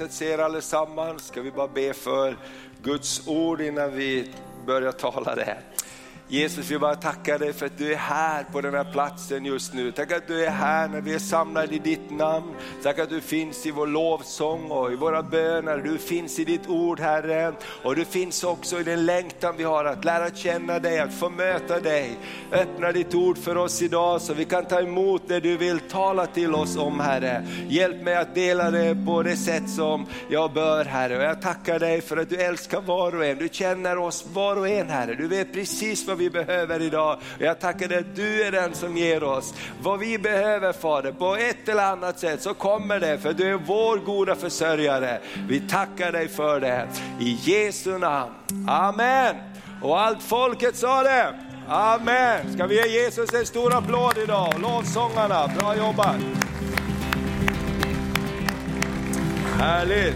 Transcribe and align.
Underbart. 0.00 0.12
ser 0.12 0.38
allesammans. 0.38 1.26
Ska 1.26 1.42
vi 1.42 1.50
bara 1.50 1.68
be 1.68 1.92
för 1.92 2.36
Guds 2.82 3.28
ord 3.28 3.60
innan 3.60 3.96
vi 3.96 4.30
börjar 4.66 4.92
tala 4.92 5.34
det. 5.34 5.58
Jesus, 6.30 6.70
vi 6.70 6.78
bara 6.78 6.94
tackar 6.94 7.38
dig 7.38 7.52
för 7.52 7.66
att 7.66 7.78
du 7.78 7.92
är 7.92 7.96
här 7.96 8.44
på 8.52 8.60
den 8.60 8.74
här 8.74 8.92
platsen 8.92 9.44
just 9.44 9.74
nu. 9.74 9.92
Tack 9.92 10.12
att 10.12 10.26
du 10.26 10.44
är 10.44 10.50
här 10.50 10.88
när 10.88 11.00
vi 11.00 11.14
är 11.14 11.18
samlade 11.18 11.74
i 11.74 11.78
ditt 11.78 12.10
namn. 12.10 12.54
Tack 12.82 12.98
att 12.98 13.10
du 13.10 13.20
finns 13.20 13.66
i 13.66 13.70
vår 13.70 13.86
lovsång 13.86 14.70
och 14.70 14.92
i 14.92 14.96
våra 14.96 15.22
böner. 15.22 15.78
Du 15.78 15.98
finns 15.98 16.38
i 16.38 16.44
ditt 16.44 16.68
ord 16.68 17.00
Herre. 17.00 17.52
Och 17.82 17.96
du 17.96 18.04
finns 18.04 18.44
också 18.44 18.80
i 18.80 18.82
den 18.82 19.06
längtan 19.06 19.54
vi 19.56 19.64
har 19.64 19.84
att 19.84 20.04
lära 20.04 20.30
känna 20.30 20.78
dig, 20.78 21.00
att 21.00 21.14
få 21.14 21.28
möta 21.28 21.80
dig. 21.80 22.18
Öppna 22.52 22.92
ditt 22.92 23.14
ord 23.14 23.38
för 23.38 23.56
oss 23.56 23.82
idag 23.82 24.20
så 24.20 24.34
vi 24.34 24.44
kan 24.44 24.64
ta 24.64 24.80
emot 24.80 25.22
det 25.28 25.40
du 25.40 25.56
vill 25.56 25.80
tala 25.80 26.26
till 26.26 26.54
oss 26.54 26.76
om 26.76 27.00
Herre. 27.00 27.46
Hjälp 27.68 28.02
mig 28.02 28.16
att 28.16 28.34
dela 28.34 28.70
det 28.70 29.06
på 29.06 29.22
det 29.22 29.36
sätt 29.36 29.70
som 29.70 30.06
jag 30.28 30.52
bör 30.52 30.84
Herre. 30.84 31.16
Och 31.16 31.22
jag 31.22 31.42
tackar 31.42 31.78
dig 31.78 32.00
för 32.00 32.16
att 32.16 32.30
du 32.30 32.36
älskar 32.36 32.80
var 32.80 33.16
och 33.16 33.24
en. 33.24 33.38
Du 33.38 33.48
känner 33.52 33.98
oss 33.98 34.26
var 34.32 34.56
och 34.56 34.68
en 34.68 34.88
Herre. 34.88 35.14
Du 35.14 35.28
vet 35.28 35.52
precis 35.52 36.06
vad 36.06 36.17
vi 36.18 36.30
behöver 36.30 36.82
idag. 36.82 37.18
Jag 37.38 37.60
tackar 37.60 37.88
dig 37.88 37.98
att 37.98 38.16
du 38.16 38.42
är 38.42 38.52
den 38.52 38.74
som 38.74 38.96
ger 38.96 39.22
oss 39.22 39.54
vad 39.82 39.98
vi 39.98 40.18
behöver 40.18 40.72
Fader. 40.72 41.12
På 41.12 41.36
ett 41.36 41.68
eller 41.68 41.84
annat 41.84 42.18
sätt 42.18 42.42
så 42.42 42.54
kommer 42.54 43.00
det 43.00 43.18
för 43.18 43.32
du 43.32 43.50
är 43.50 43.60
vår 43.66 43.96
goda 43.96 44.34
försörjare. 44.34 45.20
Vi 45.48 45.60
tackar 45.60 46.12
dig 46.12 46.28
för 46.28 46.60
det. 46.60 46.88
I 47.20 47.38
Jesu 47.42 47.98
namn. 47.98 48.34
Amen. 48.68 49.36
Och 49.82 50.00
allt 50.00 50.22
folket 50.22 50.76
sa 50.76 51.02
det. 51.02 51.34
Amen. 51.68 52.52
Ska 52.52 52.66
vi 52.66 52.74
ge 52.74 52.86
Jesus 52.86 53.34
en 53.34 53.46
stor 53.46 53.74
applåd 53.74 54.18
idag? 54.18 54.54
Lovsångarna, 54.62 55.48
bra 55.58 55.76
jobbat. 55.76 56.16
Härligt. 59.58 60.14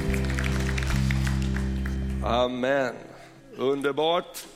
Amen. 2.24 2.94
Underbart. 3.56 4.46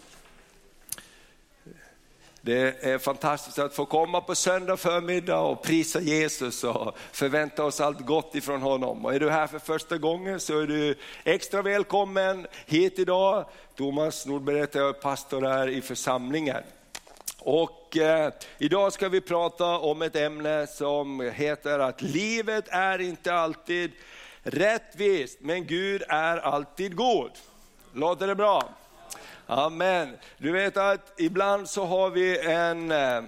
Det 2.46 2.84
är 2.84 2.98
fantastiskt 2.98 3.58
att 3.58 3.74
få 3.74 3.86
komma 3.86 4.20
på 4.20 4.34
söndag 4.34 4.76
förmiddag 4.76 5.38
och 5.38 5.62
prisa 5.62 6.00
Jesus 6.00 6.64
och 6.64 6.96
förvänta 7.12 7.64
oss 7.64 7.80
allt 7.80 8.00
gott 8.00 8.34
ifrån 8.34 8.62
honom. 8.62 9.04
Och 9.04 9.14
är 9.14 9.20
du 9.20 9.30
här 9.30 9.46
för 9.46 9.58
första 9.58 9.98
gången 9.98 10.40
så 10.40 10.60
är 10.60 10.66
du 10.66 10.94
extra 11.24 11.62
välkommen 11.62 12.46
hit 12.66 12.98
idag. 12.98 13.46
Thomas 13.76 14.26
Nordberg 14.26 14.58
heter 14.58 14.80
jag, 14.80 15.00
pastor 15.00 15.42
här 15.42 15.68
i 15.68 15.82
församlingen. 15.82 16.62
Och 17.38 17.96
eh, 17.96 18.32
idag 18.58 18.92
ska 18.92 19.08
vi 19.08 19.20
prata 19.20 19.78
om 19.78 20.02
ett 20.02 20.16
ämne 20.16 20.66
som 20.66 21.20
heter 21.20 21.78
att 21.78 22.02
livet 22.02 22.64
är 22.68 23.00
inte 23.00 23.34
alltid 23.34 23.92
rättvist, 24.42 25.38
men 25.40 25.66
Gud 25.66 26.02
är 26.08 26.36
alltid 26.36 26.96
god. 26.96 27.30
Låter 27.92 28.26
det 28.26 28.34
bra? 28.34 28.68
Amen. 29.48 30.16
Du 30.38 30.52
vet 30.52 30.76
att 30.76 31.12
ibland 31.16 31.68
så 31.68 31.84
har 31.84 32.10
vi 32.10 32.38
en 32.38 32.90
eh, 32.90 33.22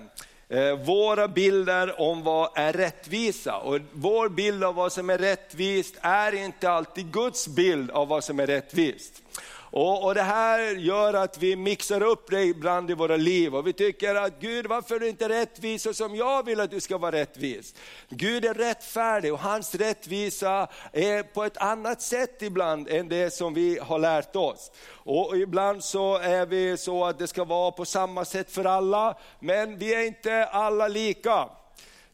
eh, 0.49 0.79
våra 0.79 1.29
bilder 1.29 2.01
om 2.01 2.23
vad 2.23 2.51
är 2.55 2.73
rättvisa. 2.73 3.57
Och 3.57 3.79
vår 3.93 4.29
bild 4.29 4.65
av 4.65 4.75
vad 4.75 4.93
som 4.93 5.11
är 5.11 5.19
rättvist 5.19 5.95
är 6.01 6.35
inte 6.35 6.71
alltid 6.71 7.13
Guds 7.13 7.49
bild 7.49 7.91
av 7.91 8.09
vad 8.09 8.25
som 8.25 8.41
är 8.41 8.47
rättvist. 8.47 9.23
Och, 9.71 10.05
och, 10.05 10.15
Det 10.15 10.23
här 10.23 10.75
gör 10.75 11.15
att 11.15 11.39
vi 11.39 11.57
mixar 11.57 12.03
upp 12.03 12.31
det 12.31 12.45
ibland 12.45 12.91
i 12.91 12.95
våra 12.95 13.17
liv 13.17 13.57
och 13.57 13.67
vi 13.67 13.73
tycker 13.73 14.15
att 14.15 14.41
Gud 14.41 14.67
varför 14.67 14.95
är 14.95 15.01
du 15.01 15.09
inte 15.09 15.29
rättvis 15.29 15.83
så 15.83 15.95
som 15.95 16.17
jag 16.17 16.47
vill 16.47 16.61
att 16.61 16.71
du 16.71 16.81
ska 16.81 16.99
vara 16.99 17.13
rättvis. 17.13 17.75
Gud 18.09 18.45
är 18.45 18.55
rättfärdig 18.55 19.33
och 19.33 19.39
hans 19.39 19.75
rättvisa 19.75 20.69
är 20.93 21.23
på 21.23 21.45
ett 21.45 21.57
annat 21.57 22.03
sätt 22.03 22.43
ibland 22.43 22.89
än 22.89 23.09
det 23.09 23.31
som 23.31 23.55
vi 23.55 23.79
har 23.79 23.99
lärt 23.99 24.37
oss. 24.37 24.71
Och 24.91 25.37
ibland 25.37 25.85
så 25.85 26.19
är 26.19 26.47
vi 26.47 26.77
så 26.77 27.05
att 27.05 27.19
det 27.19 27.27
ska 27.27 27.45
vara 27.45 27.71
på 27.71 27.85
samma 27.85 28.25
sätt 28.25 28.51
för 28.51 28.65
alla, 28.65 29.19
men 29.41 29.79
vi 29.79 29.95
är 29.95 30.07
inte 30.07 30.45
alla 30.45 30.89
lika. 30.89 31.49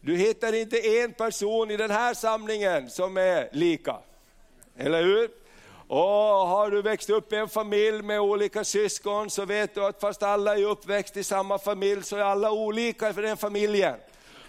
Du 0.00 0.16
hittar 0.16 0.52
inte 0.52 0.78
en 0.78 1.12
person 1.12 1.70
i 1.70 1.76
den 1.76 1.90
här 1.90 2.14
samlingen 2.14 2.90
som 2.90 3.16
är 3.16 3.48
lika. 3.52 3.96
Eller 4.76 5.02
hur? 5.02 5.43
Och 5.88 5.98
har 6.48 6.70
du 6.70 6.82
växt 6.82 7.10
upp 7.10 7.32
i 7.32 7.36
en 7.36 7.48
familj 7.48 8.02
med 8.02 8.20
olika 8.20 8.64
syskon 8.64 9.30
så 9.30 9.44
vet 9.44 9.74
du 9.74 9.84
att 9.84 10.00
fast 10.00 10.22
alla 10.22 10.56
är 10.58 10.64
uppväxt 10.64 11.16
i 11.16 11.24
samma 11.24 11.58
familj 11.58 12.02
så 12.02 12.16
är 12.16 12.20
alla 12.20 12.52
olika 12.52 13.12
för 13.12 13.22
den 13.22 13.36
familjen. 13.36 13.96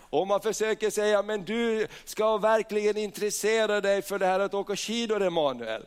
Och 0.09 0.27
man 0.27 0.41
försöker 0.41 0.89
säga, 0.89 1.21
men 1.21 1.45
du 1.45 1.87
ska 2.05 2.37
verkligen 2.37 2.97
intressera 2.97 3.81
dig 3.81 4.01
för 4.01 4.19
det 4.19 4.25
här 4.25 4.39
att 4.39 4.53
åka 4.53 4.75
skidor 4.75 5.23
Emanuel. 5.23 5.85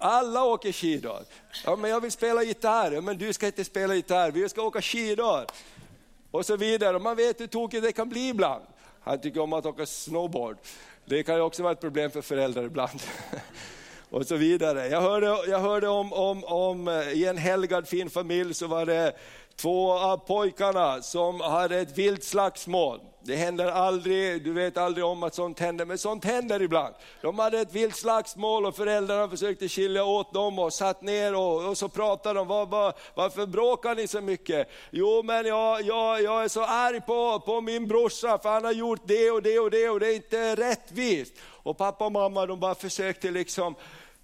Alla 0.00 0.44
åker 0.44 0.72
skidor. 0.72 1.18
Ja, 1.64 1.76
men 1.76 1.90
jag 1.90 2.00
vill 2.00 2.12
spela 2.12 2.42
gitarr. 2.42 2.92
Ja, 2.92 3.00
men 3.00 3.18
du 3.18 3.32
ska 3.32 3.46
inte 3.46 3.64
spela 3.64 3.94
gitarr, 3.94 4.30
vi 4.30 4.48
ska 4.48 4.62
åka 4.62 4.82
skidor. 4.82 5.46
Och 6.30 6.46
så 6.46 6.56
vidare. 6.56 6.96
Och 6.96 7.02
Man 7.02 7.16
vet 7.16 7.40
hur 7.40 7.46
tokigt 7.46 7.82
det 7.82 7.92
kan 7.92 8.08
bli 8.08 8.28
ibland. 8.28 8.64
Han 9.00 9.20
tycker 9.20 9.40
om 9.40 9.52
att 9.52 9.66
åka 9.66 9.86
snowboard. 9.86 10.56
Det 11.04 11.22
kan 11.22 11.34
ju 11.34 11.40
också 11.40 11.62
vara 11.62 11.72
ett 11.72 11.80
problem 11.80 12.10
för 12.10 12.22
föräldrar 12.22 12.64
ibland. 12.64 13.00
och 14.10 14.26
så 14.26 14.36
vidare. 14.36 14.88
Jag 14.88 15.00
hörde, 15.00 15.26
jag 15.26 15.60
hörde 15.60 15.88
om, 15.88 16.12
om, 16.12 16.44
om, 16.44 16.88
eh, 16.88 17.12
i 17.12 17.26
en 17.26 17.38
helgad 17.38 17.88
fin 17.88 18.10
familj 18.10 18.54
så 18.54 18.66
var 18.66 18.86
det 18.86 19.12
två 19.56 19.92
av 19.92 20.16
pojkarna 20.16 21.02
som 21.02 21.40
hade 21.40 21.78
ett 21.78 21.98
vilt 21.98 22.24
slagsmål. 22.24 23.00
Det 23.20 23.36
händer 23.36 23.66
aldrig, 23.66 24.44
du 24.44 24.52
vet 24.52 24.76
aldrig 24.76 25.04
om 25.04 25.22
att 25.22 25.34
sånt 25.34 25.60
händer, 25.60 25.84
men 25.84 25.98
sånt 25.98 26.24
händer 26.24 26.62
ibland. 26.62 26.94
De 27.20 27.38
hade 27.38 27.60
ett 27.60 27.72
vilt 27.72 27.96
slagsmål 27.96 28.66
och 28.66 28.76
föräldrarna 28.76 29.28
försökte 29.28 29.68
skilja 29.68 30.04
åt 30.04 30.34
dem 30.34 30.58
och 30.58 30.72
satt 30.72 31.02
ner 31.02 31.34
och, 31.34 31.68
och 31.68 31.78
så 31.78 31.88
pratade 31.88 32.38
de, 32.38 32.48
var, 32.48 32.66
var, 32.66 32.94
varför 33.14 33.46
bråkar 33.46 33.94
ni 33.94 34.08
så 34.08 34.20
mycket? 34.20 34.68
Jo 34.90 35.22
men 35.22 35.46
jag, 35.46 35.82
jag, 35.82 36.22
jag 36.22 36.44
är 36.44 36.48
så 36.48 36.64
arg 36.64 37.00
på, 37.00 37.40
på 37.40 37.60
min 37.60 37.88
brorsa 37.88 38.38
för 38.38 38.48
han 38.48 38.64
har 38.64 38.72
gjort 38.72 39.02
det 39.04 39.30
och 39.30 39.42
det 39.42 39.58
och 39.58 39.70
det 39.70 39.88
och 39.88 40.00
det 40.00 40.06
är 40.06 40.14
inte 40.14 40.54
rättvist. 40.54 41.34
Och 41.62 41.78
pappa 41.78 42.04
och 42.04 42.12
mamma 42.12 42.46
de 42.46 42.60
bara 42.60 42.74
försökte 42.74 43.30
liksom 43.30 43.74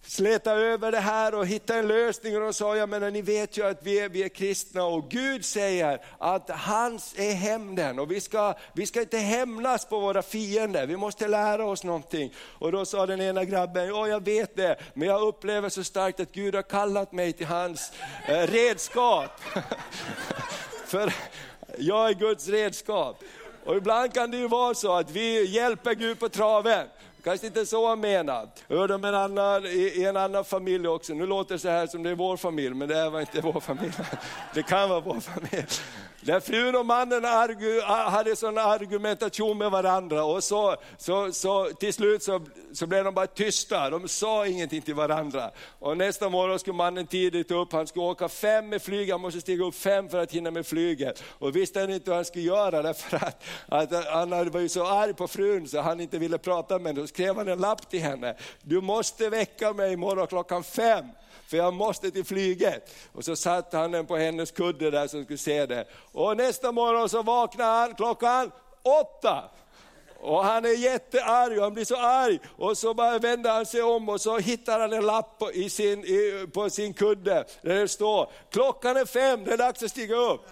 släta 0.07 0.53
över 0.53 0.93
det 0.93 1.01
här 1.01 1.35
och 1.35 1.47
hitta 1.47 1.75
en 1.75 1.89
lösning. 1.89 2.37
Och 2.37 2.43
de 2.43 2.53
sa, 2.53 2.77
ja 2.77 2.87
men 2.87 3.13
ni 3.13 3.23
vet 3.23 3.59
ju 3.59 3.67
att 3.67 3.79
vi 3.83 4.01
är, 4.01 4.09
vi 4.09 4.23
är 4.23 4.29
kristna 4.29 4.85
och 4.85 5.11
Gud 5.11 5.45
säger 5.45 6.01
att 6.19 6.51
hans 6.51 7.15
är 7.19 7.33
hämnden 7.33 7.99
och 7.99 8.11
vi 8.11 8.21
ska, 8.21 8.55
vi 8.73 8.87
ska 8.87 9.01
inte 9.01 9.19
hämnas 9.19 9.85
på 9.85 10.01
våra 10.01 10.23
fiender, 10.23 10.87
vi 10.87 10.97
måste 10.97 11.29
lära 11.29 11.65
oss 11.65 11.85
någonting. 11.85 12.33
Och 12.39 12.73
då 12.73 12.85
sa 12.85 13.07
den 13.07 13.21
ena 13.21 13.45
grabben, 13.45 13.87
ja 13.87 14.09
jag 14.09 14.25
vet 14.25 14.57
det, 14.57 14.77
men 14.95 15.09
jag 15.09 15.23
upplever 15.23 15.69
så 15.69 15.85
starkt 15.85 16.21
att 16.21 16.33
Gud 16.33 16.55
har 16.55 16.63
kallat 16.63 17.13
mig 17.13 17.33
till 17.33 17.47
hans 17.47 17.93
eh, 18.27 18.47
redskap. 18.47 19.41
För 20.87 21.15
jag 21.79 22.09
är 22.09 22.15
Guds 22.15 22.49
redskap. 22.49 23.23
Och 23.65 23.77
ibland 23.77 24.15
kan 24.15 24.31
det 24.31 24.37
ju 24.37 24.49
vara 24.49 24.75
så 24.75 24.93
att 24.93 25.11
vi 25.11 25.45
hjälper 25.45 25.95
Gud 25.95 26.19
på 26.19 26.29
traven. 26.29 26.89
Kanske 27.25 27.47
inte 27.47 27.67
så 27.67 27.89
han 27.89 28.01
menar. 28.01 28.49
Jag 28.69 28.77
hörde 28.77 28.95
om 28.95 29.05
en 29.05 29.15
annan, 29.15 29.67
i 29.67 30.05
en 30.09 30.17
annan 30.17 30.45
familj 30.45 30.89
också, 30.89 31.15
nu 31.15 31.27
låter 31.27 31.55
det 31.55 31.59
så 31.59 31.69
här 31.69 31.87
som 31.87 32.03
det 32.03 32.11
är 32.11 32.15
vår 32.15 32.37
familj, 32.37 32.75
men 32.75 32.89
det 32.89 33.11
var 33.11 33.21
inte 33.21 33.41
vår 33.53 33.61
familj. 33.61 33.93
Det 34.55 34.63
kan 34.63 34.89
vara 34.89 35.01
vår 35.01 35.21
familj. 35.21 35.67
Där 36.25 36.41
frun 36.41 36.77
och 36.77 36.87
mannen 36.87 37.25
argu, 37.25 37.81
hade 38.11 38.37
sån 38.37 38.59
argumentation 38.59 39.59
med 39.59 39.71
varandra 39.71 40.25
och 40.25 40.45
så, 40.45 40.77
så, 40.99 41.33
så 41.33 41.65
till 41.65 41.93
slut 41.93 42.23
så, 42.23 42.41
så 42.73 42.87
blev 42.87 43.05
de 43.05 43.15
bara 43.15 43.27
tysta, 43.27 43.91
de 43.91 44.09
sa 44.09 44.47
ingenting 44.47 44.83
till 44.83 44.95
varandra. 44.95 45.51
Och 45.79 45.97
nästa 45.97 46.29
morgon 46.29 46.59
skulle 46.59 46.77
mannen 46.77 47.07
tidigt 47.07 47.51
upp, 47.51 47.73
han 47.73 47.87
skulle 47.87 48.05
åka 48.05 48.29
fem 48.29 48.69
med 48.69 48.83
flyg, 48.83 49.11
han 49.11 49.21
måste 49.21 49.41
stiga 49.41 49.65
upp 49.65 49.75
fem 49.75 50.09
för 50.09 50.19
att 50.19 50.33
hinna 50.33 50.51
med 50.51 50.67
flyget. 50.67 51.23
Och 51.27 51.57
visste 51.57 51.81
han 51.81 51.91
inte 51.91 52.11
vad 52.11 52.17
han 52.17 52.25
skulle 52.25 52.45
göra 52.45 52.83
därför 52.83 53.17
att, 53.17 53.45
att 53.69 54.07
han 54.07 54.51
var 54.51 54.61
ju 54.61 54.69
så 54.69 54.87
arg 54.87 55.15
på 55.15 55.29
frun 55.29 55.69
så 55.69 55.81
han 55.81 56.01
inte 56.01 56.19
ville 56.19 56.39
prata 56.39 56.79
med 56.79 56.87
henne. 56.87 57.01
Då 57.01 57.07
skrev 57.07 57.37
han 57.37 57.49
en 57.49 57.59
lapp 57.59 57.91
till 57.91 58.03
henne, 58.03 58.37
du 58.63 58.81
måste 58.81 59.29
väcka 59.29 59.73
mig 59.73 59.93
imorgon 59.93 60.27
klockan 60.27 60.65
fem 60.65 61.05
för 61.53 61.57
jag 61.57 61.75
måste 61.75 62.11
till 62.11 62.25
flyget. 62.25 62.95
Och 63.13 63.25
så 63.25 63.37
satte 63.37 63.77
han 63.77 63.91
den 63.91 64.07
på 64.07 64.17
hennes 64.17 64.51
kudde 64.51 64.91
där 64.91 65.07
så 65.07 65.23
skulle 65.25 65.39
se 65.39 65.67
det. 65.67 65.87
Och 66.13 66.37
nästa 66.37 66.73
morgon 66.73 67.09
så 67.09 67.23
vaknade 67.23 67.71
han 67.71 67.95
klockan 67.95 68.53
åtta. 68.83 69.45
Och 70.21 70.45
han 70.45 70.65
är 70.65 70.77
jättearg, 70.77 71.61
han 71.61 71.75
blir 71.75 71.85
så 71.85 71.97
arg. 71.97 72.39
Och 72.57 72.79
så 72.79 72.95
bara 72.95 73.19
vänder 73.19 73.51
han 73.51 73.67
sig 73.67 73.83
om 73.83 74.09
och 74.09 74.21
så 74.21 74.39
hittar 74.39 74.81
han 74.81 74.93
en 74.93 75.07
lapp 75.07 75.39
på, 75.39 75.53
i 75.53 75.71
sin, 75.71 76.05
i, 76.05 76.47
på 76.53 76.71
sin 76.71 76.95
kudde 76.95 77.45
där 77.63 77.75
det 77.75 77.89
står, 77.89 78.31
klockan 78.51 78.97
är 78.97 79.05
fem, 79.05 79.45
det 79.45 79.53
är 79.53 79.59
dags 79.59 79.83
att 79.83 79.91
stiga 79.91 80.17
upp. 80.17 80.47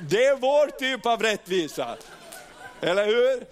Det 0.00 0.24
är 0.24 0.36
vår 0.36 0.70
typ 0.70 1.06
av 1.06 1.22
rättvisa, 1.22 1.96
eller 2.80 3.06
hur? 3.06 3.46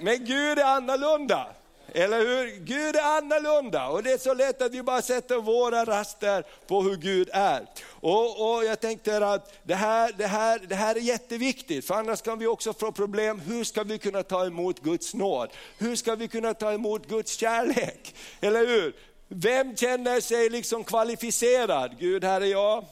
Men 0.00 0.24
Gud 0.24 0.58
är 0.58 0.64
annorlunda. 0.64 1.46
Eller 1.94 2.18
hur? 2.18 2.56
Gud 2.56 2.96
är 2.96 3.16
annorlunda 3.16 3.88
och 3.88 4.02
det 4.02 4.12
är 4.12 4.18
så 4.18 4.34
lätt 4.34 4.62
att 4.62 4.72
vi 4.72 4.82
bara 4.82 5.02
sätter 5.02 5.36
våra 5.36 5.84
raster 5.84 6.44
på 6.66 6.82
hur 6.82 6.96
Gud 6.96 7.30
är. 7.32 7.66
Och, 7.86 8.54
och 8.54 8.64
jag 8.64 8.80
tänkte 8.80 9.26
att 9.26 9.54
det 9.62 9.74
här, 9.74 10.12
det, 10.16 10.26
här, 10.26 10.60
det 10.68 10.74
här 10.74 10.96
är 10.96 11.00
jätteviktigt, 11.00 11.86
för 11.86 11.94
annars 11.94 12.22
kan 12.22 12.38
vi 12.38 12.46
också 12.46 12.72
få 12.72 12.92
problem. 12.92 13.40
Hur 13.40 13.64
ska 13.64 13.82
vi 13.82 13.98
kunna 13.98 14.22
ta 14.22 14.46
emot 14.46 14.80
Guds 14.80 15.14
nåd? 15.14 15.50
Hur 15.78 15.96
ska 15.96 16.14
vi 16.14 16.28
kunna 16.28 16.54
ta 16.54 16.72
emot 16.72 17.08
Guds 17.08 17.36
kärlek? 17.36 18.14
Eller 18.40 18.66
hur? 18.66 18.96
Vem 19.28 19.76
känner 19.76 20.20
sig 20.20 20.50
liksom 20.50 20.84
kvalificerad? 20.84 21.98
Gud, 21.98 22.24
här 22.24 22.40
är 22.40 22.46
jag. 22.46 22.84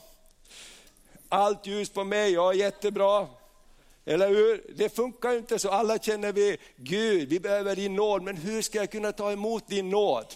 Allt 1.29 1.67
ljus 1.67 1.91
på 1.91 2.05
mig, 2.05 2.33
jag 2.33 2.55
är 2.55 2.59
jättebra. 2.59 3.27
Eller 4.05 4.29
hur? 4.29 4.65
Det 4.75 4.97
funkar 4.97 5.33
ju 5.33 5.39
inte 5.39 5.59
så, 5.59 5.69
alla 5.69 5.99
känner 5.99 6.33
vi, 6.33 6.57
Gud, 6.77 7.29
vi 7.29 7.41
behöver 7.41 7.77
din 7.77 7.97
nåd, 7.97 8.23
men 8.23 8.37
hur 8.37 8.63
ska 8.63 8.79
jag 8.79 8.91
kunna 8.91 9.13
ta 9.13 9.33
emot 9.33 9.69
din 9.69 9.91
nåd? 9.91 10.27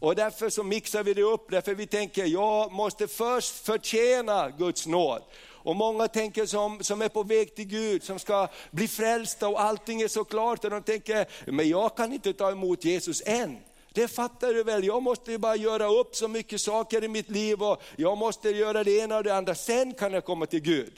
Och 0.00 0.14
därför 0.14 0.50
så 0.50 0.62
mixar 0.62 1.02
vi 1.02 1.14
det 1.14 1.22
upp, 1.22 1.50
därför 1.50 1.74
vi 1.74 1.86
tänker, 1.86 2.24
jag 2.24 2.72
måste 2.72 3.08
först 3.08 3.64
förtjäna 3.66 4.50
Guds 4.50 4.86
nåd. 4.86 5.22
Och 5.64 5.76
många 5.76 6.08
tänker 6.08 6.46
som, 6.46 6.82
som 6.82 7.02
är 7.02 7.08
på 7.08 7.22
väg 7.22 7.54
till 7.54 7.64
Gud, 7.64 8.02
som 8.02 8.18
ska 8.18 8.48
bli 8.70 8.88
frälsta 8.88 9.48
och 9.48 9.60
allting 9.60 10.02
är 10.02 10.08
så 10.08 10.24
klart, 10.24 10.64
och 10.64 10.70
de 10.70 10.82
tänker, 10.82 11.26
men 11.50 11.68
jag 11.68 11.96
kan 11.96 12.12
inte 12.12 12.32
ta 12.32 12.50
emot 12.50 12.84
Jesus 12.84 13.22
än. 13.26 13.58
Det 13.92 14.08
fattar 14.08 14.54
du 14.54 14.62
väl, 14.62 14.84
jag 14.84 15.02
måste 15.02 15.38
bara 15.38 15.56
göra 15.56 15.88
upp 15.88 16.16
så 16.16 16.28
mycket 16.28 16.60
saker 16.60 17.04
i 17.04 17.08
mitt 17.08 17.30
liv 17.30 17.62
och 17.62 17.82
jag 17.96 18.18
måste 18.18 18.50
göra 18.50 18.84
det 18.84 18.98
ena 18.98 19.16
och 19.16 19.24
det 19.24 19.34
andra, 19.34 19.54
sen 19.54 19.94
kan 19.94 20.12
jag 20.12 20.24
komma 20.24 20.46
till 20.46 20.60
Gud. 20.60 20.92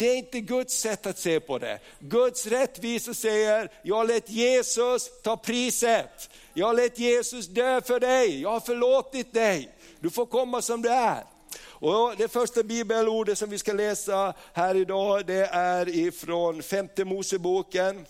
Det 0.00 0.10
är 0.10 0.16
inte 0.16 0.40
Guds 0.40 0.74
sätt 0.74 1.06
att 1.06 1.18
se 1.18 1.40
på 1.40 1.58
det. 1.58 1.78
Guds 1.98 2.46
rättvisa 2.46 3.14
säger, 3.14 3.70
jag 3.82 4.06
lät 4.06 4.30
Jesus 4.30 5.22
ta 5.22 5.36
priset. 5.36 6.30
Jag 6.54 6.76
lät 6.76 6.98
Jesus 6.98 7.46
dö 7.46 7.80
för 7.80 8.00
dig, 8.00 8.40
jag 8.40 8.50
har 8.50 8.60
förlåtit 8.60 9.32
dig. 9.32 9.68
Du 10.00 10.10
får 10.10 10.26
komma 10.26 10.62
som 10.62 10.82
du 10.82 10.88
är. 10.88 11.24
Och 11.62 12.14
det 12.16 12.28
första 12.28 12.62
bibelordet 12.62 13.38
som 13.38 13.50
vi 13.50 13.58
ska 13.58 13.72
läsa 13.72 14.34
här 14.52 14.74
idag, 14.74 15.26
det 15.26 15.46
är 15.46 15.88
ifrån 15.88 16.62
femte 16.62 17.04
Moseboken. 17.04 18.06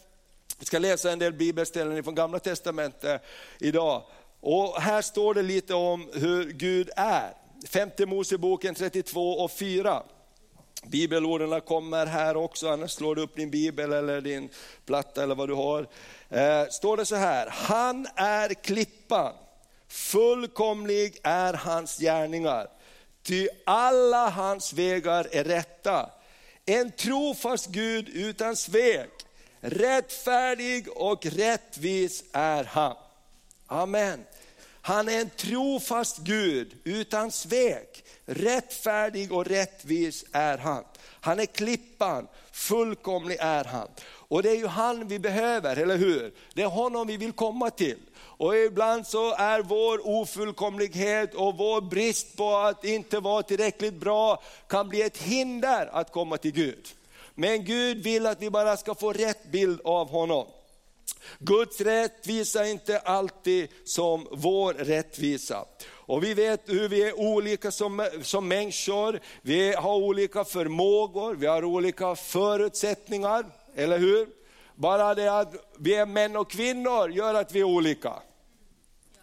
Vi 0.59 0.67
ska 0.67 0.79
läsa 0.79 1.11
en 1.11 1.19
del 1.19 1.33
bibelställen 1.33 2.05
från 2.05 2.15
gamla 2.15 2.39
testamentet 2.39 3.23
idag. 3.59 4.03
Och 4.41 4.81
här 4.81 5.03
står 5.03 5.35
det 5.35 5.43
lite 5.43 5.75
om 5.75 6.11
hur 6.13 6.53
Gud 6.53 6.91
är. 6.97 7.33
Femte 7.67 8.07
Moseboken 8.07 8.75
32 8.75 9.33
och 9.33 9.51
4. 9.51 10.03
Bibelorden 10.83 11.61
kommer 11.61 12.07
här 12.07 12.37
också, 12.37 12.69
annars 12.69 12.91
slår 12.91 13.15
du 13.15 13.23
upp 13.23 13.37
din 13.37 13.51
bibel 13.51 13.93
eller 13.93 14.21
din 14.21 14.49
platta 14.87 15.23
eller 15.23 15.35
vad 15.35 15.49
du 15.49 15.55
har. 15.55 15.87
Eh, 16.29 16.69
står 16.71 16.97
det 16.97 17.07
så 17.07 17.17
här, 17.17 17.47
han 17.51 18.07
är 18.15 18.55
klippan, 18.55 19.33
fullkomlig 19.89 21.19
är 21.23 21.53
hans 21.53 21.99
gärningar, 21.99 22.69
ty 23.23 23.49
alla 23.67 24.29
hans 24.29 24.73
vägar 24.73 25.29
är 25.33 25.45
rätta. 25.45 26.11
En 26.67 26.93
trofast 26.93 27.67
Gud 27.67 28.09
utan 28.09 28.57
svek, 28.57 29.11
rättfärdig 29.61 30.89
och 30.97 31.27
rättvis 31.27 32.25
är 32.33 32.65
han. 32.65 32.97
Amen. 33.67 34.25
Han 34.83 35.09
är 35.09 35.21
en 35.21 35.31
trofast 35.31 36.19
Gud 36.19 36.77
utan 36.85 37.33
svek. 37.33 38.05
Rättfärdig 38.27 39.33
och 39.33 39.47
rättvis 39.47 40.25
är 40.33 40.59
han. 40.59 40.85
Han 41.21 41.41
är 41.41 41.47
klippan, 41.47 42.29
fullkomlig 42.53 43.37
är 43.41 43.65
han. 43.65 43.89
Och 44.03 44.43
det 44.43 44.51
är 44.51 44.57
ju 44.57 44.67
han 44.67 45.09
vi 45.09 45.19
behöver, 45.19 45.77
eller 45.77 45.97
hur? 45.97 46.33
Det 46.55 46.63
är 46.63 46.67
honom 46.67 47.07
vi 47.07 47.17
vill 47.17 47.33
komma 47.33 47.71
till. 47.71 47.99
Och 48.17 48.57
ibland 48.57 49.07
så 49.07 49.35
är 49.35 49.63
vår 49.63 50.09
ofullkomlighet 50.09 51.35
och 51.35 51.57
vår 51.57 51.81
brist 51.81 52.37
på 52.37 52.57
att 52.57 52.85
inte 52.85 53.21
vara 53.21 53.43
tillräckligt 53.43 53.95
bra 53.95 54.43
kan 54.67 54.89
bli 54.89 55.03
ett 55.03 55.19
hinder 55.19 55.89
att 55.93 56.13
komma 56.13 56.37
till 56.37 56.53
Gud. 56.53 56.89
Men 57.35 57.65
Gud 57.65 58.03
vill 58.03 58.27
att 58.27 58.43
vi 58.43 58.51
bara 58.51 58.77
ska 58.77 58.95
få 58.95 59.13
rätt 59.13 59.45
bild 59.51 59.81
av 59.85 60.11
honom. 60.11 60.47
Guds 61.39 61.81
rättvisa 61.81 62.67
är 62.67 62.71
inte 62.71 62.99
alltid 62.99 63.69
som 63.85 64.29
vår 64.31 64.75
rättvisa. 64.75 65.65
Och 65.89 66.25
vi 66.25 66.35
vet 66.35 66.69
hur 66.69 66.89
vi 66.89 67.03
är 67.03 67.21
olika 67.21 67.71
som, 67.71 68.09
som 68.23 68.49
människor, 68.49 69.21
vi 69.43 69.73
har 69.73 69.97
olika 69.97 70.45
förmågor, 70.45 71.35
vi 71.35 71.47
har 71.47 71.65
olika 71.65 72.15
förutsättningar, 72.15 73.47
eller 73.75 73.99
hur? 73.99 74.29
Bara 74.75 75.15
det 75.15 75.39
att 75.39 75.55
vi 75.79 75.95
är 75.95 76.07
män 76.07 76.37
och 76.37 76.51
kvinnor 76.51 77.11
gör 77.11 77.35
att 77.35 77.53
vi 77.53 77.61
är 77.61 77.65
olika. 77.65 78.13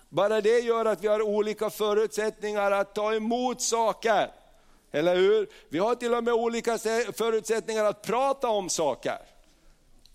Bara 0.10 0.42
det 0.42 0.60
gör 0.60 0.86
att 0.86 1.04
vi 1.04 1.07
har 1.07 1.22
olika 1.22 1.69
förutsättningar 1.69 2.72
att 2.72 2.95
ta 2.95 3.13
emot 3.13 3.62
saker. 3.62 4.31
Eller 4.92 5.16
hur? 5.16 5.50
Vi 5.69 5.80
har 5.80 5.95
till 5.95 6.13
och 6.13 6.24
med 6.24 6.33
olika 6.33 6.78
förutsättningar 7.13 7.86
att 7.86 8.01
prata 8.01 8.48
om 8.48 8.69
saker. 8.69 9.18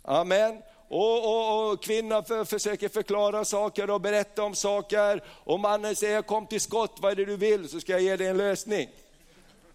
Amen. 0.02 0.62
Och, 0.94 1.24
och, 1.24 1.72
och 1.72 1.82
kvinnan 1.82 2.24
för, 2.24 2.44
försöker 2.44 2.88
förklara 2.88 3.44
saker 3.44 3.90
och 3.90 4.00
berätta 4.00 4.42
om 4.42 4.54
saker. 4.54 5.24
Och 5.44 5.60
mannen 5.60 5.96
säger 5.96 6.22
kom 6.22 6.46
till 6.46 6.60
skott, 6.60 6.96
vad 7.00 7.12
är 7.12 7.16
det 7.16 7.24
du 7.24 7.36
vill 7.36 7.68
så 7.68 7.80
ska 7.80 7.92
jag 7.92 8.02
ge 8.02 8.16
dig 8.16 8.26
en 8.26 8.36
lösning. 8.36 8.88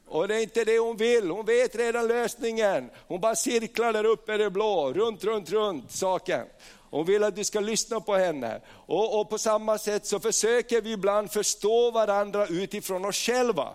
Och 0.07 0.27
det 0.27 0.35
är 0.35 0.41
inte 0.41 0.63
det 0.63 0.79
hon 0.79 0.97
vill, 0.97 1.29
hon 1.29 1.45
vet 1.45 1.75
redan 1.75 2.07
lösningen. 2.07 2.89
Hon 3.07 3.21
bara 3.21 3.35
cirklar 3.35 3.93
där 3.93 4.03
uppe 4.03 4.33
i 4.33 4.37
det 4.37 4.49
blå, 4.49 4.93
runt, 4.93 5.23
runt, 5.23 5.49
runt 5.49 5.91
saken. 5.91 6.45
Hon 6.89 7.05
vill 7.05 7.23
att 7.23 7.35
du 7.35 7.43
ska 7.43 7.59
lyssna 7.59 7.99
på 7.99 8.15
henne. 8.15 8.61
Och, 8.69 9.19
och, 9.19 9.29
på 9.29 9.37
samma 9.37 9.77
sätt 9.77 10.05
så 10.05 10.19
försöker 10.19 10.81
vi 10.81 10.91
ibland 10.91 11.31
förstå 11.31 11.91
varandra 11.91 12.47
utifrån 12.47 13.05
oss 13.05 13.15
själva. 13.15 13.73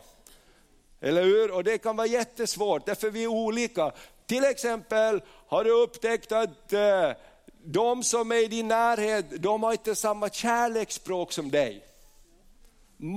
Eller 1.00 1.22
hur? 1.22 1.50
Och 1.50 1.64
det 1.64 1.78
kan 1.78 1.96
vara 1.96 2.06
jättesvårt, 2.06 2.86
därför 2.86 3.10
vi 3.10 3.22
är 3.22 3.28
olika. 3.28 3.92
Till 4.26 4.44
exempel 4.44 5.22
har 5.46 5.64
du 5.64 5.70
upptäckt 5.70 6.32
att 6.32 6.72
eh, 6.72 7.10
de 7.64 8.02
som 8.02 8.32
är 8.32 8.44
i 8.44 8.48
din 8.48 8.68
närhet, 8.68 9.42
de 9.42 9.62
har 9.62 9.72
inte 9.72 9.94
samma 9.94 10.28
kärleksspråk 10.28 11.32
som 11.32 11.50
dig. 11.50 11.84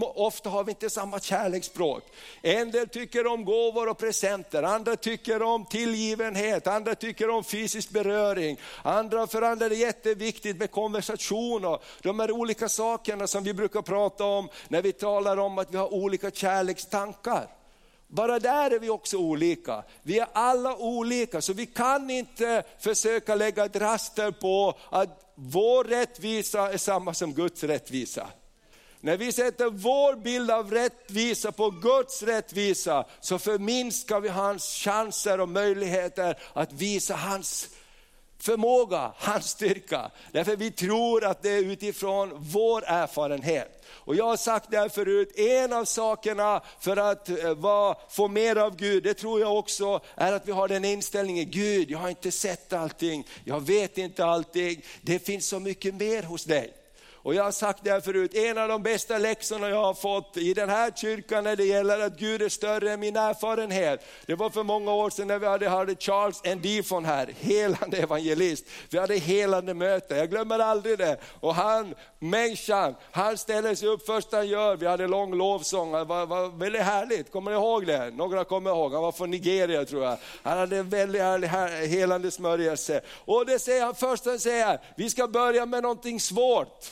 Ofta 0.02 0.50
har 0.50 0.64
vi 0.64 0.72
inte 0.72 0.90
samma 0.90 1.20
kärleksspråk. 1.20 2.04
En 2.42 2.72
del 2.72 2.90
tycker 2.90 3.28
om 3.28 3.46
gåvor 3.46 3.90
och 3.90 3.98
presenter, 3.98 4.64
andra 4.64 4.96
tycker 4.96 5.42
om 5.42 5.66
tillgivenhet, 5.66 6.68
andra 6.68 6.96
tycker 6.96 7.30
om 7.30 7.44
fysisk 7.44 7.90
beröring. 7.90 8.60
Andra, 8.84 9.28
för 9.28 9.42
andra 9.42 9.66
är 9.66 9.70
det 9.70 9.76
jätteviktigt 9.76 10.58
med 10.58 10.72
konversation 10.72 11.66
och 11.66 11.84
de 12.02 12.20
här 12.20 12.32
olika 12.32 12.70
sakerna 12.70 13.28
som 13.28 13.44
vi 13.44 13.54
brukar 13.54 13.82
prata 13.82 14.24
om 14.24 14.50
när 14.68 14.82
vi 14.82 14.92
talar 14.92 15.38
om 15.38 15.58
att 15.58 15.74
vi 15.74 15.78
har 15.78 15.94
olika 15.94 16.32
kärlekstankar. 16.32 17.48
Bara 18.16 18.40
där 18.40 18.72
är 18.72 18.80
vi 18.80 18.90
också 18.90 19.18
olika. 19.18 19.84
Vi 20.04 20.20
är 20.20 20.28
alla 20.34 20.76
olika, 20.76 21.42
så 21.42 21.54
vi 21.54 21.66
kan 21.66 22.10
inte 22.10 22.64
försöka 22.80 23.36
lägga 23.36 23.66
ett 23.66 23.76
raster 23.76 24.32
på 24.32 24.78
att 24.90 25.34
vår 25.36 25.84
rättvisa 25.84 26.74
är 26.74 26.78
samma 26.78 27.14
som 27.14 27.34
Guds 27.34 27.64
rättvisa. 27.64 28.28
När 29.00 29.18
vi 29.18 29.32
sätter 29.32 29.70
vår 29.70 30.16
bild 30.16 30.52
av 30.52 30.72
rättvisa 30.72 31.52
på 31.52 31.70
Guds 31.70 32.24
rättvisa, 32.24 33.06
så 33.20 33.40
förminskar 33.40 34.20
vi 34.20 34.30
hans 34.30 34.66
chanser 34.66 35.40
och 35.40 35.50
möjligheter 35.50 36.40
att 36.54 36.74
visa 36.74 37.16
hans 37.16 37.70
förmåga, 38.40 39.14
hans 39.18 39.50
styrka. 39.50 40.12
Därför 40.32 40.56
vi 40.56 40.72
tror 40.72 41.26
att 41.26 41.44
det 41.44 41.50
är 41.50 41.64
utifrån 41.64 42.32
vår 42.36 42.84
erfarenhet. 42.88 43.86
Och 43.88 44.16
jag 44.16 44.26
har 44.26 44.38
sagt 44.38 44.72
det 44.72 44.78
här 44.78 44.90
förut, 44.90 45.40
en 45.40 45.74
av 45.74 45.86
sakerna 45.86 46.62
för 46.80 46.98
att 46.98 47.30
eh, 47.30 47.54
vara, 47.54 47.98
få 48.10 48.28
mer 48.28 48.56
av 48.56 48.76
Gud, 48.76 49.04
det 49.04 49.14
tror 49.14 49.40
jag 49.40 49.58
också 49.58 50.00
är 50.16 50.34
att 50.34 50.48
vi 50.48 50.52
har 50.52 50.68
den 50.68 50.86
inställningen, 50.86 51.52
Gud 51.52 51.92
jag 51.92 52.00
har 52.00 52.10
inte 52.10 52.32
sett 52.32 52.74
allting, 52.74 53.28
jag 53.44 53.66
vet 53.66 53.98
inte 53.98 54.26
allting, 54.26 54.82
det 55.02 55.20
finns 55.20 55.48
så 55.48 55.60
mycket 55.60 55.96
mer 55.96 56.24
hos 56.24 56.44
dig. 56.44 56.74
Och 57.26 57.36
jag 57.36 57.44
har 57.44 57.52
sagt 57.52 57.84
det 57.84 57.92
här 57.92 58.02
förut, 58.02 58.36
en 58.36 58.58
av 58.58 58.68
de 58.68 58.84
bästa 58.84 59.18
läxorna 59.18 59.70
jag 59.70 59.84
har 59.84 59.94
fått 59.94 60.38
i 60.38 60.54
den 60.54 60.70
här 60.70 60.92
kyrkan 60.92 61.44
när 61.44 61.56
det 61.56 61.64
gäller 61.64 62.00
att 62.00 62.18
Gud 62.18 62.42
är 62.42 62.50
större 62.50 62.92
än 62.92 63.00
min 63.00 63.16
erfarenhet. 63.16 64.06
Det 64.26 64.36
var 64.36 64.50
för 64.50 64.64
många 64.64 64.94
år 64.94 65.10
sedan 65.10 65.28
när 65.28 65.40
vi 65.40 65.46
hade, 65.46 65.70
hade 65.70 65.96
Charles 65.96 66.42
Endifon 66.44 67.06
här, 67.06 67.34
helande 67.40 67.98
evangelist. 67.98 68.66
Vi 68.90 68.98
hade 68.98 69.16
helande 69.16 69.74
möte, 69.74 70.16
jag 70.16 70.30
glömmer 70.30 70.60
aldrig 70.60 70.98
det. 70.98 71.18
Och 71.40 71.56
han, 71.56 71.96
människan, 72.20 72.96
han 73.12 73.38
ställer 73.38 73.76
sig 73.76 73.90
upp 73.90 74.06
först 74.06 74.32
han 74.32 74.48
gör, 74.48 74.76
vi 74.76 74.88
hade 74.88 75.08
lång 75.08 75.38
lovsång, 75.38 75.92
det 75.92 76.04
var, 76.04 76.26
var 76.26 76.48
väldigt 76.48 76.82
härligt, 76.82 77.32
kommer 77.32 77.52
ni 77.52 77.58
ihåg 77.58 77.88
det? 77.88 78.12
Några 78.12 78.44
kommer 78.44 78.70
ihåg, 78.70 78.94
han 78.94 79.02
var 79.02 79.12
från 79.12 79.32
Nigeria 79.32 79.86
tror 79.86 80.04
jag. 80.04 80.18
Han 80.44 80.58
hade 80.58 80.78
en 80.78 80.90
väldigt 80.90 81.22
härlig 81.22 81.48
helande 81.88 82.32
smörjelse. 82.32 83.02
Och 83.26 83.46
det 83.46 83.60
säger 83.60 83.86
han 83.86 83.96
först, 83.96 84.26
han 84.26 84.40
säger, 84.40 84.80
vi 84.98 85.10
ska 85.10 85.28
börja 85.28 85.66
med 85.66 85.84
någonting 85.84 86.20
svårt. 86.20 86.92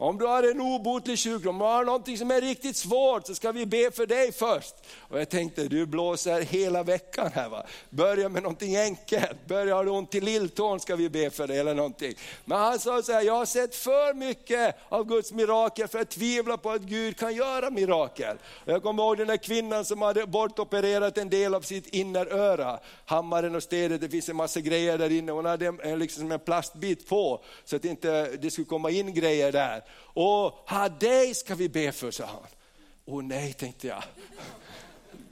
Om 0.00 0.18
du 0.18 0.26
har 0.26 0.42
en 0.42 0.60
obotlig 0.60 1.18
sjukdom, 1.18 1.54
om 1.54 1.58
du 1.58 1.64
har 1.64 1.84
någonting 1.84 2.18
som 2.18 2.30
är 2.30 2.40
riktigt 2.40 2.76
svårt 2.76 3.26
så 3.26 3.34
ska 3.34 3.52
vi 3.52 3.66
be 3.66 3.90
för 3.90 4.06
dig 4.06 4.32
först. 4.32 4.74
Och 4.98 5.20
jag 5.20 5.28
tänkte, 5.28 5.68
du 5.68 5.86
blåser 5.86 6.40
hela 6.40 6.82
veckan 6.82 7.30
här 7.34 7.48
va. 7.48 7.66
Börja 7.90 8.28
med 8.28 8.42
någonting 8.42 8.76
enkelt, 8.76 9.46
börja 9.46 9.74
ha 9.74 9.90
ont 9.90 10.14
i 10.14 10.20
lilltån 10.20 10.80
ska 10.80 10.96
vi 10.96 11.08
be 11.08 11.30
för 11.30 11.46
dig 11.46 11.58
eller 11.58 11.74
någonting. 11.74 12.14
Men 12.44 12.58
han 12.58 12.78
sa 12.78 13.02
så 13.02 13.12
här, 13.12 13.22
jag 13.22 13.34
har 13.34 13.46
sett 13.46 13.74
för 13.74 14.14
mycket 14.14 14.76
av 14.88 15.04
Guds 15.04 15.32
mirakel 15.32 15.88
för 15.88 15.98
att 15.98 16.10
tvivla 16.10 16.56
på 16.56 16.70
att 16.70 16.82
Gud 16.82 17.16
kan 17.16 17.34
göra 17.34 17.70
mirakel. 17.70 18.36
Och 18.64 18.72
jag 18.72 18.82
kommer 18.82 19.02
ihåg 19.02 19.18
den 19.18 19.26
där 19.26 19.36
kvinnan 19.36 19.84
som 19.84 20.02
hade 20.02 20.26
bortopererat 20.26 21.18
en 21.18 21.30
del 21.30 21.54
av 21.54 21.60
sitt 21.60 21.86
inneröra. 21.86 22.78
Hammaren 23.04 23.54
och 23.54 23.62
stedet, 23.62 24.00
det 24.00 24.08
finns 24.08 24.28
en 24.28 24.36
massa 24.36 24.60
grejer 24.60 24.98
där 24.98 25.12
inne. 25.12 25.32
Hon 25.32 25.44
hade 25.44 25.66
en, 25.66 25.98
liksom 25.98 26.32
en 26.32 26.40
plastbit 26.40 27.08
på 27.08 27.40
så 27.64 27.76
att 27.76 27.84
inte 27.84 28.36
det 28.36 28.50
skulle 28.50 28.64
komma 28.64 28.90
in 28.90 29.14
grejer 29.14 29.52
där. 29.52 29.87
Och 29.96 30.52
ha 30.66 30.88
dig 30.88 31.34
ska 31.34 31.54
vi 31.54 31.68
be 31.68 31.92
för, 31.92 32.10
sa 32.10 32.26
han. 32.26 32.46
Åh 33.04 33.22
nej, 33.22 33.52
tänkte 33.52 33.86
jag. 33.86 34.02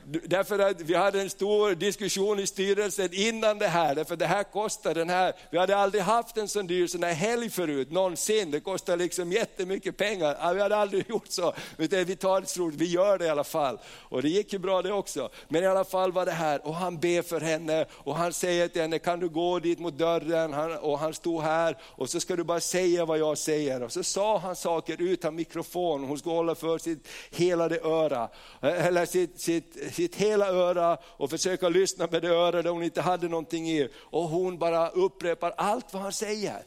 Därför 0.09 0.59
att 0.59 0.81
vi 0.81 0.95
hade 0.95 1.21
en 1.21 1.31
stor 1.31 1.75
diskussion 1.75 2.39
i 2.39 2.47
styrelsen 2.47 3.09
innan 3.13 3.59
det 3.59 3.69
här, 3.69 3.95
därför 3.95 4.17
det 4.17 4.27
här 4.27 4.43
kostar 4.43 4.95
den 4.95 5.11
här, 5.11 5.33
vi 5.51 5.59
hade 5.59 5.77
aldrig 5.77 6.03
haft 6.03 6.37
en 6.37 6.49
sån 6.49 6.67
dyr 6.67 6.87
sån 6.87 7.03
här 7.03 7.13
helg 7.13 7.51
förut, 7.51 7.91
någonsin. 7.91 8.51
Det 8.51 8.61
kostar 8.61 8.97
liksom 8.97 9.33
jättemycket 9.33 9.97
pengar. 9.97 10.55
Vi 10.55 10.61
hade 10.61 10.77
aldrig 10.77 11.05
gjort 11.11 11.29
så, 11.29 11.55
utan 11.79 12.05
vi 12.05 12.17
tar 12.17 12.43
ett 12.43 12.49
stort, 12.49 12.75
vi 12.75 12.85
gör 12.85 13.19
det 13.19 13.25
i 13.25 13.29
alla 13.29 13.45
fall. 13.45 13.79
Och 14.09 14.23
det 14.23 14.29
gick 14.29 14.53
ju 14.53 14.59
bra 14.59 14.83
det 14.83 14.93
också. 14.93 15.31
Men 15.49 15.63
i 15.63 15.67
alla 15.67 15.85
fall 15.85 16.13
var 16.13 16.27
det 16.27 16.33
här, 16.33 16.67
och 16.67 16.75
han 16.75 16.99
ber 16.99 17.23
för 17.23 17.41
henne 17.41 17.87
och 17.91 18.17
han 18.17 18.33
säger 18.33 18.69
till 18.69 18.83
henne, 18.83 18.99
kan 18.99 19.21
du 19.21 19.29
gå 19.29 19.59
dit 19.59 19.79
mot 19.79 19.99
dörren? 19.99 20.53
Han, 20.53 20.77
och 20.77 20.99
han 20.99 21.15
stod 21.15 21.43
här 21.43 21.77
och 21.83 22.11
så 22.11 22.21
ska 22.21 22.37
du 22.37 22.45
bara 22.45 22.61
säga 22.61 23.05
vad 23.05 23.19
jag 23.19 23.39
säger. 23.39 23.83
Och 23.83 23.93
så 23.93 24.03
sa 24.03 24.39
han 24.39 24.57
saker 24.57 25.03
utan 25.03 25.35
mikrofon, 25.35 26.05
hon 26.05 26.19
skulle 26.19 26.35
hålla 26.35 26.55
för 26.55 26.79
sitt 26.79 27.09
helade 27.31 27.81
öra, 27.81 28.29
eller 28.61 29.07
sitt, 29.07 29.41
sitt 29.41 29.96
sitt 29.97 30.17
hela 30.17 30.49
öra 30.49 30.99
och 31.05 31.31
försöka 31.31 31.69
lyssna 31.69 32.09
med 32.11 32.23
det 32.23 32.29
öra 32.29 32.63
där 32.63 32.71
hon 32.71 32.83
inte 32.83 33.01
hade 33.01 33.29
någonting 33.29 33.71
i. 33.71 33.89
Och 33.97 34.23
hon 34.23 34.59
bara 34.59 34.89
upprepar 34.89 35.55
allt 35.57 35.93
vad 35.93 36.03
han 36.03 36.13
säger. 36.13 36.63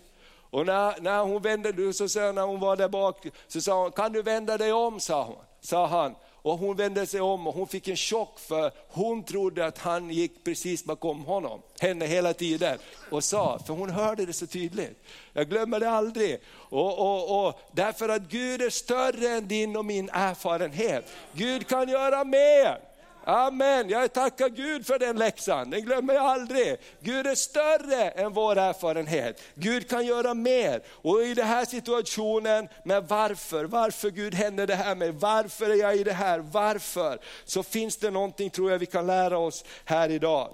Och 0.52 0.66
när, 0.66 1.02
när 1.02 1.24
hon 1.24 1.42
vände, 1.42 1.94
så 1.94 2.10
sa 2.10 2.32
när 2.32 2.42
hon 2.42 2.60
var 2.60 2.76
där 2.76 2.90
bak, 2.90 3.26
så 3.48 3.62
sa 3.62 3.84
hon, 3.84 3.92
kan 3.92 4.14
du 4.14 4.22
vända 4.22 4.58
dig 4.58 4.74
om, 4.74 5.00
sa, 5.00 5.24
hon, 5.24 5.36
sa 5.62 5.88
han. 5.88 6.16
Och 6.42 6.58
hon 6.58 6.76
vände 6.76 7.06
sig 7.06 7.22
om 7.22 7.48
och 7.48 7.54
hon 7.54 7.68
fick 7.68 7.88
en 7.88 7.98
chock 7.98 8.40
för 8.40 8.72
hon 8.88 9.24
trodde 9.24 9.66
att 9.66 9.78
han 9.78 10.10
gick 10.10 10.44
precis 10.44 10.86
bakom 10.86 11.26
honom, 11.26 11.62
henne 11.80 12.06
hela 12.06 12.34
tiden. 12.34 12.78
Och 13.12 13.24
sa, 13.24 13.60
för 13.68 13.74
hon 13.74 13.90
hörde 13.90 14.26
det 14.26 14.34
så 14.34 14.48
tydligt. 14.48 15.04
Jag 15.34 15.50
glömmer 15.50 15.80
det 15.80 15.90
aldrig. 15.90 16.42
Och, 16.70 17.00
och, 17.00 17.48
och, 17.48 17.60
därför 17.72 18.10
att 18.10 18.22
Gud 18.22 18.62
är 18.62 18.70
större 18.70 19.30
än 19.30 19.48
din 19.48 19.78
och 19.78 19.86
min 19.86 20.10
erfarenhet. 20.10 21.06
Gud 21.34 21.68
kan 21.68 21.90
göra 21.90 22.24
mer. 22.24 22.89
Amen, 23.30 23.90
jag 23.90 24.14
tackar 24.14 24.50
Gud 24.50 24.86
för 24.86 25.00
den 25.00 25.18
läxan, 25.18 25.70
den 25.70 25.82
glömmer 25.82 26.14
jag 26.14 26.26
aldrig. 26.26 26.78
Gud 27.00 27.28
är 27.28 27.36
större 27.36 28.10
än 28.10 28.34
vår 28.34 28.58
erfarenhet, 28.58 29.42
Gud 29.56 29.90
kan 29.90 30.06
göra 30.06 30.34
mer. 30.34 30.82
Och 30.90 31.24
i 31.24 31.34
den 31.34 31.48
här 31.48 31.66
situationen, 31.66 32.68
med 32.86 33.08
varför, 33.08 33.66
varför 33.66 34.10
Gud 34.10 34.34
händer 34.34 34.68
det 34.68 34.76
här 34.76 34.96
med, 34.96 35.14
varför 35.16 35.70
är 35.70 35.76
jag 35.76 35.96
i 35.96 36.04
det 36.04 36.14
här, 36.14 36.40
varför? 36.40 37.20
Så 37.46 37.64
finns 37.64 37.98
det 37.98 38.12
någonting 38.12 38.50
tror 38.50 38.72
jag 38.72 38.80
vi 38.80 38.86
kan 38.86 39.08
lära 39.08 39.38
oss 39.38 39.66
här 39.86 40.10
idag 40.10 40.54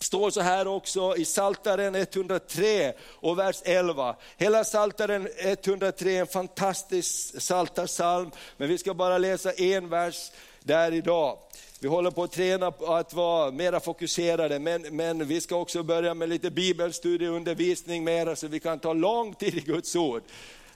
står 0.00 0.30
så 0.30 0.40
här 0.40 0.68
också 0.68 1.16
i 1.16 1.24
Saltaren 1.24 1.94
103 1.94 2.92
och 3.02 3.38
vers 3.38 3.62
11. 3.64 4.16
Hela 4.36 4.64
Saltaren 4.64 5.28
103 5.38 6.16
är 6.16 6.20
en 6.20 6.26
fantastisk 6.26 7.42
saltarsalm, 7.42 8.30
men 8.56 8.68
vi 8.68 8.78
ska 8.78 8.94
bara 8.94 9.18
läsa 9.18 9.52
en 9.52 9.88
vers 9.88 10.30
där 10.66 10.92
idag. 10.92 11.38
Vi 11.86 11.90
håller 11.90 12.10
på 12.10 12.22
att 12.22 12.32
träna 12.32 12.70
på 12.70 12.94
att 12.94 13.14
vara 13.14 13.50
mera 13.50 13.80
fokuserade, 13.80 14.58
men, 14.58 14.82
men 14.82 15.26
vi 15.26 15.40
ska 15.40 15.56
också 15.56 15.82
börja 15.82 16.14
med 16.14 16.28
lite 16.28 16.50
bibelstudieundervisning 16.50 18.04
mera, 18.04 18.36
så 18.36 18.48
vi 18.48 18.60
kan 18.60 18.78
ta 18.78 18.92
lång 18.92 19.34
tid 19.34 19.54
i 19.54 19.60
Guds 19.60 19.96
ord. 19.96 20.22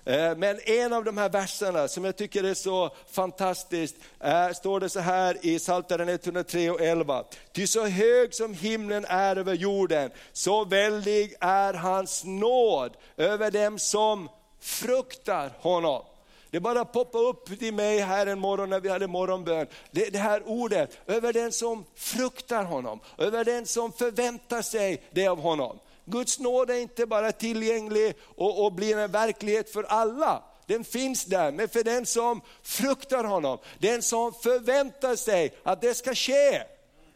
Eh, 0.04 0.36
men 0.36 0.60
en 0.64 0.92
av 0.92 1.04
de 1.04 1.18
här 1.18 1.28
verserna 1.28 1.88
som 1.88 2.04
jag 2.04 2.16
tycker 2.16 2.44
är 2.44 2.54
så 2.54 2.90
fantastiskt, 3.10 3.96
är, 4.18 4.52
står 4.52 4.80
det 4.80 4.88
så 4.88 5.00
här 5.00 5.46
i 5.46 5.58
Psaltaren 5.58 6.08
103 6.08 6.70
och 6.70 6.80
11. 6.80 7.24
Ty 7.52 7.66
så 7.66 7.86
hög 7.86 8.34
som 8.34 8.54
himlen 8.54 9.04
är 9.08 9.36
över 9.36 9.54
jorden, 9.54 10.10
så 10.32 10.64
väldig 10.64 11.34
är 11.40 11.74
hans 11.74 12.24
nåd 12.24 12.96
över 13.16 13.50
dem 13.50 13.78
som 13.78 14.28
fruktar 14.60 15.52
honom. 15.58 16.02
Det 16.50 16.61
bara 16.61 16.85
poppade 16.85 17.25
upp 17.25 17.59
till 17.59 17.75
mig 17.75 17.99
här 17.99 18.26
en 18.26 18.38
morgon 18.38 18.71
när 18.71 18.80
vi 18.80 18.88
hade 18.88 19.07
morgonbön. 19.07 19.66
Det, 19.90 20.11
det, 20.11 20.19
här 20.19 20.42
ordet, 20.47 20.99
över 21.07 21.33
den 21.33 21.52
som 21.52 21.85
fruktar 21.95 22.64
honom, 22.64 23.00
över 23.19 23.45
den 23.45 23.66
som 23.66 23.92
förväntar 23.92 24.62
sig 24.62 25.02
det 25.11 25.28
av 25.28 25.40
honom. 25.40 25.78
Guds 26.04 26.38
nåd 26.38 26.71
är 26.71 26.75
inte 26.75 27.07
bara 27.07 27.33
tillgänglig 27.33 28.14
och, 28.23 28.64
och 28.64 28.73
blir 28.73 28.99
en 28.99 29.11
verklighet 29.11 29.73
för 29.73 29.83
alla. 29.83 30.42
Den 30.66 30.85
finns 30.85 31.25
där, 31.25 31.52
men 31.52 31.69
för 31.69 31.85
den 31.85 32.07
som 32.07 32.40
fruktar 32.62 33.25
honom, 33.25 33.59
den 33.78 34.02
som 34.02 34.33
förväntar 34.33 35.16
sig 35.16 35.54
att 35.62 35.80
det 35.80 35.95
ska 35.95 36.14
ske. 36.14 36.62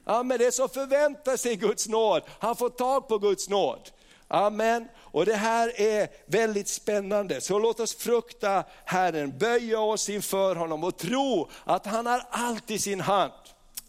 Amen. 0.05 0.39
Den 0.39 0.53
som 0.53 0.69
förväntar 0.69 1.37
sig 1.37 1.57
Guds 1.57 1.89
nåd, 1.89 2.23
han 2.39 2.57
får 2.57 2.69
tag 2.69 3.09
på 3.09 3.19
Guds 3.19 3.49
nåd. 3.49 3.91
Amen. 4.29 4.89
Och 5.15 5.27
det 5.27 5.37
här 5.37 5.81
är 5.81 6.09
väldigt 6.27 6.69
spännande. 6.69 7.41
Så 7.41 7.59
låt 7.59 7.81
oss 7.81 7.95
frukta 7.95 8.65
Herren, 8.85 9.39
böja 9.39 9.81
oss 9.81 10.09
inför 10.09 10.57
honom 10.57 10.85
och 10.85 10.97
tro 10.97 11.51
att 11.65 11.87
han 11.87 12.07
har 12.07 12.27
allt 12.31 12.71
i 12.71 12.79
sin 12.79 13.01
hand. 13.01 13.33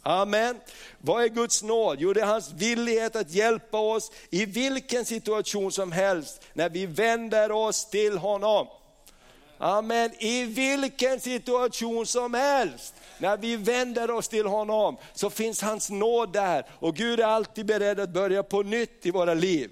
Amen. 0.01 0.59
Vad 0.97 1.23
är 1.23 1.27
Guds 1.27 1.63
nåd? 1.63 1.97
Jo, 1.99 2.13
det 2.13 2.21
är 2.21 2.25
hans 2.25 2.53
villighet 2.53 3.15
att 3.15 3.31
hjälpa 3.31 3.77
oss 3.77 4.11
i 4.29 4.45
vilken 4.45 5.05
situation 5.05 5.71
som 5.71 5.91
helst, 5.91 6.41
när 6.53 6.69
vi 6.69 6.85
vänder 6.85 7.51
oss 7.51 7.89
till 7.89 8.17
honom. 8.17 8.67
Amen. 9.57 10.11
I 10.19 10.43
vilken 10.43 11.19
situation 11.19 12.05
som 12.05 12.33
helst, 12.33 12.93
när 13.17 13.37
vi 13.37 13.55
vänder 13.55 14.11
oss 14.11 14.27
till 14.27 14.45
honom, 14.45 14.97
så 15.13 15.29
finns 15.29 15.61
hans 15.61 15.89
nåd 15.89 16.33
där. 16.33 16.65
Och 16.79 16.95
Gud 16.95 17.19
är 17.19 17.25
alltid 17.25 17.65
beredd 17.65 17.99
att 17.99 18.09
börja 18.09 18.43
på 18.43 18.63
nytt 18.63 19.05
i 19.05 19.11
våra 19.11 19.33
liv. 19.33 19.71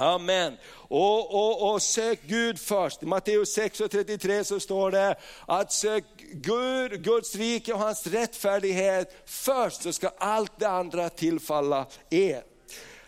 Amen. 0.00 0.56
Och, 0.72 1.34
och, 1.34 1.72
och 1.72 1.82
sök 1.82 2.22
Gud 2.22 2.58
först. 2.58 3.02
I 3.02 3.06
Matteus 3.06 3.52
6 3.52 3.80
och 3.80 3.90
33 3.90 4.44
så 4.44 4.60
står 4.60 4.90
det 4.90 5.16
att 5.46 5.72
sök 5.72 6.04
Gud, 6.32 7.04
Guds 7.04 7.34
rike 7.34 7.72
och 7.72 7.78
hans 7.78 8.06
rättfärdighet 8.06 9.14
först 9.26 9.82
så 9.82 9.92
ska 9.92 10.10
allt 10.18 10.52
det 10.58 10.68
andra 10.68 11.08
tillfalla 11.08 11.86
er. 12.10 12.42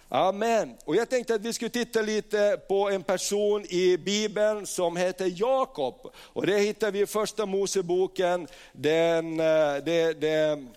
Amen. 0.09 0.77
Och 0.85 0.97
jag 0.97 1.11
tänkte 1.11 1.35
att 1.35 1.41
vi 1.41 1.53
skulle 1.53 1.71
titta 1.71 2.03
lite 2.03 2.61
på 2.69 2.91
en 2.91 3.03
person 3.03 3.65
i 3.69 3.97
Bibeln 3.97 4.67
som 4.67 4.97
heter 4.97 5.33
Jakob. 5.37 6.13
Och 6.17 6.47
det 6.47 6.59
hittar 6.59 6.91
vi 6.91 7.01
i 7.01 7.07
första 7.07 7.47
Moseboken, 7.47 8.47
den, 8.73 9.41
eh, 9.41 9.77
den, 9.85 10.21
den 10.21 10.69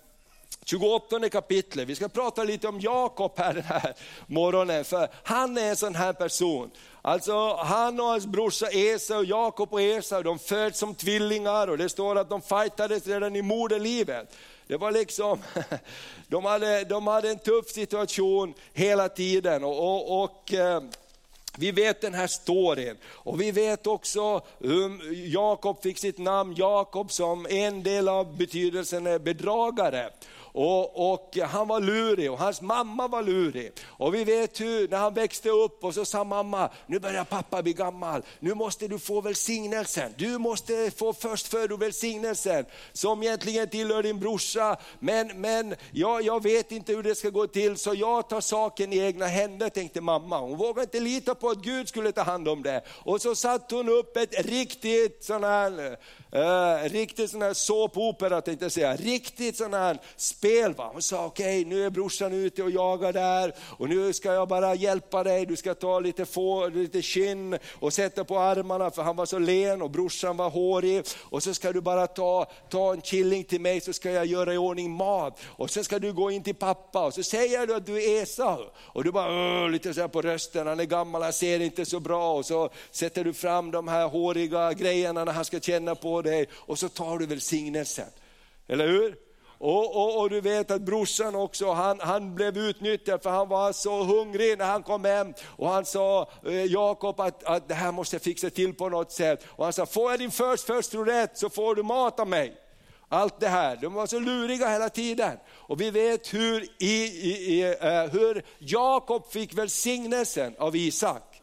28 0.64 1.28
kapitlet. 1.28 1.88
Vi 1.88 1.94
ska 1.94 2.08
prata 2.08 2.44
lite 2.44 2.68
om 2.68 2.80
Jakob 2.80 3.32
här 3.36 3.54
den 3.54 3.62
här 3.62 3.94
morgonen, 4.26 4.84
för 4.84 5.08
han 5.22 5.58
är 5.58 5.68
en 5.68 5.76
sån 5.76 5.94
här 5.94 6.12
person. 6.12 6.70
Alltså 7.02 7.54
han 7.54 8.00
och 8.00 8.06
hans 8.06 8.26
brorsa 8.26 8.66
Esau, 8.66 9.24
Jakob 9.24 9.72
och 9.72 9.82
Esau, 9.82 10.22
de 10.22 10.38
föds 10.38 10.78
som 10.78 10.94
tvillingar 10.94 11.68
och 11.68 11.78
det 11.78 11.88
står 11.88 12.18
att 12.18 12.30
de 12.30 12.42
fightades 12.42 13.06
redan 13.06 13.36
i 13.36 13.42
moderlivet. 13.42 14.36
Det 14.66 14.76
var 14.76 14.92
liksom, 14.92 15.38
de 16.28 16.44
hade, 16.44 16.84
de 16.84 17.06
hade 17.06 17.30
en 17.30 17.38
tuff 17.38 17.68
situation 17.68 18.54
hela 18.72 19.08
tiden. 19.08 19.64
och, 19.64 19.78
och, 19.78 20.24
och 20.24 20.54
eh, 20.54 20.82
vi 21.58 21.70
vet 21.70 22.00
den 22.00 22.14
här 22.14 22.26
storyn 22.26 22.96
och 23.06 23.40
vi 23.40 23.50
vet 23.50 23.86
också 23.86 24.40
hur 24.58 25.14
Jakob 25.34 25.82
fick 25.82 25.98
sitt 25.98 26.18
namn, 26.18 26.54
Jakob 26.56 27.12
som 27.12 27.46
en 27.50 27.82
del 27.82 28.08
av 28.08 28.36
betydelsen 28.36 29.06
är 29.06 29.18
bedragare. 29.18 30.10
Och, 30.56 31.12
och, 31.12 31.36
han 31.36 31.68
var 31.68 31.80
lurig 31.80 32.32
och 32.32 32.38
hans 32.38 32.60
mamma 32.60 33.08
var 33.08 33.22
lurig. 33.22 33.72
Och 33.84 34.14
vi 34.14 34.24
vet 34.24 34.60
hur, 34.60 34.88
när 34.88 34.98
han 34.98 35.14
växte 35.14 35.50
upp 35.50 35.84
och 35.84 35.94
så 35.94 36.04
sa 36.04 36.24
mamma, 36.24 36.70
nu 36.86 36.98
börjar 36.98 37.24
pappa 37.24 37.62
bli 37.62 37.72
gammal, 37.72 38.22
nu 38.40 38.54
måste 38.54 38.88
du 38.88 38.98
få 38.98 39.20
välsignelsen. 39.20 40.14
Du 40.16 40.38
måste 40.38 40.90
få 40.96 41.12
först 41.12 41.54
välsignelsen 41.54 42.64
som 42.92 43.22
egentligen 43.22 43.68
tillhör 43.68 44.02
din 44.02 44.20
brorsa. 44.20 44.76
Men, 44.98 45.40
men 45.40 45.74
ja, 45.92 46.20
jag 46.20 46.42
vet 46.42 46.72
inte 46.72 46.92
hur 46.92 47.02
det 47.02 47.14
ska 47.14 47.30
gå 47.30 47.46
till 47.46 47.76
så 47.76 47.94
jag 47.94 48.28
tar 48.28 48.40
saken 48.40 48.92
i 48.92 48.98
egna 48.98 49.26
händer, 49.26 49.68
tänkte 49.68 50.00
mamma. 50.00 50.38
Hon 50.38 50.58
vågade 50.58 50.82
inte 50.82 51.00
lita 51.00 51.34
på 51.34 51.48
att 51.48 51.58
Gud 51.58 51.88
skulle 51.88 52.12
ta 52.12 52.22
hand 52.22 52.48
om 52.48 52.62
det. 52.62 52.82
Och 52.88 53.22
så 53.22 53.34
satte 53.34 53.74
hon 53.74 53.88
upp 53.88 54.16
ett 54.16 54.46
riktigt 54.46 55.24
sån 55.24 55.44
här, 55.44 55.98
eh, 56.32 56.88
riktigt 56.90 57.30
sån 57.30 57.42
här 57.42 57.54
såpopera 57.54 58.40
tänkte 58.40 58.64
jag 58.64 58.72
säga, 58.72 58.96
riktigt 58.96 59.56
sån 59.56 59.74
här 59.74 59.98
spel. 60.44 60.74
Va? 60.74 60.90
Hon 60.92 61.02
sa 61.02 61.26
okej 61.26 61.60
okay, 61.60 61.74
nu 61.74 61.86
är 61.86 61.90
brorsan 61.90 62.32
ute 62.32 62.62
och 62.62 62.70
jagar 62.70 63.12
där 63.12 63.54
och 63.58 63.88
nu 63.88 64.12
ska 64.12 64.32
jag 64.32 64.48
bara 64.48 64.74
hjälpa 64.74 65.24
dig. 65.24 65.46
Du 65.46 65.56
ska 65.56 65.74
ta 65.74 66.00
lite, 66.00 66.26
få, 66.26 66.68
lite 66.68 67.02
kinn 67.02 67.58
och 67.80 67.92
sätta 67.92 68.24
på 68.24 68.38
armarna 68.38 68.90
för 68.90 69.02
han 69.02 69.16
var 69.16 69.26
så 69.26 69.38
len 69.38 69.82
och 69.82 69.90
brorsan 69.90 70.36
var 70.36 70.50
hårig. 70.50 71.04
Och 71.18 71.42
så 71.42 71.54
ska 71.54 71.72
du 71.72 71.80
bara 71.80 72.06
ta, 72.06 72.46
ta 72.68 72.92
en 72.92 73.00
killing 73.00 73.44
till 73.44 73.60
mig 73.60 73.80
så 73.80 73.92
ska 73.92 74.10
jag 74.10 74.26
göra 74.26 74.54
i 74.54 74.56
ordning 74.56 74.90
mat. 74.90 75.40
Och 75.44 75.70
sen 75.70 75.84
ska 75.84 75.98
du 75.98 76.12
gå 76.12 76.30
in 76.30 76.42
till 76.42 76.54
pappa 76.54 77.06
och 77.06 77.14
så 77.14 77.22
säger 77.22 77.66
du 77.66 77.74
att 77.74 77.86
du 77.86 78.02
är 78.02 78.22
Esau. 78.22 78.64
Och 78.76 79.04
du 79.04 79.12
bara 79.12 79.68
lite 79.68 79.94
så 79.94 80.00
här 80.00 80.08
på 80.08 80.22
rösten, 80.22 80.66
han 80.66 80.80
är 80.80 80.84
gammal, 80.84 81.22
han 81.22 81.32
ser 81.32 81.60
inte 81.60 81.84
så 81.84 82.00
bra. 82.00 82.34
Och 82.34 82.46
så 82.46 82.70
sätter 82.90 83.24
du 83.24 83.32
fram 83.32 83.70
de 83.70 83.88
här 83.88 84.08
håriga 84.08 84.72
grejerna 84.72 85.24
när 85.24 85.32
han 85.32 85.44
ska 85.44 85.60
känna 85.60 85.94
på 85.94 86.22
dig 86.22 86.46
och 86.52 86.78
så 86.78 86.88
tar 86.88 87.18
du 87.18 87.26
välsignelsen. 87.26 88.08
Eller 88.68 88.88
hur? 88.88 89.24
Och, 89.58 89.96
och, 89.96 90.20
och, 90.20 90.30
du 90.30 90.40
vet 90.40 90.70
att 90.70 90.82
brorsan 90.82 91.34
också, 91.34 91.72
han, 91.72 92.00
han 92.00 92.34
blev 92.34 92.58
utnyttjad 92.58 93.22
för 93.22 93.30
han 93.30 93.48
var 93.48 93.72
så 93.72 94.02
hungrig 94.02 94.58
när 94.58 94.64
han 94.64 94.82
kom 94.82 95.04
hem. 95.04 95.34
Och 95.46 95.68
han 95.68 95.84
sa, 95.84 96.28
eh, 96.46 96.64
Jakob 96.64 97.20
att, 97.20 97.44
att 97.44 97.68
det 97.68 97.74
här 97.74 97.92
måste 97.92 98.16
jag 98.16 98.22
fixa 98.22 98.50
till 98.50 98.74
på 98.74 98.88
något 98.88 99.12
sätt. 99.12 99.44
Och 99.48 99.64
han 99.64 99.72
sa, 99.72 99.86
får 99.86 100.10
jag 100.10 100.20
din 100.20 100.30
först, 100.30 100.64
först 100.64 100.94
rätt 100.94 101.38
så 101.38 101.50
får 101.50 101.74
du 101.74 101.82
mat 101.82 102.20
av 102.20 102.28
mig. 102.28 102.60
Allt 103.08 103.40
det 103.40 103.48
här, 103.48 103.76
de 103.76 103.94
var 103.94 104.06
så 104.06 104.18
luriga 104.18 104.68
hela 104.68 104.88
tiden. 104.88 105.36
Och 105.52 105.80
vi 105.80 105.90
vet 105.90 106.34
hur, 106.34 106.62
i, 106.78 107.04
i, 107.04 107.30
i, 107.30 107.62
eh, 107.80 108.12
hur 108.12 108.44
Jakob 108.58 109.32
fick 109.32 109.54
välsignelsen 109.54 110.54
av 110.58 110.76
Isak. 110.76 111.42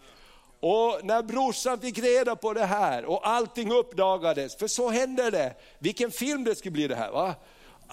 Och 0.60 1.00
när 1.04 1.24
brorsan 1.24 1.80
fick 1.80 1.98
reda 1.98 2.36
på 2.36 2.54
det 2.54 2.66
här 2.66 3.06
och 3.06 3.28
allting 3.28 3.72
uppdagades, 3.72 4.56
för 4.56 4.68
så 4.68 4.90
hände 4.90 5.30
det. 5.30 5.54
Vilken 5.80 6.12
film 6.12 6.44
det 6.44 6.56
skulle 6.56 6.72
bli 6.72 6.88
det 6.88 6.96
här 6.96 7.12
va? 7.12 7.36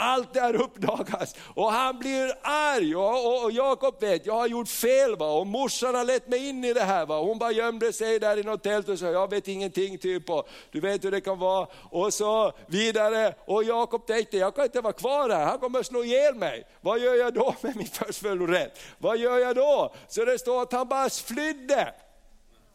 Allt 0.00 0.34
det 0.34 0.40
här 0.40 0.62
uppdagas 0.62 1.34
och 1.54 1.72
han 1.72 1.98
blir 1.98 2.32
arg 2.42 2.96
och, 2.96 3.26
och, 3.26 3.44
och 3.44 3.52
Jakob 3.52 4.00
vet, 4.00 4.26
jag 4.26 4.34
har 4.34 4.46
gjort 4.46 4.68
fel 4.68 5.16
va? 5.16 5.32
och 5.32 5.46
morsan 5.46 5.94
har 5.94 6.04
lett 6.04 6.28
mig 6.28 6.48
in 6.48 6.64
i 6.64 6.72
det 6.72 6.84
här. 6.84 7.06
Va? 7.06 7.20
Hon 7.20 7.38
bara 7.38 7.52
gömde 7.52 7.92
sig 7.92 8.18
där 8.18 8.36
i 8.36 8.42
något 8.42 8.62
tält 8.62 8.88
och 8.88 8.98
sa, 8.98 9.06
jag 9.06 9.30
vet 9.30 9.48
ingenting 9.48 9.98
typ 9.98 10.30
och 10.30 10.48
du 10.72 10.80
vet 10.80 11.04
hur 11.04 11.10
det 11.10 11.20
kan 11.20 11.38
vara. 11.38 11.66
Och 11.90 12.14
så 12.14 12.52
vidare 12.66 13.34
och 13.44 13.64
Jakob 13.64 14.06
tänkte, 14.06 14.36
jag 14.36 14.54
kan 14.54 14.64
inte 14.64 14.80
vara 14.80 14.92
kvar 14.92 15.30
här, 15.30 15.44
han 15.44 15.58
kommer 15.58 15.82
slå 15.82 16.04
ihjäl 16.04 16.34
mig. 16.34 16.66
Vad 16.80 16.98
gör 16.98 17.14
jag 17.14 17.34
då 17.34 17.54
med 17.60 17.76
min 17.76 17.86
förstfödslorätt? 17.86 18.78
Vad 18.98 19.18
gör 19.18 19.38
jag 19.38 19.56
då? 19.56 19.94
Så 20.08 20.24
det 20.24 20.38
står 20.38 20.62
att 20.62 20.72
han 20.72 20.88
bara 20.88 21.10
flydde. 21.10 21.94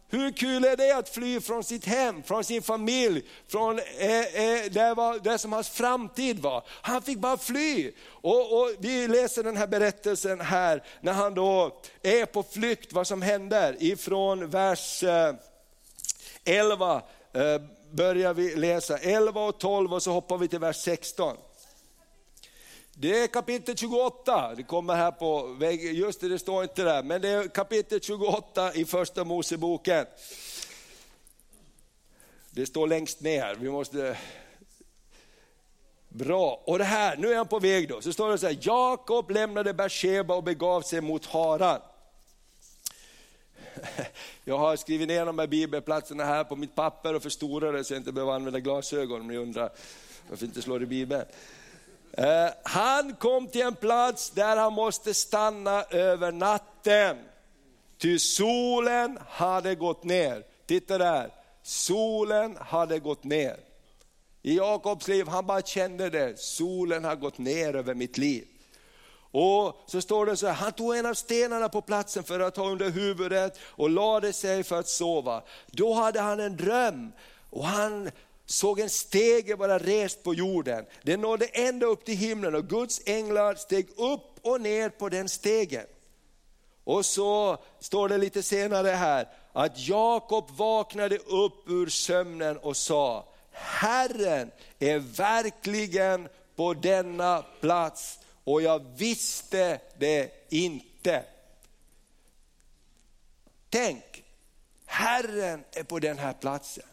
Hur 0.09 0.31
kul 0.31 0.65
är 0.65 0.77
det 0.77 0.97
att 0.97 1.09
fly 1.09 1.41
från 1.41 1.63
sitt 1.63 1.85
hem, 1.85 2.23
från 2.23 2.43
sin 2.43 2.61
familj, 2.61 3.23
från 3.47 3.79
eh, 3.79 4.19
eh, 4.19 4.71
det, 4.71 4.93
var, 4.93 5.19
det 5.19 5.37
som 5.37 5.53
hans 5.53 5.69
framtid 5.69 6.39
var. 6.39 6.63
Han 6.67 7.01
fick 7.01 7.17
bara 7.17 7.37
fly. 7.37 7.91
Och, 8.05 8.59
och, 8.59 8.71
Vi 8.79 9.07
läser 9.07 9.43
den 9.43 9.57
här 9.57 9.67
berättelsen 9.67 10.41
här, 10.41 10.83
när 11.01 11.13
han 11.13 11.33
då 11.33 11.81
är 12.01 12.25
på 12.25 12.43
flykt, 12.43 12.93
vad 12.93 13.07
som 13.07 13.21
händer. 13.21 13.75
Ifrån 13.79 14.49
vers 14.49 15.03
eh, 15.03 15.35
11 16.45 17.01
eh, 17.33 17.61
börjar 17.91 18.33
vi 18.33 18.55
läsa, 18.55 18.97
11 18.97 19.41
och 19.41 19.59
12 19.59 19.93
och 19.93 20.03
så 20.03 20.11
hoppar 20.11 20.37
vi 20.37 20.47
till 20.47 20.59
vers 20.59 20.77
16. 20.77 21.37
Det 22.95 23.23
är 23.23 23.27
kapitel 23.27 23.77
28, 23.77 24.55
det 24.55 24.63
kommer 24.63 24.95
här 24.95 25.11
på 25.11 25.47
väggen, 25.47 25.95
just 25.95 26.21
det, 26.21 26.29
det 26.29 26.39
står 26.39 26.63
inte 26.63 26.83
där, 26.83 27.03
men 27.03 27.21
det 27.21 27.29
är 27.29 27.47
kapitel 27.47 28.01
28 28.01 28.73
i 28.73 28.85
första 28.85 29.23
Moseboken. 29.23 30.05
Det 32.49 32.65
står 32.65 32.87
längst 32.87 33.21
ner, 33.21 33.55
vi 33.55 33.69
måste... 33.69 34.17
Bra, 36.09 36.63
och 36.65 36.77
det 36.77 36.83
här, 36.83 37.17
nu 37.17 37.31
är 37.31 37.37
han 37.37 37.47
på 37.47 37.59
väg 37.59 37.89
då, 37.89 38.01
så 38.01 38.13
står 38.13 38.31
det 38.31 38.37
så 38.37 38.47
här, 38.47 38.57
Jakob 38.61 39.31
lämnade 39.31 39.73
Beersheba 39.73 40.35
och 40.35 40.43
begav 40.43 40.81
sig 40.81 41.01
mot 41.01 41.25
Haran. 41.25 41.81
Jag 44.43 44.57
har 44.57 44.75
skrivit 44.75 45.07
ner 45.07 45.25
de 45.25 45.39
här 45.39 45.47
bibelplatserna 45.47 46.25
här 46.25 46.43
på 46.43 46.55
mitt 46.55 46.75
papper 46.75 47.13
och 47.13 47.23
förstorat 47.23 47.73
det 47.73 47.83
så 47.83 47.93
jag 47.93 47.99
inte 47.99 48.11
behöver 48.11 48.33
använda 48.33 48.59
glasögon 48.59 49.21
om 49.21 49.27
ni 49.27 49.37
undrar 49.37 49.71
varför 50.29 50.45
inte 50.45 50.61
slår 50.61 50.83
i 50.83 50.85
bibeln. 50.85 51.25
Eh, 52.17 52.49
han 52.63 53.15
kom 53.15 53.47
till 53.47 53.61
en 53.61 53.75
plats 53.75 54.29
där 54.29 54.57
han 54.57 54.73
måste 54.73 55.13
stanna 55.13 55.83
över 55.83 56.31
natten. 56.31 57.17
Ty 57.97 58.19
solen 58.19 59.19
hade 59.29 59.75
gått 59.75 60.03
ner. 60.03 60.43
Titta 60.65 60.97
där, 60.97 61.29
solen 61.63 62.57
hade 62.61 62.99
gått 62.99 63.23
ner. 63.23 63.57
I 64.41 64.57
Jakobs 64.57 65.07
liv, 65.07 65.27
han 65.27 65.45
bara 65.45 65.61
kände 65.61 66.09
det, 66.09 66.39
solen 66.39 67.03
har 67.03 67.15
gått 67.15 67.37
ner 67.37 67.75
över 67.75 67.93
mitt 67.93 68.17
liv. 68.17 68.47
Och 69.31 69.83
så 69.87 70.01
står 70.01 70.25
det 70.25 70.37
så 70.37 70.47
här, 70.47 70.53
han 70.53 70.71
tog 70.71 70.95
en 70.95 71.05
av 71.05 71.13
stenarna 71.13 71.69
på 71.69 71.81
platsen 71.81 72.23
för 72.23 72.39
att 72.39 72.57
ha 72.57 72.69
under 72.69 72.89
huvudet 72.89 73.59
och 73.63 73.89
lade 73.89 74.33
sig 74.33 74.63
för 74.63 74.79
att 74.79 74.87
sova. 74.87 75.43
Då 75.67 75.93
hade 75.93 76.19
han 76.21 76.39
en 76.39 76.57
dröm 76.57 77.11
och 77.49 77.65
han 77.65 78.11
såg 78.53 78.79
en 78.79 78.89
stege 78.89 79.55
vara 79.55 79.79
rest 79.79 80.23
på 80.23 80.33
jorden. 80.33 80.85
Den 81.03 81.21
nådde 81.21 81.45
ända 81.45 81.85
upp 81.85 82.05
till 82.05 82.17
himlen 82.17 82.55
och 82.55 82.69
Guds 82.69 83.01
änglar 83.05 83.55
steg 83.55 83.89
upp 83.97 84.39
och 84.41 84.61
ner 84.61 84.89
på 84.89 85.09
den 85.09 85.29
stegen. 85.29 85.85
Och 86.83 87.05
så 87.05 87.57
står 87.79 88.09
det 88.09 88.17
lite 88.17 88.43
senare 88.43 88.87
här 88.87 89.27
att 89.53 89.87
Jakob 89.87 90.51
vaknade 90.51 91.17
upp 91.17 91.69
ur 91.69 91.89
sömnen 91.89 92.57
och 92.57 92.77
sa, 92.77 93.25
Herren 93.51 94.51
är 94.79 94.99
verkligen 94.99 96.29
på 96.55 96.73
denna 96.73 97.45
plats 97.61 98.19
och 98.43 98.61
jag 98.61 98.85
visste 98.97 99.79
det 99.97 100.31
inte. 100.49 101.23
Tänk, 103.69 104.23
Herren 104.85 105.63
är 105.71 105.83
på 105.83 105.99
den 105.99 106.17
här 106.17 106.33
platsen. 106.33 106.85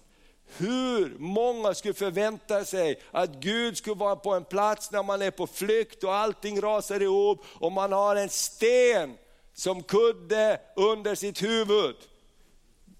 Hur 0.57 1.17
många 1.19 1.75
skulle 1.75 1.95
förvänta 1.95 2.65
sig 2.65 3.01
att 3.11 3.31
Gud 3.31 3.77
skulle 3.77 3.97
vara 3.97 4.17
på 4.17 4.35
en 4.35 4.45
plats 4.45 4.91
när 4.91 5.03
man 5.03 5.23
är 5.23 5.31
på 5.31 5.47
flykt 5.47 6.05
och 6.05 6.15
allting 6.15 6.61
rasar 6.61 7.03
ihop 7.03 7.45
och 7.59 7.73
man 7.73 7.93
har 7.93 8.17
en 8.17 8.29
sten 8.29 9.17
som 9.55 9.83
kudde 9.83 10.61
under 10.77 11.15
sitt 11.15 11.43
huvud. 11.43 11.97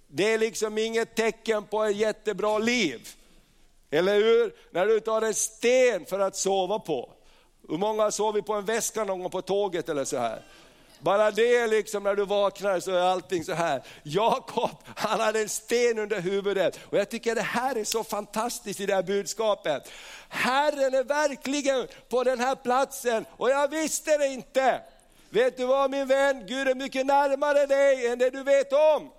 Det 0.07 0.33
är 0.33 0.39
liksom 0.39 0.79
inget 0.79 1.15
tecken 1.15 1.65
på 1.65 1.83
ett 1.85 1.97
jättebra 1.97 2.59
liv. 2.59 3.09
Eller 3.91 4.15
hur? 4.15 4.55
När 4.71 4.87
du 4.87 5.01
tar 5.01 5.23
en 5.23 5.35
sten 5.35 6.07
för 6.07 6.19
att 6.19 6.37
sova 6.37 6.79
på. 6.79 7.13
Hur 7.69 7.79
många 7.79 8.03
har 8.03 8.11
sovit 8.11 8.47
på 8.47 8.55
en 8.55 8.65
väska 8.65 9.05
någon 9.05 9.21
gång 9.21 9.31
på 9.31 9.43
tåget 9.43 9.89
eller 9.89 10.05
så 10.05 10.17
här? 10.17 10.43
Bara 11.01 11.31
det 11.31 11.67
liksom 11.67 12.03
när 12.03 12.15
du 12.15 12.25
vaknar 12.25 12.81
så 12.81 12.91
är 12.91 13.01
allting 13.01 13.45
så 13.45 13.53
här. 13.53 13.83
Jakob, 14.03 14.71
han 14.97 15.21
hade 15.21 15.41
en 15.41 15.49
sten 15.49 15.99
under 15.99 16.21
huvudet. 16.21 16.79
Och 16.91 16.99
jag 16.99 17.09
tycker 17.09 17.35
det 17.35 17.43
här 17.43 17.77
är 17.77 17.85
så 17.85 18.05
fantastiskt 18.05 18.81
i 18.81 18.87
det 18.87 18.95
här 18.95 19.03
budskapet. 19.03 19.91
Herren 20.29 20.95
är 20.95 21.05
verkligen 21.05 21.89
på 22.09 22.25
den 22.25 22.41
här 22.41 22.55
platsen 22.55 23.25
och 23.37 23.51
jag 23.51 23.69
visste 23.69 24.19
det 24.19 24.27
inte. 24.27 24.81
Vet 25.31 25.57
du 25.57 25.67
vad 25.67 25.91
min 25.91 26.07
vän, 26.07 26.47
Gud 26.47 26.69
är 26.69 26.75
mycket 26.75 27.07
närmare 27.07 27.67
dig 27.67 28.07
än 28.07 28.19
det 28.19 28.31
du 28.31 28.43
vet 28.43 28.73
om. 28.73 29.11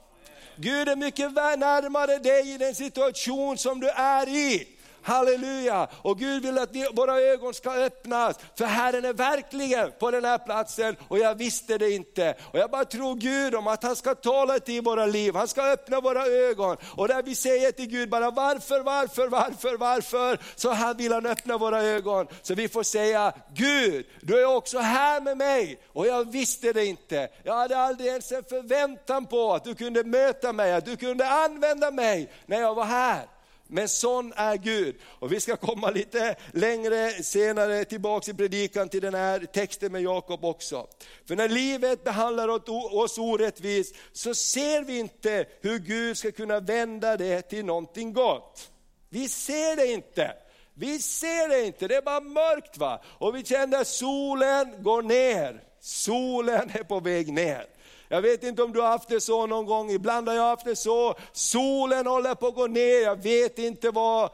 Gud 0.55 0.89
är 0.89 0.95
mycket 0.95 1.33
närmare 1.33 2.17
dig 2.17 2.53
i 2.53 2.57
den 2.57 2.75
situation 2.75 3.57
som 3.57 3.79
du 3.79 3.89
är 3.89 4.29
i. 4.29 4.67
Halleluja! 5.03 5.87
Och 6.01 6.19
Gud 6.19 6.43
vill 6.43 6.57
att 6.57 6.69
våra 6.93 7.21
ögon 7.21 7.53
ska 7.53 7.71
öppnas, 7.71 8.39
för 8.57 8.65
Herren 8.65 9.05
är 9.05 9.13
verkligen 9.13 9.91
på 9.99 10.11
den 10.11 10.25
här 10.25 10.37
platsen 10.37 10.95
och 11.07 11.19
jag 11.19 11.35
visste 11.35 11.77
det 11.77 11.91
inte. 11.91 12.35
Och 12.41 12.59
jag 12.59 12.69
bara 12.69 12.85
tror 12.85 13.15
Gud 13.15 13.55
om 13.55 13.67
att 13.67 13.83
han 13.83 13.95
ska 13.95 14.15
tala 14.15 14.59
till 14.59 14.81
våra 14.81 15.05
liv, 15.05 15.35
han 15.35 15.47
ska 15.47 15.61
öppna 15.63 15.99
våra 16.01 16.25
ögon. 16.25 16.77
Och 16.95 17.07
där 17.07 17.23
vi 17.23 17.35
säger 17.35 17.71
till 17.71 17.87
Gud 17.87 18.09
bara 18.09 18.31
varför, 18.31 18.79
varför, 18.79 19.27
varför, 19.27 19.77
varför, 19.77 20.39
så 20.55 20.71
han 20.71 20.97
vill 20.97 21.13
han 21.13 21.25
öppna 21.25 21.57
våra 21.57 21.83
ögon. 21.83 22.27
Så 22.41 22.55
vi 22.55 22.67
får 22.67 22.83
säga, 22.83 23.33
Gud, 23.53 24.05
du 24.21 24.41
är 24.41 24.45
också 24.45 24.79
här 24.79 25.21
med 25.21 25.37
mig 25.37 25.81
och 25.93 26.07
jag 26.07 26.31
visste 26.31 26.73
det 26.73 26.85
inte. 26.85 27.29
Jag 27.43 27.55
hade 27.55 27.77
aldrig 27.77 28.09
ens 28.09 28.31
en 28.31 28.43
förväntan 28.43 29.25
på 29.25 29.53
att 29.53 29.63
du 29.63 29.75
kunde 29.75 30.03
möta 30.03 30.53
mig, 30.53 30.73
att 30.73 30.85
du 30.85 30.95
kunde 30.95 31.29
använda 31.29 31.91
mig 31.91 32.31
när 32.45 32.61
jag 32.61 32.75
var 32.75 32.85
här. 32.85 33.30
Men 33.73 33.89
sån 33.89 34.33
är 34.35 34.57
Gud. 34.57 34.95
Och 35.03 35.31
vi 35.31 35.39
ska 35.39 35.55
komma 35.55 35.89
lite 35.89 36.35
längre 36.53 37.23
senare 37.23 37.85
tillbaka 37.85 38.31
i 38.31 38.33
predikan 38.33 38.89
till 38.89 39.01
den 39.01 39.13
här 39.13 39.39
texten 39.39 39.91
med 39.91 40.01
Jakob 40.01 40.45
också. 40.45 40.87
För 41.27 41.35
när 41.35 41.49
livet 41.49 42.03
behandlar 42.03 42.47
oss 42.95 43.17
orättvist 43.17 43.95
så 44.11 44.35
ser 44.35 44.83
vi 44.83 44.99
inte 44.99 45.45
hur 45.61 45.79
Gud 45.79 46.17
ska 46.17 46.31
kunna 46.31 46.59
vända 46.59 47.17
det 47.17 47.41
till 47.41 47.65
någonting 47.65 48.13
gott. 48.13 48.71
Vi 49.09 49.29
ser 49.29 49.75
det 49.75 49.87
inte. 49.87 50.33
Vi 50.73 50.99
ser 50.99 51.49
det 51.49 51.65
inte, 51.65 51.87
det 51.87 51.95
är 51.95 52.01
bara 52.01 52.21
mörkt. 52.21 52.77
va? 52.77 53.01
Och 53.05 53.35
vi 53.35 53.43
känner 53.43 53.81
att 53.81 53.87
solen 53.87 54.83
går 54.83 55.01
ner. 55.01 55.63
Solen 55.79 56.69
är 56.73 56.83
på 56.83 56.99
väg 56.99 57.33
ner. 57.33 57.65
Jag 58.13 58.21
vet 58.21 58.43
inte 58.43 58.63
om 58.63 58.73
du 58.73 58.81
har 58.81 58.87
haft 58.87 59.09
det 59.09 59.21
så 59.21 59.47
någon 59.47 59.65
gång, 59.65 59.89
ibland 59.91 60.27
har 60.27 60.35
jag 60.35 60.49
haft 60.49 60.65
det 60.65 60.75
så, 60.75 61.15
solen 61.31 62.07
håller 62.07 62.35
på 62.35 62.47
att 62.47 62.55
gå 62.55 62.67
ner, 62.67 63.01
jag 63.01 63.23
vet 63.23 63.59
inte 63.59 63.89
vad 63.91 64.29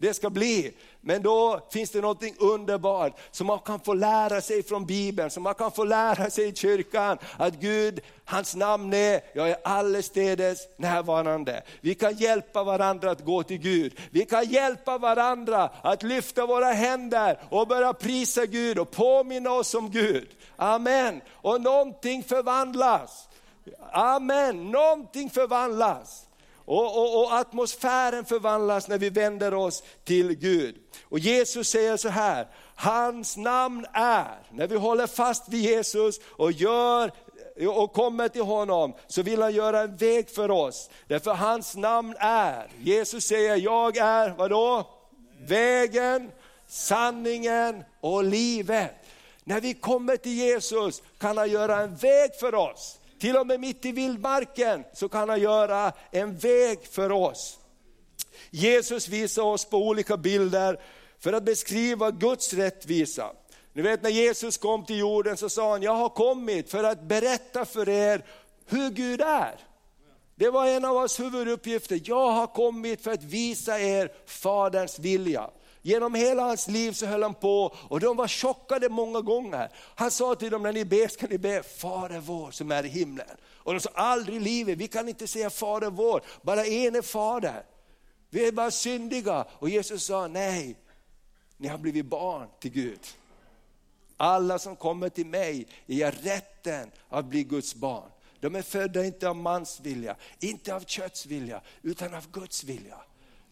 det 0.00 0.14
ska 0.14 0.30
bli. 0.30 0.72
Men 1.00 1.22
då 1.22 1.60
finns 1.72 1.90
det 1.90 2.00
något 2.00 2.22
underbart 2.38 3.18
som 3.30 3.46
man 3.46 3.58
kan 3.58 3.80
få 3.80 3.94
lära 3.94 4.40
sig 4.40 4.62
från 4.62 4.86
Bibeln, 4.86 5.30
som 5.30 5.42
man 5.42 5.54
kan 5.54 5.72
få 5.72 5.84
lära 5.84 6.30
sig 6.30 6.48
i 6.48 6.54
kyrkan. 6.54 7.18
Att 7.36 7.54
Gud, 7.54 8.00
hans 8.24 8.54
namn 8.54 8.94
är, 8.94 9.20
jag 9.32 9.50
är 9.50 9.56
allestädes 9.64 10.58
närvarande. 10.76 11.62
Vi 11.80 11.94
kan 11.94 12.16
hjälpa 12.16 12.64
varandra 12.64 13.10
att 13.10 13.24
gå 13.24 13.42
till 13.42 13.58
Gud. 13.58 13.98
Vi 14.10 14.24
kan 14.24 14.44
hjälpa 14.44 14.98
varandra 14.98 15.70
att 15.82 16.02
lyfta 16.02 16.46
våra 16.46 16.72
händer 16.72 17.38
och 17.50 17.68
börja 17.68 17.92
prisa 17.92 18.46
Gud 18.46 18.78
och 18.78 18.90
påminna 18.90 19.50
oss 19.50 19.74
om 19.74 19.90
Gud. 19.90 20.28
Amen. 20.56 21.20
Och 21.30 21.60
någonting 21.60 22.22
förvandlas. 22.22 23.28
Amen, 23.92 24.70
någonting 24.70 25.30
förvandlas. 25.30 26.27
Och, 26.68 26.98
och, 26.98 27.20
och, 27.20 27.32
atmosfären 27.32 28.24
förvandlas 28.24 28.88
när 28.88 28.98
vi 28.98 29.10
vänder 29.10 29.54
oss 29.54 29.82
till 30.04 30.34
Gud. 30.34 30.76
Och 31.02 31.18
Jesus 31.18 31.68
säger 31.68 31.96
så 31.96 32.08
här, 32.08 32.48
hans 32.74 33.36
namn 33.36 33.86
är, 33.92 34.38
när 34.50 34.66
vi 34.66 34.76
håller 34.76 35.06
fast 35.06 35.48
vid 35.48 35.60
Jesus 35.60 36.20
och 36.26 36.52
gör 36.52 37.12
och 37.68 37.92
kommer 37.92 38.28
till 38.28 38.42
honom 38.42 38.94
så 39.06 39.22
vill 39.22 39.42
han 39.42 39.54
göra 39.54 39.80
en 39.80 39.96
väg 39.96 40.30
för 40.30 40.50
oss. 40.50 40.90
Därför 41.06 41.34
hans 41.34 41.76
namn 41.76 42.14
är, 42.18 42.68
Jesus 42.80 43.24
säger 43.24 43.56
jag 43.56 43.96
är, 43.96 44.30
vadå? 44.30 44.86
Vägen, 45.40 46.30
sanningen 46.66 47.84
och 48.00 48.24
livet. 48.24 48.94
När 49.44 49.60
vi 49.60 49.74
kommer 49.74 50.16
till 50.16 50.32
Jesus 50.32 51.02
kan 51.18 51.38
han 51.38 51.50
göra 51.50 51.80
en 51.80 51.96
väg 51.96 52.30
för 52.40 52.54
oss. 52.54 52.98
Till 53.18 53.36
och 53.36 53.46
med 53.46 53.60
mitt 53.60 53.84
i 53.84 53.92
vildmarken 53.92 54.84
så 54.92 55.08
kan 55.08 55.28
han 55.28 55.40
göra 55.40 55.92
en 56.10 56.36
väg 56.36 56.86
för 56.86 57.12
oss. 57.12 57.58
Jesus 58.50 59.08
visar 59.08 59.42
oss 59.42 59.64
på 59.64 59.76
olika 59.76 60.16
bilder 60.16 60.80
för 61.18 61.32
att 61.32 61.42
beskriva 61.42 62.10
Guds 62.10 62.54
rättvisa. 62.54 63.30
Ni 63.72 63.82
vet 63.82 64.02
när 64.02 64.10
Jesus 64.10 64.56
kom 64.56 64.84
till 64.84 64.98
jorden 64.98 65.36
så 65.36 65.48
sa 65.48 65.70
han, 65.70 65.82
jag 65.82 65.94
har 65.94 66.08
kommit 66.08 66.70
för 66.70 66.84
att 66.84 67.02
berätta 67.02 67.64
för 67.64 67.88
er 67.88 68.24
hur 68.66 68.90
Gud 68.90 69.20
är. 69.20 69.60
Det 70.34 70.50
var 70.50 70.66
en 70.66 70.84
av 70.84 70.96
hans 70.96 71.20
huvuduppgifter. 71.20 72.00
Jag 72.04 72.30
har 72.30 72.46
kommit 72.46 73.00
för 73.00 73.10
att 73.10 73.22
visa 73.22 73.80
er 73.80 74.12
Faderns 74.26 74.98
vilja. 74.98 75.50
Genom 75.82 76.14
hela 76.14 76.42
hans 76.42 76.68
liv 76.68 76.92
så 76.92 77.06
höll 77.06 77.22
han 77.22 77.34
på 77.34 77.74
och 77.88 78.00
de 78.00 78.16
var 78.16 78.28
chockade 78.28 78.88
många 78.88 79.20
gånger. 79.20 79.70
Han 79.94 80.10
sa 80.10 80.34
till 80.34 80.50
dem, 80.50 80.62
när 80.62 80.72
ni 80.72 80.84
ber 80.84 81.08
ska 81.08 81.26
ni 81.26 81.38
be 81.38 81.62
Fader 81.62 82.20
vår 82.20 82.50
som 82.50 82.72
är 82.72 82.84
i 82.84 82.88
himlen. 82.88 83.36
Och 83.68 83.74
de 83.74 83.80
sa, 83.80 83.90
aldrig 83.94 84.36
i 84.36 84.40
livet, 84.40 84.78
vi 84.78 84.88
kan 84.88 85.08
inte 85.08 85.26
säga 85.26 85.50
Fader 85.50 85.90
vår, 85.90 86.22
bara 86.42 86.64
en 86.64 86.96
är 86.96 87.02
Fader. 87.02 87.62
Vi 88.30 88.48
är 88.48 88.52
bara 88.52 88.70
syndiga. 88.70 89.46
Och 89.50 89.68
Jesus 89.68 90.04
sa, 90.04 90.26
nej, 90.26 90.76
ni 91.56 91.68
har 91.68 91.78
blivit 91.78 92.06
barn 92.06 92.48
till 92.60 92.70
Gud. 92.70 93.00
Alla 94.16 94.58
som 94.58 94.76
kommer 94.76 95.08
till 95.08 95.26
mig 95.26 95.66
ger 95.86 96.12
rätten 96.12 96.90
att 97.08 97.24
bli 97.24 97.44
Guds 97.44 97.74
barn. 97.74 98.10
De 98.40 98.54
är 98.54 98.62
födda 98.62 99.04
inte 99.04 99.28
av 99.28 99.36
mans 99.36 99.80
vilja, 99.80 100.16
inte 100.40 100.74
av 100.74 100.80
kötts 100.80 101.26
vilja, 101.26 101.60
utan 101.82 102.14
av 102.14 102.30
Guds 102.30 102.64
vilja. 102.64 102.98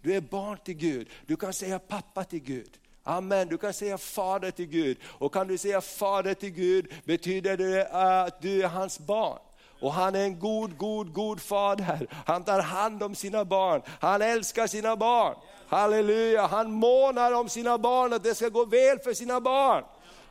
Du 0.07 0.14
är 0.14 0.21
barn 0.21 0.59
till 0.64 0.75
Gud, 0.75 1.09
du 1.27 1.37
kan 1.37 1.53
säga 1.53 1.79
pappa 1.79 2.25
till 2.25 2.38
Gud. 2.38 2.71
Amen, 3.03 3.49
du 3.49 3.59
kan 3.59 3.73
säga 3.73 3.99
fader 3.99 4.51
till 4.51 4.66
Gud. 4.66 4.97
Och 5.05 5.33
kan 5.33 5.49
du 5.49 5.59
säga 5.59 5.81
fader 5.81 6.35
till 6.35 6.51
Gud 6.51 6.92
betyder 7.05 7.57
det 7.57 7.81
eh, 7.81 7.97
att 8.23 8.42
du 8.42 8.62
är 8.62 8.69
hans 8.69 8.99
barn. 8.99 9.38
Och 9.81 9.92
han 9.92 10.14
är 10.14 10.25
en 10.25 10.38
god, 10.38 10.79
god, 10.79 11.12
god 11.12 11.40
fader. 11.40 12.07
Han 12.27 12.45
tar 12.45 12.61
hand 12.61 13.03
om 13.03 13.14
sina 13.14 13.45
barn. 13.45 13.83
Han 14.01 14.23
älskar 14.23 14.66
sina 14.66 14.97
barn. 14.97 15.35
Halleluja, 15.69 16.47
han 16.47 16.73
månar 16.73 17.33
om 17.33 17.49
sina 17.49 17.79
barn, 17.79 18.12
att 18.12 18.25
det 18.25 18.35
ska 18.35 18.49
gå 18.49 18.64
väl 18.64 18.99
för 18.99 19.14
sina 19.14 19.40
barn. 19.40 19.85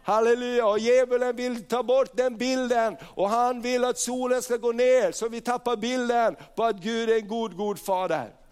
Halleluja, 0.03 0.67
och 0.67 0.79
djävulen 0.79 1.35
vill 1.35 1.67
ta 1.67 1.83
bort 1.83 2.17
den 2.17 2.37
bilden 2.37 2.97
och 3.15 3.29
han 3.29 3.61
vill 3.61 3.85
att 3.85 3.99
solen 3.99 4.41
ska 4.41 4.57
gå 4.57 4.71
ner 4.71 5.11
så 5.11 5.29
vi 5.29 5.41
tappar 5.41 5.75
bilden 5.75 6.35
på 6.55 6.63
att 6.63 6.75
Gud 6.75 7.09
är 7.09 7.15
en 7.15 7.27
god, 7.27 7.57
god 7.57 7.79
fader. 7.79 8.44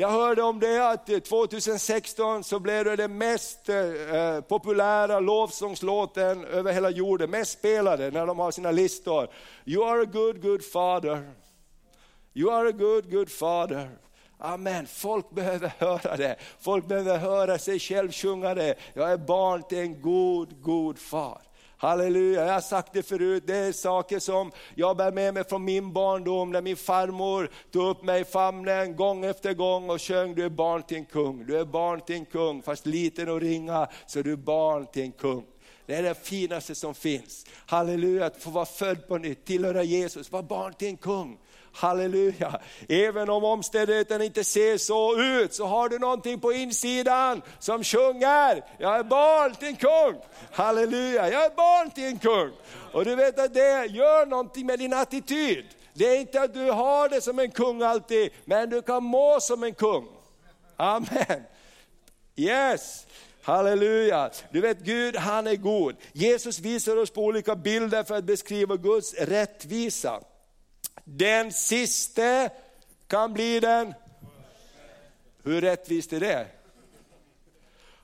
Jag 0.00 0.08
hörde 0.08 0.42
om 0.42 0.60
det 0.60 0.90
att 0.90 1.08
eh, 1.08 1.18
2016 1.18 2.44
så 2.44 2.58
blev 2.58 2.84
det 2.84 2.96
den 2.96 3.18
mest 3.18 3.68
eh, 3.68 3.76
eh, 3.76 4.40
populära 4.40 5.20
lovsångslåten 5.20 6.44
över 6.44 6.72
hela 6.72 6.90
jorden, 6.90 7.30
mest 7.30 7.58
spelade 7.58 8.10
när 8.10 8.26
de 8.26 8.38
har 8.38 8.50
sina 8.50 8.70
listor. 8.70 9.28
You 9.64 9.84
are 9.84 10.02
a 10.02 10.04
good, 10.12 10.42
good 10.42 10.64
father. 10.64 11.30
You 12.34 12.50
are 12.50 12.68
a 12.68 12.72
good, 12.72 13.10
good 13.10 13.30
father. 13.30 13.90
Amen, 14.38 14.86
folk 14.86 15.30
behöver 15.30 15.72
höra 15.78 16.16
det. 16.16 16.36
Folk 16.60 16.86
behöver 16.86 17.18
höra 17.18 17.58
sig 17.58 17.78
själv 17.78 18.12
sjunga 18.12 18.54
det. 18.54 18.74
Jag 18.94 19.12
är 19.12 19.18
barn 19.18 19.62
till 19.62 19.78
en 19.78 20.02
god, 20.02 20.62
god 20.62 20.98
far. 20.98 21.47
Halleluja, 21.80 22.46
jag 22.46 22.52
har 22.52 22.60
sagt 22.60 22.92
det 22.92 23.02
förut, 23.02 23.44
det 23.46 23.56
är 23.56 23.72
saker 23.72 24.18
som 24.18 24.52
jag 24.74 24.96
bär 24.96 25.12
med 25.12 25.34
mig 25.34 25.44
från 25.48 25.64
min 25.64 25.92
barndom, 25.92 26.52
när 26.52 26.62
min 26.62 26.76
farmor 26.76 27.50
tog 27.70 27.88
upp 27.88 28.02
mig 28.02 28.20
i 28.20 28.24
famnen 28.24 28.96
gång 28.96 29.24
efter 29.24 29.54
gång 29.54 29.90
och 29.90 30.02
sjöng, 30.02 30.34
du 30.34 30.44
är 30.44 30.48
barn 30.48 30.82
till 30.82 30.96
en 30.96 31.04
kung, 31.04 31.46
du 31.46 31.58
är 31.58 31.64
barn 31.64 32.00
till 32.00 32.16
en 32.16 32.24
kung, 32.24 32.62
fast 32.62 32.86
liten 32.86 33.28
och 33.28 33.40
ringa, 33.40 33.88
så 34.06 34.22
du 34.22 34.32
är 34.32 34.36
barn 34.36 34.86
till 34.86 35.02
en 35.02 35.12
kung. 35.12 35.44
Det 35.86 35.94
är 35.94 36.02
det 36.02 36.14
finaste 36.14 36.74
som 36.74 36.94
finns. 36.94 37.46
Halleluja, 37.66 38.26
att 38.26 38.42
få 38.42 38.50
vara 38.50 38.66
född 38.66 39.08
på 39.08 39.18
nytt, 39.18 39.44
tillhöra 39.44 39.82
Jesus, 39.82 40.32
vara 40.32 40.42
barn 40.42 40.74
till 40.74 40.88
en 40.88 40.96
kung. 40.96 41.38
Halleluja. 41.78 42.60
Även 42.88 43.30
om 43.30 43.44
omständigheterna 43.44 44.24
inte 44.24 44.44
ser 44.44 44.78
så 44.78 45.20
ut 45.20 45.54
så 45.54 45.66
har 45.66 45.88
du 45.88 45.98
någonting 45.98 46.40
på 46.40 46.52
insidan 46.52 47.42
som 47.58 47.84
sjunger, 47.84 48.64
jag 48.78 48.96
är 48.96 49.04
barn 49.04 49.54
till 49.54 49.68
en 49.68 49.76
kung. 49.76 50.20
Halleluja, 50.52 51.30
jag 51.30 51.44
är 51.44 51.50
barn 51.50 51.90
till 51.90 52.04
en 52.04 52.18
kung. 52.18 52.52
Och 52.92 53.04
du 53.04 53.14
vet 53.14 53.38
att 53.38 53.54
det 53.54 53.86
gör 53.86 54.26
någonting 54.26 54.66
med 54.66 54.78
din 54.78 54.92
attityd. 54.92 55.64
Det 55.94 56.04
är 56.04 56.20
inte 56.20 56.40
att 56.40 56.54
du 56.54 56.70
har 56.70 57.08
det 57.08 57.20
som 57.20 57.38
en 57.38 57.50
kung 57.50 57.82
alltid, 57.82 58.30
men 58.44 58.70
du 58.70 58.82
kan 58.82 59.04
må 59.04 59.40
som 59.40 59.62
en 59.62 59.74
kung. 59.74 60.08
Amen. 60.76 61.42
Yes. 62.36 63.06
Halleluja! 63.42 64.30
Du 64.50 64.60
vet 64.60 64.78
Gud, 64.78 65.16
han 65.16 65.46
är 65.46 65.56
god. 65.56 65.96
Jesus 66.12 66.58
visar 66.58 66.96
oss 66.96 67.10
på 67.10 67.24
olika 67.24 67.56
bilder 67.56 68.04
för 68.04 68.14
att 68.14 68.24
beskriva 68.24 68.76
Guds 68.76 69.14
rättvisa. 69.14 70.20
Den 71.10 71.52
siste 71.52 72.50
kan 73.06 73.32
bli 73.32 73.60
den 73.60 73.94
Hur 75.44 75.60
rättvist 75.60 76.12
är 76.12 76.20
det? 76.20 76.46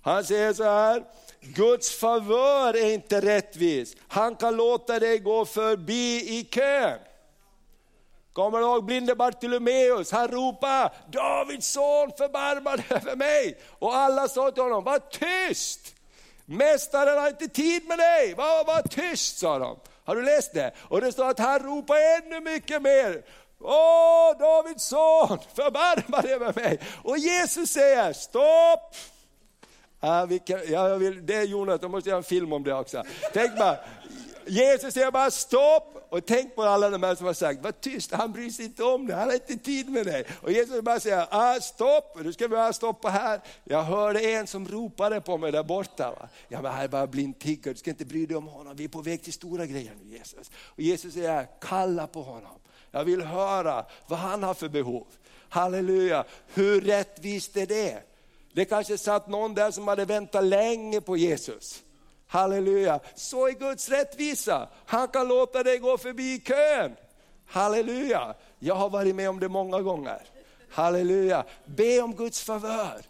Han 0.03 0.25
säger 0.25 0.53
så 0.53 0.65
här, 0.65 1.05
Guds 1.41 1.95
favör 1.95 2.77
är 2.77 2.93
inte 2.95 3.21
rättvis. 3.21 3.97
Han 4.09 4.37
kan 4.37 4.57
låta 4.57 4.99
dig 4.99 5.19
gå 5.19 5.45
förbi 5.45 6.39
i 6.39 6.45
kön. 6.45 6.99
Kommer 8.33 8.59
du 8.59 8.65
ihåg 8.65 8.85
blinde 8.85 9.15
Bartolomeus? 9.15 10.13
Han 10.13 10.29
ropade, 10.29 10.91
Davids 11.13 11.67
son 11.67 12.13
förbarma 12.19 12.77
dig 12.77 12.87
över 12.91 13.17
mig. 13.17 13.59
Och 13.69 13.97
alla 13.97 14.29
sa 14.29 14.51
till 14.51 14.63
honom, 14.63 14.85
var 14.85 14.99
tyst! 14.99 15.95
Mästaren 16.45 17.19
har 17.19 17.29
inte 17.29 17.49
tid 17.49 17.89
med 17.89 17.99
dig, 17.99 18.35
var, 18.35 18.65
var 18.65 18.83
tyst 18.83 19.39
sa 19.39 19.59
de. 19.59 19.79
Har 20.05 20.17
du 20.17 20.23
läst 20.23 20.55
det? 20.55 20.73
Och 20.81 21.01
det 21.01 21.13
står 21.13 21.31
att 21.31 21.39
han 21.39 21.59
ropar 21.59 21.97
ännu 22.23 22.41
mycket 22.41 22.83
mer. 22.83 23.23
Åh, 23.61 24.39
Davids 24.39 24.85
son, 24.85 25.39
förbarma 25.55 26.21
dig 26.21 26.33
över 26.33 26.53
mig. 26.55 26.81
Och 27.03 27.19
Jesus 27.19 27.71
säger, 27.71 28.13
stopp! 28.13 28.95
Ah, 30.01 30.27
vilka, 30.27 30.65
ja, 30.65 30.95
vill, 30.95 31.27
det 31.27 31.35
är 31.35 31.43
Jonas, 31.43 31.81
då 31.81 31.89
måste 31.89 32.09
jag 32.09 32.13
göra 32.13 32.19
en 32.19 32.25
film 32.25 32.53
om 32.53 32.65
det 32.65 32.75
också. 32.75 33.03
Tänk 33.33 33.59
bara, 33.59 33.77
Jesus 34.47 34.95
säger 34.95 35.11
bara 35.11 35.31
stopp 35.31 36.07
och 36.09 36.27
tänk 36.27 36.55
på 36.55 36.63
alla 36.63 36.91
de 36.91 37.03
här 37.03 37.15
som 37.15 37.27
har 37.27 37.35
sagt, 37.35 37.63
var 37.63 37.73
tyst, 37.73 38.13
han 38.13 38.33
bryr 38.33 38.51
sig 38.51 38.65
inte 38.65 38.85
om 38.85 39.07
det, 39.07 39.15
han 39.15 39.29
har 39.29 39.35
inte 39.35 39.57
tid 39.57 39.89
med 39.89 40.07
dig. 40.07 40.25
Och 40.43 40.53
Jesus 40.53 40.83
bara 40.83 41.01
säger, 41.01 41.27
ah, 41.31 41.61
stopp, 41.61 42.19
nu 42.25 42.33
ska 42.33 42.45
vi 42.45 42.55
bara 42.55 42.73
stoppa 42.73 43.09
här. 43.09 43.41
Jag 43.65 43.83
hörde 43.83 44.21
en 44.21 44.47
som 44.47 44.69
ropade 44.69 45.21
på 45.21 45.39
mig 45.39 45.53
där 45.53 45.63
borta. 45.63 46.11
Va? 46.11 46.29
Ja 46.49 46.63
men 46.63 46.73
här 46.73 46.85
är 46.85 46.89
bara 46.89 47.07
blind 47.07 47.39
tiggare, 47.39 47.75
du 47.75 47.79
ska 47.79 47.91
inte 47.91 48.05
bry 48.05 48.27
dig 48.27 48.37
om 48.37 48.49
honom, 48.49 48.77
vi 48.77 48.85
är 48.85 48.89
på 48.89 49.03
väg 49.03 49.23
till 49.23 49.33
stora 49.33 49.67
grejer 49.67 49.93
nu 50.03 50.17
Jesus. 50.17 50.51
Och 50.57 50.81
Jesus 50.81 51.15
säger, 51.15 51.49
kalla 51.61 52.07
på 52.07 52.23
honom. 52.23 52.59
Jag 52.91 53.05
vill 53.05 53.23
höra 53.23 53.85
vad 54.07 54.19
han 54.19 54.43
har 54.43 54.55
för 54.55 54.69
behov. 54.69 55.07
Halleluja, 55.49 56.25
hur 56.55 56.81
rättvist 56.81 57.57
är 57.57 57.67
det? 57.67 58.03
Det 58.53 58.65
kanske 58.65 58.99
satt 58.99 59.29
någon 59.29 59.55
där 59.55 59.71
som 59.71 59.89
hade 59.89 60.05
väntat 60.05 60.45
länge 60.45 61.01
på 61.01 61.17
Jesus. 61.17 61.83
Halleluja, 62.35 63.01
så 63.15 63.49
är 63.49 63.53
Guds 63.53 63.89
rättvisa. 63.89 64.69
Han 64.87 65.09
kan 65.09 65.29
låta 65.29 65.63
dig 65.63 65.79
gå 65.79 65.99
förbi 65.99 66.41
kön. 66.41 66.97
Halleluja, 67.47 68.35
jag 68.59 68.75
har 68.75 68.91
varit 68.91 69.15
med 69.15 69.29
om 69.29 69.41
det 69.41 69.49
många 69.49 69.83
gånger. 69.83 70.23
Halleluja, 70.71 71.45
be 71.65 72.03
om 72.03 72.15
Guds 72.15 72.43
favör. 72.43 73.03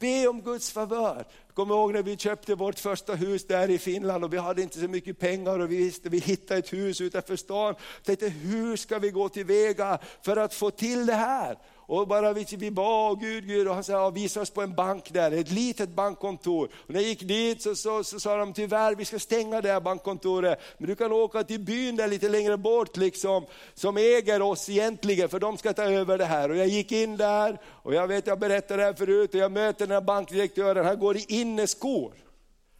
Be 0.00 0.28
om 0.28 0.40
Guds 0.40 0.70
favör. 0.70 1.24
Kommer 1.54 1.74
ihåg 1.74 1.92
när 1.92 2.02
vi 2.02 2.16
köpte 2.16 2.54
vårt 2.54 2.78
första 2.78 3.14
hus 3.14 3.46
där 3.46 3.70
i 3.70 3.78
Finland 3.78 4.24
och 4.24 4.32
vi 4.32 4.38
hade 4.38 4.62
inte 4.62 4.80
så 4.80 4.88
mycket 4.88 5.18
pengar 5.18 5.58
och 5.58 5.72
vi 5.72 5.76
visste 5.76 6.08
vi 6.08 6.18
hittade 6.18 6.58
ett 6.58 6.72
hus 6.72 7.00
utanför 7.00 7.36
stan. 7.36 7.74
Tänkte 8.04 8.28
hur 8.28 8.76
ska 8.76 8.98
vi 8.98 9.10
gå 9.10 9.28
tillväga 9.28 9.98
för 10.22 10.36
att 10.36 10.54
få 10.54 10.70
till 10.70 11.06
det 11.06 11.14
här? 11.14 11.58
Och 11.90 12.08
bara 12.08 12.32
vi, 12.32 12.46
vi 12.50 12.70
bad, 12.70 13.20
Gud, 13.20 13.46
Gud, 13.46 13.68
och 13.68 13.74
han 13.74 13.84
sa, 13.84 13.92
ja, 13.92 14.10
visa 14.10 14.40
oss 14.40 14.50
på 14.50 14.62
en 14.62 14.74
bank 14.74 15.12
där, 15.12 15.32
ett 15.32 15.50
litet 15.50 15.88
bankkontor. 15.88 16.68
Och 16.74 16.90
när 16.90 17.00
jag 17.00 17.08
gick 17.08 17.22
dit 17.22 17.62
så, 17.62 17.74
så, 17.74 18.04
så 18.04 18.20
sa 18.20 18.36
de, 18.36 18.52
tyvärr 18.52 18.94
vi 18.94 19.04
ska 19.04 19.18
stänga 19.18 19.60
det 19.60 19.72
här 19.72 19.80
bankkontoret, 19.80 20.60
men 20.78 20.88
du 20.88 20.96
kan 20.96 21.12
åka 21.12 21.44
till 21.44 21.60
byn 21.60 21.96
där 21.96 22.08
lite 22.08 22.28
längre 22.28 22.56
bort, 22.56 22.96
liksom, 22.96 23.46
som 23.74 23.96
äger 23.96 24.42
oss 24.42 24.68
egentligen, 24.68 25.28
för 25.28 25.40
de 25.40 25.58
ska 25.58 25.72
ta 25.72 25.82
över 25.82 26.18
det 26.18 26.24
här. 26.24 26.50
Och 26.50 26.56
jag 26.56 26.66
gick 26.66 26.92
in 26.92 27.16
där, 27.16 27.60
och 27.64 27.94
jag 27.94 28.06
vet, 28.06 28.26
jag 28.26 28.38
berättade 28.38 28.82
det 28.82 28.86
här 28.86 28.94
förut, 28.94 29.34
och 29.34 29.40
jag 29.40 29.52
möter 29.52 29.86
den 29.86 29.94
här 29.94 30.00
bankdirektören, 30.00 30.86
han 30.86 30.98
går 30.98 31.16
i 31.16 31.24
inneskor. 31.28 32.12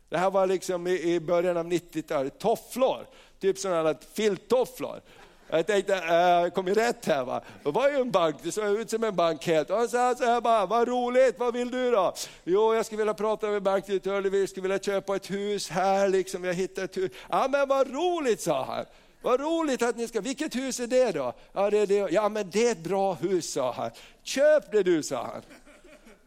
Det 0.08 0.18
här 0.18 0.30
var 0.30 0.46
liksom 0.46 0.86
i, 0.86 1.14
i 1.14 1.20
början 1.20 1.56
av 1.56 1.66
90-talet, 1.66 2.38
tofflor, 2.38 3.06
typ 3.40 3.58
sådana 3.58 3.94
filttofflor. 4.14 5.00
Jag 5.50 5.66
tänkte, 5.66 5.94
äh, 5.94 6.54
kom 6.54 6.66
jag 6.66 6.76
rätt 6.76 7.06
här 7.06 7.24
va? 7.24 7.42
Det 7.62 7.70
var 7.70 7.88
ju 7.88 7.96
en 7.96 8.10
bank, 8.10 8.36
det 8.42 8.52
såg 8.52 8.80
ut 8.80 8.90
som 8.90 9.04
en 9.04 9.16
bank 9.16 9.46
helt. 9.46 9.70
Och 9.70 9.76
han 9.76 9.88
sa 9.88 10.14
så 10.14 10.24
här 10.24 10.40
bara, 10.40 10.66
vad 10.66 10.88
roligt, 10.88 11.38
vad 11.38 11.54
vill 11.54 11.70
du 11.70 11.90
då? 11.90 12.14
Jo, 12.44 12.74
jag 12.74 12.86
skulle 12.86 12.98
vilja 12.98 13.14
prata 13.14 13.46
med 13.46 13.62
bankdirektören, 13.62 14.30
vi 14.30 14.46
skulle 14.46 14.62
vilja 14.62 14.78
köpa 14.78 15.16
ett 15.16 15.30
hus 15.30 15.70
här, 15.70 16.08
liksom, 16.08 16.44
jag 16.44 16.54
hittade 16.54 16.84
ett 16.84 16.96
hus. 16.96 17.12
Ja 17.28 17.48
men 17.50 17.68
vad 17.68 17.90
roligt, 17.90 18.40
sa 18.40 18.64
han. 18.64 18.84
Vad 19.22 19.40
roligt 19.40 19.82
att 19.82 19.96
ni 19.96 20.08
ska, 20.08 20.20
vilket 20.20 20.56
hus 20.56 20.80
är 20.80 20.86
det 20.86 21.12
då? 21.12 21.32
Ja, 21.52 21.70
det 21.70 21.78
är 21.78 21.86
det. 21.86 22.12
ja 22.12 22.28
men 22.28 22.50
det 22.50 22.66
är 22.66 22.72
ett 22.72 22.84
bra 22.84 23.12
hus, 23.14 23.52
sa 23.52 23.72
han. 23.72 23.90
Köp 24.22 24.72
det 24.72 24.82
du, 24.82 25.02
sa 25.02 25.22
han. 25.22 25.42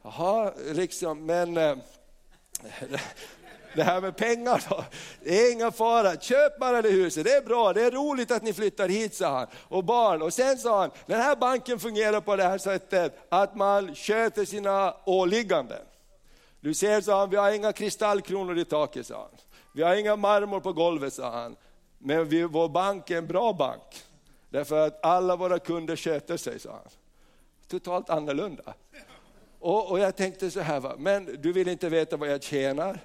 Jaha, 0.04 0.52
liksom, 0.74 1.26
men 1.26 1.58
Äh, 2.64 3.00
det 3.76 3.84
här 3.84 4.02
med 4.02 4.18
pengar 4.18 4.64
då, 4.70 4.84
det 5.24 5.48
är 5.48 5.52
inga 5.52 5.72
fara, 5.72 6.16
köp 6.16 6.60
bara 6.60 6.82
det 6.82 6.90
huset, 6.90 7.24
det 7.24 7.34
är 7.34 7.42
bra, 7.42 7.74
det 7.74 7.82
är 7.82 7.92
roligt 7.92 8.32
att 8.32 8.44
ni 8.44 8.54
flyttar 8.54 8.90
hit, 8.90 9.16
sa 9.16 9.38
han. 9.38 9.48
Och 9.60 9.84
barn, 9.84 10.22
och 10.22 10.34
sen 10.34 10.58
sa 10.58 10.82
han, 10.82 10.92
den 11.06 11.22
här 11.22 11.36
banken 11.36 11.80
fungerar 11.80 12.22
på 12.22 12.36
det 12.36 12.44
här 12.44 12.58
sättet 12.58 13.18
att 13.30 13.56
man 13.56 13.96
sköter 13.96 14.46
sina 14.46 14.96
åligganden. 15.06 15.82
Du 16.60 16.74
ser, 16.74 17.02
sa 17.02 17.20
han, 17.20 17.30
vi 17.30 17.38
har 17.38 17.52
inga 17.52 17.74
kristallkronor 17.74 18.58
i 18.58 18.66
taket, 18.66 19.08
sa 19.08 19.16
han. 19.16 19.40
Vi 19.74 19.84
har 19.84 19.96
inga 19.96 20.16
marmor 20.16 20.60
på 20.60 20.74
golvet, 20.74 21.14
sa 21.14 21.32
han. 21.32 21.56
Men 21.98 22.30
vi, 22.30 22.44
vår 22.44 22.70
bank 22.70 23.10
är 23.10 23.18
en 23.18 23.28
bra 23.28 23.54
bank. 23.54 24.04
Därför 24.50 24.88
att 24.88 25.06
alla 25.06 25.36
våra 25.36 25.60
kunder 25.60 25.96
sköter 25.96 26.38
sig, 26.38 26.60
sa 26.60 26.72
han. 26.72 26.90
Totalt 27.68 28.10
annorlunda. 28.10 28.74
Och, 29.60 29.92
och 29.92 30.00
jag 30.00 30.16
tänkte 30.16 30.52
så 30.52 30.60
här, 30.60 30.80
va? 30.80 30.96
men 30.98 31.42
du 31.42 31.54
vill 31.54 31.68
inte 31.68 31.90
veta 31.90 32.18
vad 32.18 32.32
jag 32.32 32.44
tjänar? 32.44 33.00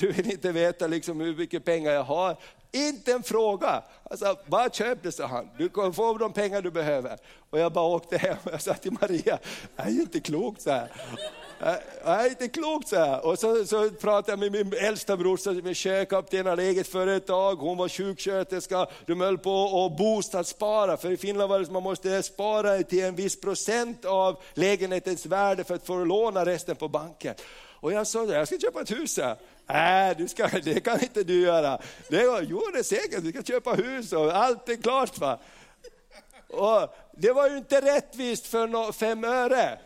Du 0.00 0.12
vill 0.12 0.30
inte 0.30 0.52
veta 0.52 0.86
liksom 0.86 1.20
hur 1.20 1.36
mycket 1.36 1.64
pengar 1.64 1.92
jag 1.92 2.04
har. 2.04 2.36
Inte 2.72 3.12
en 3.12 3.22
fråga. 3.22 3.82
Alltså, 4.10 4.36
bara 4.46 4.70
köp 4.70 5.02
det, 5.02 5.12
sa 5.12 5.26
han. 5.26 5.48
Du 5.58 5.68
kommer 5.68 5.92
få 5.92 6.18
de 6.18 6.32
pengar 6.32 6.62
du 6.62 6.70
behöver. 6.70 7.18
Och 7.50 7.58
jag 7.58 7.72
bara 7.72 7.84
åkte 7.84 8.18
hem 8.18 8.36
och 8.44 8.52
jag 8.52 8.62
sa 8.62 8.74
till 8.74 8.92
Maria, 9.00 9.38
det 9.76 9.82
är 9.82 9.88
inte 9.88 10.20
klokt 10.20 10.62
så 10.62 10.70
här. 10.70 10.92
Det 11.60 11.80
är 12.04 12.26
inte 12.26 12.48
klokt 12.48 12.88
så 12.88 12.96
här. 12.96 13.26
Och 13.26 13.38
så, 13.38 13.66
så 13.66 13.90
pratade 13.90 14.32
jag 14.32 14.38
med 14.38 14.52
min 14.52 14.74
äldsta 14.80 15.16
brorsa 15.16 15.54
som 15.54 15.66
är 15.66 15.74
kökapten, 15.74 16.58
eget 16.58 16.88
företag, 16.88 17.56
hon 17.56 17.76
var 17.76 17.88
sjuksköterska, 17.88 18.86
de 19.06 19.20
höll 19.20 19.38
på 19.38 19.86
att 19.86 19.98
bostadsspara, 19.98 20.96
för 20.96 21.10
i 21.10 21.16
Finland 21.16 21.50
var 21.50 21.58
det 21.58 21.66
så 21.66 21.72
man 21.72 21.82
måste 21.82 22.22
spara 22.22 22.82
till 22.82 23.04
en 23.04 23.14
viss 23.14 23.40
procent 23.40 24.04
av 24.04 24.42
lägenhetens 24.54 25.26
värde 25.26 25.64
för 25.64 25.74
att 25.74 25.86
få 25.86 26.04
låna 26.04 26.44
resten 26.44 26.76
på 26.76 26.88
banken. 26.88 27.34
Och 27.80 27.92
jag 27.92 28.06
sa, 28.06 28.24
jag 28.24 28.46
ska 28.46 28.58
köpa 28.58 28.80
ett 28.80 28.90
hus. 28.90 29.18
Nej, 29.66 30.14
du 30.18 30.28
ska, 30.28 30.48
det 30.48 30.80
kan 30.80 31.00
inte 31.02 31.24
du 31.24 31.40
göra. 31.40 31.80
Det, 32.08 32.46
jo, 32.48 32.62
det 32.72 32.78
är 32.78 32.82
säkert, 32.82 33.22
du 33.22 33.30
ska 33.32 33.42
köpa 33.42 33.72
hus 33.72 34.12
och 34.12 34.36
allt 34.36 34.68
är 34.68 34.76
klart. 34.76 35.18
Va? 35.18 35.40
Och 36.48 36.94
det 37.12 37.32
var 37.32 37.50
ju 37.50 37.56
inte 37.56 37.80
rättvist 37.80 38.46
för 38.46 38.66
no, 38.66 38.92
fem 38.92 39.24
öre. 39.24 39.78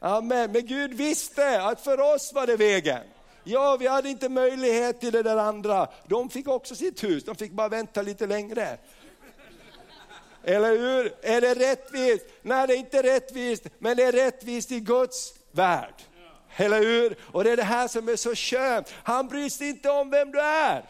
Amen. 0.00 0.52
Men 0.52 0.66
Gud 0.66 0.94
visste 0.94 1.62
att 1.62 1.80
för 1.80 2.00
oss 2.14 2.32
var 2.34 2.46
det 2.46 2.56
vägen. 2.56 3.02
Ja, 3.44 3.76
vi 3.80 3.86
hade 3.86 4.08
inte 4.08 4.28
möjlighet 4.28 5.00
till 5.00 5.12
det 5.12 5.22
där 5.22 5.36
andra. 5.36 5.88
De 6.08 6.30
fick 6.30 6.48
också 6.48 6.74
sitt 6.74 7.04
hus, 7.04 7.24
de 7.24 7.36
fick 7.36 7.52
bara 7.52 7.68
vänta 7.68 8.02
lite 8.02 8.26
längre. 8.26 8.78
Eller 10.44 10.78
hur? 10.78 11.14
Är 11.22 11.40
det 11.40 11.54
rättvist? 11.54 12.26
Nej, 12.42 12.66
det 12.66 12.74
är 12.74 12.78
inte 12.78 13.02
rättvist, 13.02 13.64
men 13.78 13.96
det 13.96 14.02
är 14.02 14.12
rättvist 14.12 14.72
i 14.72 14.80
Guds 14.80 15.34
värld. 15.52 15.94
Eller 16.56 16.80
hur? 16.80 17.16
Och 17.32 17.44
det 17.44 17.50
är 17.50 17.56
det 17.56 17.62
här 17.62 17.88
som 17.88 18.08
är 18.08 18.16
så 18.16 18.34
skönt. 18.34 18.94
Han 19.02 19.28
bryr 19.28 19.48
sig 19.48 19.68
inte 19.68 19.90
om 19.90 20.10
vem 20.10 20.32
du 20.32 20.40
är. 20.40 20.84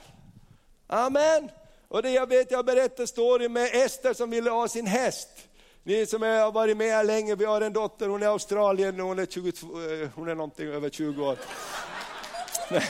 Amen. 0.87 1.50
Och 1.88 2.03
det 2.03 2.11
jag 2.11 2.29
vet, 2.29 2.50
jag 2.50 2.64
berättar 2.64 3.07
story 3.07 3.48
med 3.48 3.70
Ester 3.74 4.14
som 4.14 4.31
ville 4.31 4.50
ha 4.50 4.68
sin 4.68 4.87
häst. 4.87 5.29
Ni 5.83 6.07
som 6.07 6.22
har 6.22 6.53
varit 6.53 6.77
med 6.77 6.90
här 6.90 7.05
länge, 7.05 7.35
vi 7.35 7.44
har 7.44 7.61
en 7.61 7.72
dotter, 7.72 8.09
hon 8.09 8.22
är 8.22 8.27
Australien, 8.27 9.00
hon 9.00 9.18
är, 9.18 9.27
22, 9.27 9.66
eh, 9.66 10.09
hon 10.14 10.29
är 10.29 10.35
någonting 10.35 10.68
över 10.68 10.90
20 10.90 11.24
år. 11.27 11.38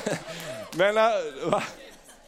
Men, 0.77 0.95
men 0.95 0.97
eh, 0.97 1.63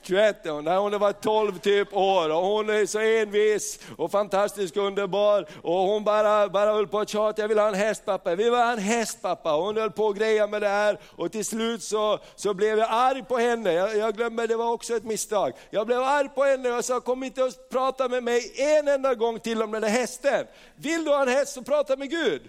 21 0.07 0.47
är 0.47 0.77
hon 0.79 0.99
var 0.99 1.13
12 1.13 1.59
typ 1.59 1.97
år 1.97 2.29
och 2.29 2.43
hon 2.43 2.71
är 2.71 2.87
så 2.87 2.99
envis 2.99 3.79
och 3.97 4.11
fantastiskt 4.11 4.77
underbar 4.77 5.49
och 5.63 5.79
hon 5.79 6.05
bara, 6.05 6.49
bara 6.49 6.73
höll 6.73 6.87
på 6.87 6.99
att 7.01 7.09
tjata, 7.09 7.43
jag 7.43 7.49
vill 7.49 7.59
ha 7.59 7.69
en 7.69 7.75
häst 7.75 8.05
pappa, 8.05 8.31
jag 8.31 8.37
vill 8.37 8.51
ha 8.51 8.73
en 8.73 8.79
häst 8.79 9.23
pappa. 9.23 9.51
Hon 9.51 9.77
höll 9.77 9.91
på 9.91 10.09
att 10.09 10.17
greja 10.17 10.47
med 10.47 10.63
det 10.63 10.69
här 10.69 10.99
och 11.17 11.33
till 11.33 11.45
slut 11.45 11.83
så, 11.83 12.19
så 12.37 12.55
blev 12.55 12.79
jag 12.79 12.89
arg 12.91 13.25
på 13.25 13.39
henne, 13.39 13.73
jag, 13.73 13.97
jag 13.97 14.17
glömmer, 14.17 14.47
det 14.47 14.57
var 14.57 14.71
också 14.71 14.97
ett 14.97 15.05
misstag. 15.05 15.53
Jag 15.71 15.87
blev 15.87 16.03
arg 16.03 16.29
på 16.29 16.45
henne 16.45 16.71
och 16.71 16.85
sa 16.85 17.01
kom 17.01 17.23
inte 17.23 17.43
och 17.43 17.53
prata 17.71 18.09
med 18.09 18.25
mig 18.25 18.53
en 18.57 18.89
enda 18.89 19.15
gång 19.15 19.41
till 19.41 19.63
om 19.63 19.71
den 19.71 19.83
där 19.83 19.89
hästen. 19.89 20.47
Vill 20.77 21.05
du 21.05 21.11
ha 21.11 21.23
en 21.23 21.29
häst 21.29 21.53
så 21.55 21.63
prata 21.63 21.97
med 21.97 22.11
Gud. 22.11 22.43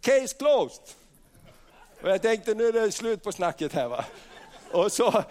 Case 0.00 0.36
closed. 0.38 0.82
Och 2.02 2.10
jag 2.10 2.22
tänkte 2.22 2.54
nu 2.54 2.68
är 2.68 2.72
det 2.72 2.92
slut 2.92 3.22
på 3.22 3.32
snacket 3.32 3.72
här 3.72 3.88
va. 3.88 4.04
Och 4.72 4.92
så 4.92 5.24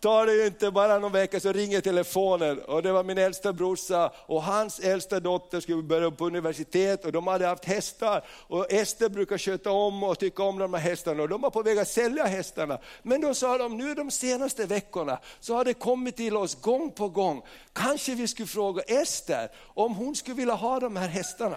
tar 0.00 0.26
det 0.26 0.34
ju 0.34 0.46
inte 0.46 0.70
bara 0.70 0.98
någon 0.98 1.12
vecka 1.12 1.40
så 1.40 1.52
ringer 1.52 1.80
telefonen 1.80 2.58
och 2.58 2.82
det 2.82 2.92
var 2.92 3.04
min 3.04 3.18
äldsta 3.18 3.52
brorsa 3.52 4.12
och 4.26 4.42
hans 4.42 4.80
äldsta 4.80 5.20
dotter 5.20 5.60
skulle 5.60 5.82
börja 5.82 6.10
på 6.10 6.26
universitet 6.26 7.04
och 7.04 7.12
de 7.12 7.26
hade 7.26 7.46
haft 7.46 7.64
hästar 7.64 8.24
och 8.28 8.72
Ester 8.72 9.08
brukar 9.08 9.38
köta 9.38 9.70
om 9.70 10.02
och 10.02 10.18
tycka 10.18 10.42
om 10.42 10.58
de 10.58 10.74
här 10.74 10.80
hästarna 10.80 11.22
och 11.22 11.28
de 11.28 11.40
var 11.40 11.50
på 11.50 11.62
väg 11.62 11.78
att 11.78 11.88
sälja 11.88 12.24
hästarna. 12.24 12.78
Men 13.02 13.20
då 13.20 13.34
sa 13.34 13.58
de, 13.58 13.76
nu 13.76 13.94
de 13.94 14.10
senaste 14.10 14.66
veckorna 14.66 15.18
så 15.40 15.54
har 15.54 15.64
det 15.64 15.74
kommit 15.74 16.16
till 16.16 16.36
oss 16.36 16.54
gång 16.54 16.90
på 16.90 17.08
gång, 17.08 17.42
kanske 17.72 18.14
vi 18.14 18.28
skulle 18.28 18.48
fråga 18.48 18.82
Ester 18.82 19.48
om 19.74 19.94
hon 19.94 20.14
skulle 20.14 20.36
vilja 20.36 20.54
ha 20.54 20.80
de 20.80 20.96
här 20.96 21.08
hästarna. 21.08 21.56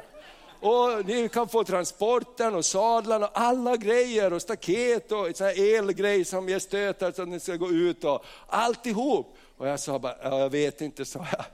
Och 0.62 1.06
ni 1.06 1.30
kan 1.30 1.47
få 1.50 1.63
transporten 1.63 2.56
och 2.56 2.65
sadlarna 2.65 3.28
och 3.28 3.41
alla 3.41 3.78
grejer 3.78 4.34
och 4.34 4.41
staket 4.41 5.12
och 5.12 5.28
sån 5.36 5.47
elgrej 5.47 6.26
som 6.26 6.50
ger 6.50 6.60
stötar 6.60 7.12
så 7.12 7.21
att 7.21 7.28
ni 7.28 7.39
ska 7.39 7.56
gå 7.56 7.69
ut 7.69 8.04
och 8.04 8.26
alltihop. 8.47 9.38
Och 9.58 9.67
jag 9.67 9.80
sa 9.80 10.00
bara, 10.00 10.39
jag 10.39 10.50
vet 10.50 10.82
inte, 10.82 11.06
sa 11.06 11.26
jag. 11.32 11.45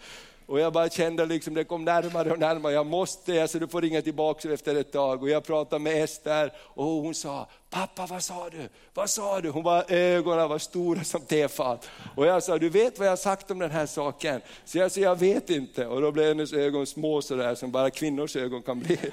Och 0.48 0.60
jag 0.60 0.74
bara 0.74 0.90
kände 0.90 1.26
liksom 1.26 1.54
det 1.54 1.64
kom 1.64 1.86
närmare 1.86 2.32
och 2.32 2.40
närmare, 2.40 2.74
jag 2.74 2.86
måste, 2.86 3.42
alltså 3.42 3.60
du 3.60 3.68
får 3.68 3.82
ringa 3.82 4.02
tillbaka 4.02 4.54
efter 4.54 4.76
ett 4.76 4.92
tag. 4.92 5.24
Och 5.24 5.30
jag 5.30 5.44
pratade 5.44 5.80
med 5.80 6.04
Ester 6.04 6.54
och 6.58 6.86
hon 6.86 7.16
sa, 7.16 7.50
pappa 7.70 8.06
vad 8.06 8.24
sa 8.24 8.50
du? 8.50 8.70
Vad 8.94 9.10
sa 9.10 9.42
du? 9.42 9.50
Hon 9.50 9.64
var, 9.64 9.86
ögonen 9.92 10.50
var 10.50 10.60
stora 10.60 11.04
som 11.04 11.22
tefat. 11.22 11.90
Och 12.16 12.26
jag 12.26 12.44
sa, 12.44 12.58
du 12.58 12.70
vet 12.70 13.00
vad 13.00 13.08
jag 13.08 13.12
har 13.12 13.18
sagt 13.18 13.52
om 13.52 13.60
den 13.60 13.72
här 13.72 13.86
saken? 13.86 14.42
Så 14.66 14.78
jag 14.78 14.92
sa, 14.92 15.00
jag 15.00 15.20
vet 15.20 15.50
inte. 15.50 15.88
Och 15.88 16.02
då 16.02 16.12
blev 16.12 16.28
hennes 16.28 16.54
ögon 16.54 16.86
små 16.86 17.22
sådär 17.22 17.56
som 17.56 17.72
bara 17.72 17.90
kvinnors 17.90 18.36
ögon 18.36 18.62
kan 18.62 18.80
bli. 18.80 19.00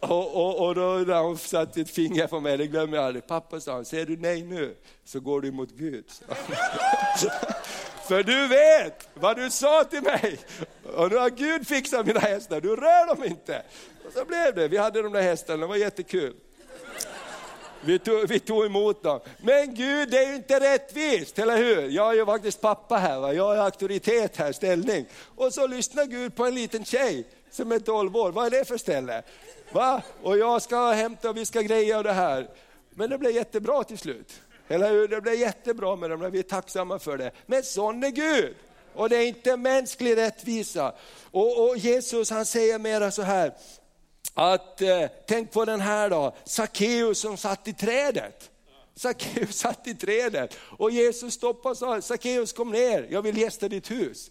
Och, 0.00 0.36
och, 0.36 0.66
och 0.66 0.74
då 0.74 0.82
när 0.82 1.22
hon 1.22 1.38
satte 1.38 1.80
ett 1.80 1.90
finger 1.90 2.26
på 2.26 2.40
mig, 2.40 2.56
det 2.56 2.66
glömmer 2.66 2.96
jag 2.96 3.06
aldrig. 3.06 3.26
Pappa 3.26 3.60
sa, 3.60 3.84
säger 3.84 4.06
du 4.06 4.16
nej 4.16 4.42
nu 4.42 4.76
så 5.04 5.20
går 5.20 5.40
du 5.40 5.50
mot 5.52 5.70
Gud. 5.70 6.04
För 8.08 8.22
du 8.22 8.48
vet 8.48 9.08
vad 9.14 9.36
du 9.36 9.50
sa 9.50 9.84
till 9.84 10.02
mig. 10.02 10.38
Och 10.94 11.10
nu 11.10 11.16
har 11.16 11.30
Gud 11.30 11.68
fixat 11.68 12.06
mina 12.06 12.20
hästar, 12.20 12.60
du 12.60 12.76
rör 12.76 13.06
dem 13.06 13.24
inte. 13.24 13.62
Och 14.06 14.12
så 14.12 14.24
blev 14.24 14.54
det, 14.54 14.68
vi 14.68 14.76
hade 14.76 15.02
de 15.02 15.12
där 15.12 15.22
hästarna, 15.22 15.60
det 15.60 15.66
var 15.66 15.76
jättekul. 15.76 16.34
Vi 17.80 17.98
tog, 17.98 18.28
vi 18.28 18.40
tog 18.40 18.66
emot 18.66 19.02
dem. 19.02 19.20
Men 19.42 19.74
Gud, 19.74 20.10
det 20.10 20.18
är 20.18 20.28
ju 20.28 20.34
inte 20.34 20.60
rättvist, 20.60 21.38
eller 21.38 21.56
hur? 21.56 21.88
Jag 21.88 22.10
är 22.10 22.14
ju 22.14 22.26
faktiskt 22.26 22.60
pappa 22.60 22.96
här, 22.96 23.20
va? 23.20 23.32
jag 23.32 23.56
är 23.56 23.60
auktoritet 23.60 24.36
här, 24.36 24.52
ställning. 24.52 25.06
Och 25.36 25.54
så 25.54 25.66
lyssnar 25.66 26.04
Gud 26.04 26.36
på 26.36 26.46
en 26.46 26.54
liten 26.54 26.84
tjej 26.84 27.26
som 27.50 27.72
är 27.72 27.78
12 27.78 28.16
år, 28.16 28.32
vad 28.32 28.46
är 28.46 28.50
det 28.58 28.64
för 28.64 28.76
ställe? 28.76 29.22
Va? 29.72 30.02
Och 30.22 30.38
jag 30.38 30.62
ska 30.62 30.92
hämta 30.92 31.30
och 31.30 31.36
vi 31.36 31.46
ska 31.46 31.60
greja 31.60 31.98
och 31.98 32.04
det 32.04 32.12
här. 32.12 32.48
Men 32.90 33.10
det 33.10 33.18
blev 33.18 33.32
jättebra 33.32 33.84
till 33.84 33.98
slut. 33.98 34.40
Eller 34.68 34.90
hur? 34.90 35.08
Det 35.08 35.20
blev 35.20 35.34
jättebra 35.34 35.96
med 35.96 36.10
dem, 36.10 36.30
vi 36.30 36.38
är 36.38 36.42
tacksamma 36.42 36.98
för 36.98 37.18
det. 37.18 37.30
Men 37.46 37.62
sån 37.62 38.04
är 38.04 38.10
Gud. 38.10 38.54
Och 38.94 39.08
det 39.08 39.16
är 39.16 39.26
inte 39.26 39.56
mänsklig 39.56 40.16
rättvisa. 40.16 40.92
Och, 41.30 41.68
och 41.68 41.76
Jesus 41.76 42.30
han 42.30 42.46
säger 42.46 42.78
mera 42.78 43.10
så 43.10 43.22
här, 43.22 43.54
att 44.34 44.80
eh, 44.80 45.06
tänk 45.26 45.52
på 45.52 45.64
den 45.64 45.80
här 45.80 46.10
då, 46.10 46.36
Sackeus 46.44 47.18
som 47.18 47.36
satt 47.36 47.68
i 47.68 47.72
trädet. 47.72 48.50
Sackeus 48.94 49.56
satt 49.58 49.86
i 49.86 49.94
trädet 49.94 50.56
och 50.60 50.90
Jesus 50.90 51.34
stoppade 51.34 51.70
och 51.70 51.78
sa, 51.78 52.00
Sackeus 52.00 52.52
kom 52.52 52.70
ner, 52.70 53.06
jag 53.10 53.22
vill 53.22 53.38
gästa 53.38 53.68
ditt 53.68 53.90
hus. 53.90 54.30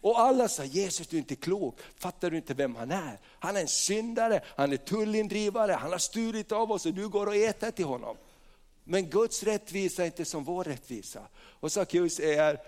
Och 0.00 0.20
alla 0.20 0.48
sa, 0.48 0.64
Jesus 0.64 1.06
du 1.06 1.16
är 1.16 1.18
inte 1.18 1.36
klok, 1.36 1.78
fattar 1.98 2.30
du 2.30 2.36
inte 2.36 2.54
vem 2.54 2.76
han 2.76 2.90
är? 2.90 3.18
Han 3.38 3.56
är 3.56 3.60
en 3.60 3.68
syndare, 3.68 4.40
han 4.56 4.72
är 4.72 4.76
tullindrivare, 4.76 5.72
han 5.72 5.92
har 5.92 5.98
stulit 5.98 6.52
av 6.52 6.72
oss 6.72 6.86
och 6.86 6.94
du 6.94 7.08
går 7.08 7.26
och 7.26 7.36
äter 7.36 7.70
till 7.70 7.84
honom. 7.84 8.16
Men 8.84 9.10
Guds 9.10 9.42
rättvisa 9.42 10.02
är 10.02 10.06
inte 10.06 10.24
som 10.24 10.44
vår 10.44 10.64
rättvisa. 10.64 11.28
Och 11.36 11.72
Sackeus 11.72 12.14
säger, 12.14 12.60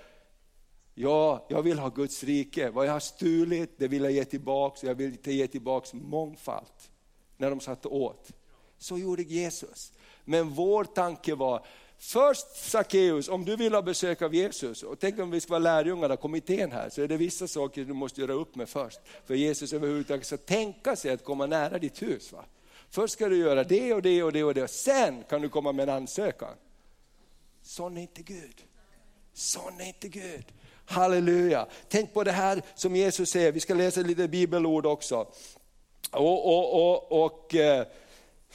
ja, 0.94 1.46
jag 1.48 1.62
vill 1.62 1.78
ha 1.78 1.88
Guds 1.88 2.24
rike, 2.24 2.70
vad 2.70 2.86
jag 2.86 2.92
har 2.92 3.00
stulit 3.00 3.78
det 3.78 3.88
vill 3.88 4.02
jag 4.02 4.12
ge 4.12 4.24
tillbaks, 4.24 4.84
jag 4.84 4.94
vill 4.94 5.18
ge 5.24 5.46
tillbaks 5.46 5.92
mångfald. 5.92 6.66
När 7.36 7.50
de 7.50 7.60
satt 7.60 7.86
åt. 7.86 8.32
Så 8.78 8.98
gjorde 8.98 9.22
Jesus. 9.22 9.92
Men 10.24 10.50
vår 10.50 10.84
tanke 10.84 11.34
var, 11.34 11.66
Först 11.98 12.56
Sackeus, 12.56 13.28
om 13.28 13.44
du 13.44 13.56
vill 13.56 13.74
ha 13.74 13.82
besök 13.82 14.22
av 14.22 14.34
Jesus, 14.34 14.82
och 14.82 14.98
tänk 14.98 15.18
om 15.18 15.30
vi 15.30 15.40
ska 15.40 15.50
vara 15.50 15.58
lärjungarna, 15.58 16.16
kommittén 16.16 16.72
här, 16.72 16.90
så 16.90 17.02
är 17.02 17.08
det 17.08 17.16
vissa 17.16 17.48
saker 17.48 17.84
du 17.84 17.92
måste 17.92 18.20
göra 18.20 18.32
upp 18.32 18.54
med 18.54 18.68
först. 18.68 19.00
För 19.24 19.34
Jesus 19.34 19.72
överhuvudtaget 19.72 20.26
ska 20.26 20.36
tänka 20.36 20.96
sig 20.96 21.10
att 21.10 21.24
komma 21.24 21.46
nära 21.46 21.78
ditt 21.78 22.02
hus. 22.02 22.32
Va? 22.32 22.44
Först 22.96 23.14
ska 23.14 23.28
du 23.28 23.36
göra 23.36 23.64
det 23.64 23.94
och 23.94 24.02
det 24.02 24.22
och 24.22 24.32
det 24.32 24.44
och 24.44 24.54
det, 24.54 24.68
sen 24.68 25.24
kan 25.28 25.42
du 25.42 25.48
komma 25.48 25.72
med 25.72 25.88
en 25.88 25.94
ansökan. 25.94 26.54
Sån 27.62 27.96
är 27.96 28.00
inte 28.00 28.22
Gud. 28.22 28.64
Sån 29.32 29.80
är 29.80 29.86
inte 29.86 30.08
Gud. 30.08 30.44
Halleluja. 30.86 31.66
Tänk 31.88 32.14
på 32.14 32.24
det 32.24 32.32
här 32.32 32.62
som 32.74 32.96
Jesus 32.96 33.30
säger, 33.30 33.52
vi 33.52 33.60
ska 33.60 33.74
läsa 33.74 34.00
lite 34.00 34.28
bibelord 34.28 34.86
också. 34.86 35.26
Och, 36.10 36.46
och, 36.46 36.90
och, 36.90 37.24
och 37.24 37.54
eh, 37.54 37.86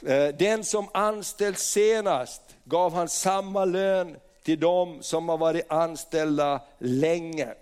eh 0.06 0.28
Den 0.28 0.64
som 0.64 0.88
anställs 0.94 1.60
senast 1.60 2.42
gav 2.64 2.94
han 2.94 3.08
samma 3.08 3.64
lön 3.64 4.16
till 4.42 4.60
dem 4.60 5.02
som 5.02 5.28
har 5.28 5.38
varit 5.38 5.72
anställda 5.72 6.60
länge. 6.78 7.54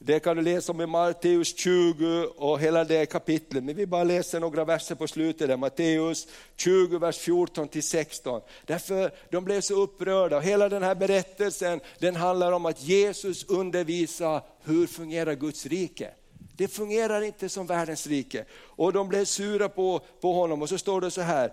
Det 0.00 0.20
kan 0.20 0.36
du 0.36 0.42
läsa 0.42 0.72
om 0.72 0.80
i 0.80 0.86
Matteus 0.86 1.56
20 1.56 2.26
och 2.36 2.60
hela 2.60 2.84
det 2.84 3.06
kapitlet. 3.06 3.64
Men 3.64 3.76
vi 3.76 3.86
bara 3.86 4.04
läser 4.04 4.40
några 4.40 4.64
verser 4.64 4.94
på 4.94 5.08
slutet, 5.08 5.48
där. 5.48 5.56
Matteus 5.56 6.26
20, 6.56 6.98
vers 6.98 7.18
14 7.18 7.68
till 7.68 7.82
16. 7.82 8.40
Därför 8.66 9.12
de 9.30 9.44
blev 9.44 9.60
så 9.60 9.74
upprörda. 9.74 10.36
Och 10.36 10.42
hela 10.42 10.68
den 10.68 10.82
här 10.82 10.94
berättelsen 10.94 11.80
den 11.98 12.16
handlar 12.16 12.52
om 12.52 12.66
att 12.66 12.82
Jesus 12.82 13.44
undervisar 13.44 14.42
hur 14.64 14.86
fungerar 14.86 15.34
Guds 15.34 15.66
rike. 15.66 16.10
Det 16.56 16.68
fungerar 16.68 17.22
inte 17.22 17.48
som 17.48 17.66
världens 17.66 18.06
rike. 18.06 18.44
Och 18.62 18.92
de 18.92 19.08
blev 19.08 19.24
sura 19.24 19.68
på, 19.68 20.00
på 20.20 20.32
honom 20.32 20.62
och 20.62 20.68
så 20.68 20.78
står 20.78 21.00
det 21.00 21.10
så 21.10 21.20
här, 21.20 21.52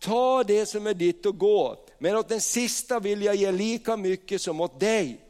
ta 0.00 0.44
det 0.44 0.66
som 0.66 0.86
är 0.86 0.94
ditt 0.94 1.26
och 1.26 1.38
gå, 1.38 1.76
men 1.98 2.16
åt 2.16 2.28
den 2.28 2.40
sista 2.40 3.00
vill 3.00 3.22
jag 3.22 3.34
ge 3.34 3.52
lika 3.52 3.96
mycket 3.96 4.40
som 4.40 4.60
åt 4.60 4.80
dig. 4.80 5.25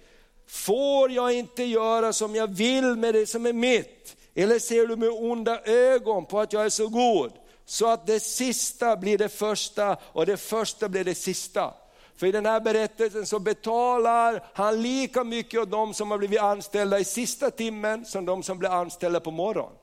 Får 0.46 1.11
jag 1.11 1.32
inte 1.32 1.64
göra 1.64 2.12
som 2.12 2.35
jag 2.35 2.46
vill 2.46 2.96
med 2.96 3.14
det 3.14 3.26
som 3.26 3.46
är 3.46 3.52
mitt? 3.52 4.16
Eller 4.35 4.59
ser 4.59 4.87
du 4.87 4.96
med 4.96 5.09
onda 5.09 5.61
ögon 5.64 6.24
på 6.26 6.40
att 6.40 6.52
jag 6.52 6.64
är 6.64 6.70
så 6.70 6.88
god? 6.88 7.32
Så 7.66 7.87
att 7.87 8.06
det 8.06 8.20
sista 8.20 8.96
blir 8.96 9.18
det 9.18 9.28
första 9.28 9.96
och 10.12 10.26
det 10.26 10.37
första 10.37 10.88
blir 10.88 11.04
det 11.04 11.14
sista. 11.14 11.74
För 12.16 12.26
i 12.26 12.32
den 12.32 12.46
här 12.46 12.61
berättelsen 12.61 13.26
så 13.26 13.38
betalar 13.38 14.44
han 14.54 14.82
lika 14.82 15.24
mycket 15.24 15.61
åt 15.61 15.70
de 15.70 15.94
som 15.94 16.11
har 16.11 16.18
blivit 16.18 16.40
anställda 16.40 16.98
i 16.98 17.04
sista 17.04 17.50
timmen 17.50 18.04
som 18.04 18.26
de 18.26 18.42
som 18.42 18.59
blir 18.59 18.70
anställda 18.70 19.20
på 19.20 19.30
morgonen. 19.30 19.76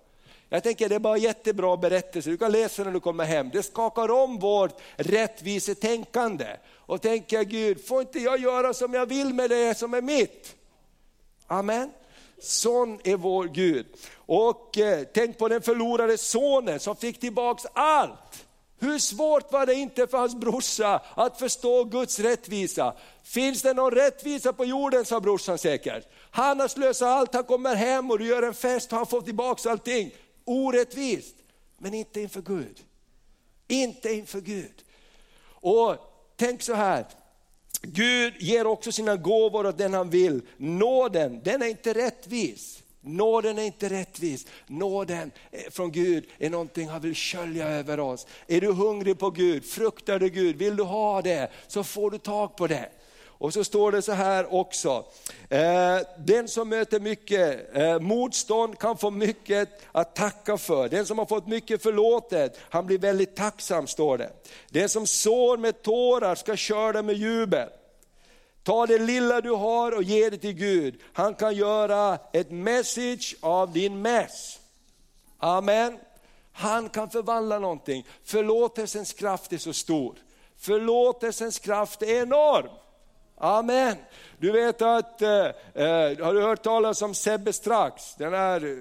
Jag 0.53 0.63
tänker 0.63 0.89
det 0.89 0.95
är 0.95 0.99
bara 0.99 1.17
jättebra 1.17 1.77
berättelse, 1.77 2.29
du 2.29 2.37
kan 2.37 2.51
läsa 2.51 2.83
när 2.83 2.91
du 2.91 2.99
kommer 2.99 3.25
hem. 3.25 3.49
Det 3.53 3.63
skakar 3.63 4.11
om 4.11 4.39
vårt 4.39 4.81
rättvisetänkande. 4.95 6.47
Och 6.73 7.01
tänker 7.01 7.43
Gud, 7.43 7.85
får 7.87 8.01
inte 8.01 8.19
jag 8.19 8.39
göra 8.39 8.73
som 8.73 8.93
jag 8.93 9.05
vill 9.05 9.33
med 9.33 9.49
det 9.49 9.77
som 9.77 9.93
är 9.93 10.01
mitt? 10.01 10.55
Amen. 11.47 11.91
Sån 12.41 12.99
är 13.03 13.17
vår 13.17 13.45
Gud. 13.45 13.85
Och 14.15 14.77
eh, 14.77 15.03
tänk 15.13 15.37
på 15.37 15.47
den 15.47 15.61
förlorade 15.61 16.17
sonen 16.17 16.79
som 16.79 16.95
fick 16.95 17.19
tillbaks 17.19 17.63
allt. 17.73 18.45
Hur 18.79 18.99
svårt 18.99 19.51
var 19.51 19.65
det 19.65 19.73
inte 19.73 20.07
för 20.07 20.17
hans 20.17 20.35
brorsa 20.35 21.01
att 21.15 21.39
förstå 21.39 21.83
Guds 21.83 22.19
rättvisa? 22.19 22.93
Finns 23.23 23.61
det 23.61 23.73
någon 23.73 23.91
rättvisa 23.91 24.53
på 24.53 24.65
jorden, 24.65 25.05
sa 25.05 25.19
brorsan 25.19 25.57
säkert. 25.57 26.07
Han 26.31 26.59
har 26.59 26.67
slösat 26.67 27.07
allt, 27.07 27.33
han 27.33 27.43
kommer 27.43 27.75
hem 27.75 28.11
och 28.11 28.19
du 28.19 28.25
gör 28.25 28.43
en 28.43 28.53
fest 28.53 28.91
och 28.91 28.97
han 28.97 29.07
får 29.07 29.21
tillbaks 29.21 29.65
allting 29.65 30.11
orättvist, 30.45 31.35
men 31.77 31.93
inte 31.93 32.21
inför 32.21 32.41
Gud. 32.41 32.83
Inte 33.67 34.13
inför 34.13 34.41
Gud. 34.41 34.83
Och 35.45 35.97
tänk 36.35 36.61
så 36.61 36.73
här, 36.73 37.05
Gud 37.81 38.33
ger 38.39 38.67
också 38.67 38.91
sina 38.91 39.15
gåvor 39.15 39.65
åt 39.65 39.77
den 39.77 39.93
han 39.93 40.09
vill. 40.09 40.41
Nåden, 40.57 41.41
den 41.43 41.61
är 41.61 41.67
inte 41.67 41.93
rättvis. 41.93 42.83
Nåden 43.01 43.57
är 43.57 43.63
inte 43.63 43.89
rättvis. 43.89 44.47
Nåden 44.67 45.31
eh, 45.51 45.71
från 45.71 45.91
Gud 45.91 46.25
är 46.37 46.49
någonting 46.49 46.87
han 46.87 47.01
vill 47.01 47.15
skölja 47.15 47.69
över 47.69 47.99
oss. 47.99 48.27
Är 48.47 48.61
du 48.61 48.71
hungrig 48.71 49.19
på 49.19 49.29
Gud, 49.29 49.65
fruktar 49.65 50.19
du 50.19 50.29
Gud, 50.29 50.55
vill 50.55 50.75
du 50.75 50.83
ha 50.83 51.21
det, 51.21 51.51
så 51.67 51.83
får 51.83 52.11
du 52.11 52.17
tag 52.17 52.55
på 52.55 52.67
det. 52.67 52.89
Och 53.37 53.53
så 53.53 53.63
står 53.63 53.91
det 53.91 54.01
så 54.01 54.11
här 54.11 54.53
också, 54.53 55.05
eh, 55.49 55.97
den 56.17 56.47
som 56.47 56.69
möter 56.69 56.99
mycket 56.99 57.75
eh, 57.77 57.99
motstånd 57.99 58.79
kan 58.79 58.97
få 58.97 59.11
mycket 59.11 59.81
att 59.91 60.15
tacka 60.15 60.57
för. 60.57 60.89
Den 60.89 61.05
som 61.05 61.17
har 61.17 61.25
fått 61.25 61.47
mycket 61.47 61.83
förlåtet, 61.83 62.59
han 62.69 62.85
blir 62.85 62.97
väldigt 62.97 63.35
tacksam 63.35 63.87
står 63.87 64.17
det. 64.17 64.29
Den 64.69 64.89
som 64.89 65.07
sår 65.07 65.57
med 65.57 65.81
tårar 65.81 66.35
ska 66.35 66.57
skörda 66.57 67.01
med 67.01 67.15
jubel. 67.15 67.69
Ta 68.63 68.85
det 68.85 68.99
lilla 68.99 69.41
du 69.41 69.51
har 69.51 69.91
och 69.91 70.03
ge 70.03 70.29
det 70.29 70.37
till 70.37 70.53
Gud. 70.53 70.95
Han 71.13 71.35
kan 71.35 71.55
göra 71.55 72.19
ett 72.33 72.51
message 72.51 73.35
av 73.41 73.73
din 73.73 74.01
mess. 74.01 74.59
Amen. 75.37 75.97
Han 76.51 76.89
kan 76.89 77.09
förvandla 77.09 77.59
någonting. 77.59 78.07
Förlåtelsens 78.23 79.13
kraft 79.13 79.53
är 79.53 79.57
så 79.57 79.73
stor. 79.73 80.15
Förlåtelsens 80.57 81.59
kraft 81.59 82.01
är 82.01 82.21
enorm. 82.21 82.69
Amen. 83.43 83.95
Du 84.37 84.51
vet 84.51 84.81
att, 84.81 85.21
eh, 85.21 85.29
eh, 85.29 86.25
har 86.25 86.33
du 86.33 86.41
hört 86.41 86.63
talas 86.63 87.01
om 87.01 87.13
Sebbe 87.13 87.53
Strax, 87.53 88.15
den 88.15 88.33
här 88.33 88.65
eh, 88.65 88.77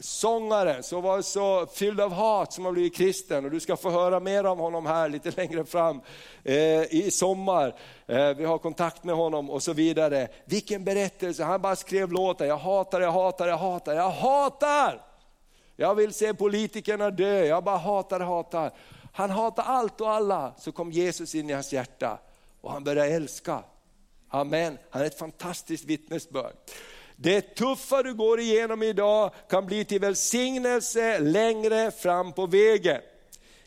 sångaren 0.00 0.82
som 0.82 1.02
var 1.02 1.22
så 1.22 1.66
fylld 1.66 2.00
av 2.00 2.12
hat 2.12 2.52
som 2.52 2.64
har 2.64 2.72
blivit 2.72 2.96
kristen 2.96 3.44
och 3.44 3.50
du 3.50 3.60
ska 3.60 3.76
få 3.76 3.90
höra 3.90 4.20
mer 4.20 4.46
om 4.46 4.58
honom 4.58 4.86
här 4.86 5.08
lite 5.08 5.30
längre 5.36 5.64
fram 5.64 6.00
eh, 6.44 6.94
i 6.94 7.10
sommar. 7.12 7.74
Eh, 8.06 8.28
vi 8.28 8.44
har 8.44 8.58
kontakt 8.58 9.04
med 9.04 9.14
honom 9.14 9.50
och 9.50 9.62
så 9.62 9.72
vidare. 9.72 10.28
Vilken 10.44 10.84
berättelse, 10.84 11.44
han 11.44 11.60
bara 11.60 11.76
skrev 11.76 12.12
låtar, 12.12 12.44
jag 12.44 12.58
hatar, 12.58 13.00
jag 13.00 13.12
hatar, 13.12 13.48
jag 13.48 13.58
hatar, 13.58 13.94
jag 13.94 14.10
hatar! 14.10 15.02
Jag 15.76 15.94
vill 15.94 16.12
se 16.12 16.34
politikerna 16.34 17.10
dö, 17.10 17.44
jag 17.44 17.64
bara 17.64 17.76
hatar, 17.76 18.20
hatar. 18.20 18.70
Han 19.12 19.30
hatar 19.30 19.62
allt 19.62 20.00
och 20.00 20.10
alla, 20.10 20.54
så 20.58 20.72
kom 20.72 20.92
Jesus 20.92 21.34
in 21.34 21.50
i 21.50 21.52
hans 21.52 21.72
hjärta 21.72 22.18
och 22.60 22.72
han 22.72 22.84
började 22.84 23.10
älska. 23.10 23.62
Amen, 24.34 24.78
han 24.90 25.02
är 25.02 25.06
ett 25.06 25.18
fantastiskt 25.18 25.84
vittnesbörd. 25.84 26.52
Det 27.16 27.40
tuffa 27.54 28.02
du 28.02 28.14
går 28.14 28.40
igenom 28.40 28.82
idag 28.82 29.30
kan 29.48 29.66
bli 29.66 29.84
till 29.84 30.00
välsignelse 30.00 31.18
längre 31.18 31.90
fram 31.90 32.32
på 32.32 32.46
vägen. 32.46 33.00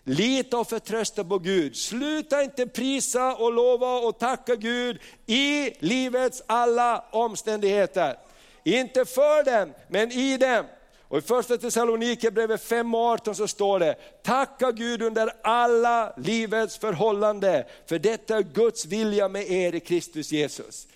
Lita 0.04 0.58
och 0.58 0.70
förtrösta 0.70 1.24
på 1.24 1.40
Gud. 1.40 1.76
Sluta 1.76 2.44
inte 2.44 2.68
prisa 2.68 3.36
och 3.36 3.54
lova 3.54 4.00
och 4.00 4.20
tacka 4.20 4.56
Gud 4.56 5.00
i 5.26 5.72
livets 5.80 6.44
alla 6.46 7.06
omständigheter. 7.12 8.18
Inte 8.64 9.06
för 9.06 9.44
dem, 9.44 9.74
men 9.88 10.12
i 10.12 10.38
dem. 10.38 10.66
Och 11.08 11.18
i 11.18 11.22
första 11.22 11.58
Thessalonikerbrevet 11.58 12.62
5.18 12.62 13.34
så 13.34 13.48
står 13.48 13.80
det, 13.80 13.96
tacka 14.24 14.72
Gud 14.72 15.02
under 15.02 15.32
alla 15.44 16.14
livets 16.18 16.78
förhållanden, 16.78 17.64
för 17.86 18.00
detta 18.00 18.38
är 18.38 18.44
Guds 18.44 18.86
vilja 18.86 19.28
med 19.28 19.52
er 19.52 19.76
i 19.76 19.80
Kristus 19.80 20.32
Jesus. 20.32 20.88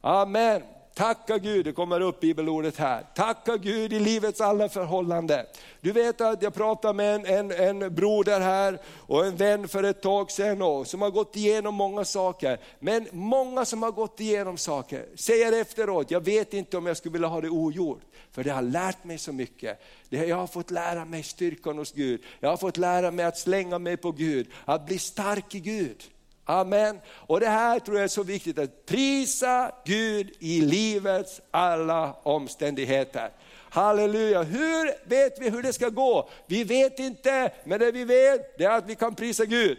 Amen. 0.00 0.62
Tacka 0.94 1.38
Gud, 1.38 1.64
det 1.64 1.72
kommer 1.72 2.00
upp 2.00 2.20
bibelordet 2.20 2.76
här. 2.76 3.06
Tacka 3.14 3.56
Gud 3.56 3.92
i 3.92 4.00
livets 4.00 4.40
alla 4.40 4.68
förhållanden. 4.68 5.46
Du 5.80 5.92
vet 5.92 6.20
att 6.20 6.42
jag 6.42 6.54
pratade 6.54 6.94
med 6.94 7.14
en, 7.14 7.26
en, 7.26 7.80
en 7.82 7.94
broder 7.94 8.40
här 8.40 8.78
och 8.86 9.26
en 9.26 9.36
vän 9.36 9.68
för 9.68 9.82
ett 9.82 10.02
tag 10.02 10.30
sedan 10.30 10.62
och, 10.62 10.86
som 10.86 11.02
har 11.02 11.10
gått 11.10 11.36
igenom 11.36 11.74
många 11.74 12.04
saker. 12.04 12.60
Men 12.78 13.08
många 13.12 13.64
som 13.64 13.82
har 13.82 13.90
gått 13.90 14.20
igenom 14.20 14.58
saker 14.58 15.06
säger 15.14 15.60
efteråt, 15.60 16.10
jag 16.10 16.24
vet 16.24 16.54
inte 16.54 16.76
om 16.76 16.86
jag 16.86 16.96
skulle 16.96 17.12
vilja 17.12 17.28
ha 17.28 17.40
det 17.40 17.50
ogjort. 17.50 18.02
För 18.32 18.44
det 18.44 18.50
har 18.50 18.62
lärt 18.62 19.04
mig 19.04 19.18
så 19.18 19.32
mycket. 19.32 19.82
Jag 20.08 20.36
har 20.36 20.46
fått 20.46 20.70
lära 20.70 21.04
mig 21.04 21.22
styrkan 21.22 21.78
hos 21.78 21.92
Gud. 21.92 22.22
Jag 22.40 22.50
har 22.50 22.56
fått 22.56 22.76
lära 22.76 23.10
mig 23.10 23.24
att 23.24 23.38
slänga 23.38 23.78
mig 23.78 23.96
på 23.96 24.12
Gud, 24.12 24.46
att 24.64 24.86
bli 24.86 24.98
stark 24.98 25.54
i 25.54 25.60
Gud. 25.60 26.02
Amen. 26.44 27.00
Och 27.10 27.40
det 27.40 27.48
här 27.48 27.78
tror 27.78 27.96
jag 27.96 28.04
är 28.04 28.08
så 28.08 28.22
viktigt, 28.22 28.58
att 28.58 28.86
prisa 28.86 29.72
Gud 29.84 30.32
i 30.38 30.60
livets 30.60 31.40
alla 31.50 32.12
omständigheter. 32.22 33.30
Halleluja, 33.70 34.42
hur 34.42 35.08
vet 35.08 35.40
vi 35.40 35.50
hur 35.50 35.62
det 35.62 35.72
ska 35.72 35.88
gå? 35.88 36.28
Vi 36.46 36.64
vet 36.64 36.98
inte, 36.98 37.50
men 37.64 37.80
det 37.80 37.92
vi 37.92 38.04
vet 38.04 38.58
det 38.58 38.64
är 38.64 38.70
att 38.70 38.86
vi 38.86 38.94
kan 38.94 39.14
prisa 39.14 39.44
Gud. 39.44 39.78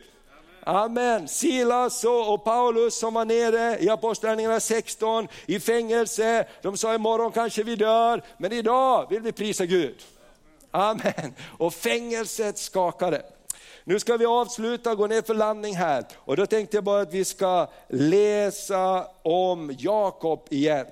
Amen. 0.63 1.27
Silas 1.27 2.03
och 2.03 2.43
Paulus 2.43 2.99
som 2.99 3.13
var 3.13 3.25
nere 3.25 3.79
i 3.79 3.89
Apostlagärningarna 3.89 4.59
16 4.59 5.27
i 5.45 5.59
fängelse. 5.59 6.47
De 6.61 6.77
sa 6.77 6.95
imorgon 6.95 7.31
kanske 7.31 7.63
vi 7.63 7.75
dör, 7.75 8.23
men 8.37 8.51
idag 8.51 9.07
vill 9.09 9.21
vi 9.21 9.31
prisa 9.31 9.65
Gud. 9.65 9.95
Amen. 10.71 11.33
Och 11.57 11.73
fängelset 11.73 12.57
skakade. 12.57 13.21
Nu 13.83 13.99
ska 13.99 14.17
vi 14.17 14.25
avsluta, 14.25 14.91
och 14.91 14.97
gå 14.97 15.07
ner 15.07 15.21
för 15.21 15.33
landning 15.33 15.75
här. 15.75 16.05
Och 16.15 16.37
då 16.37 16.45
tänkte 16.45 16.77
jag 16.77 16.83
bara 16.83 17.01
att 17.01 17.13
vi 17.13 17.25
ska 17.25 17.67
läsa 17.87 19.07
om 19.21 19.75
Jakob 19.79 20.47
igen. 20.49 20.85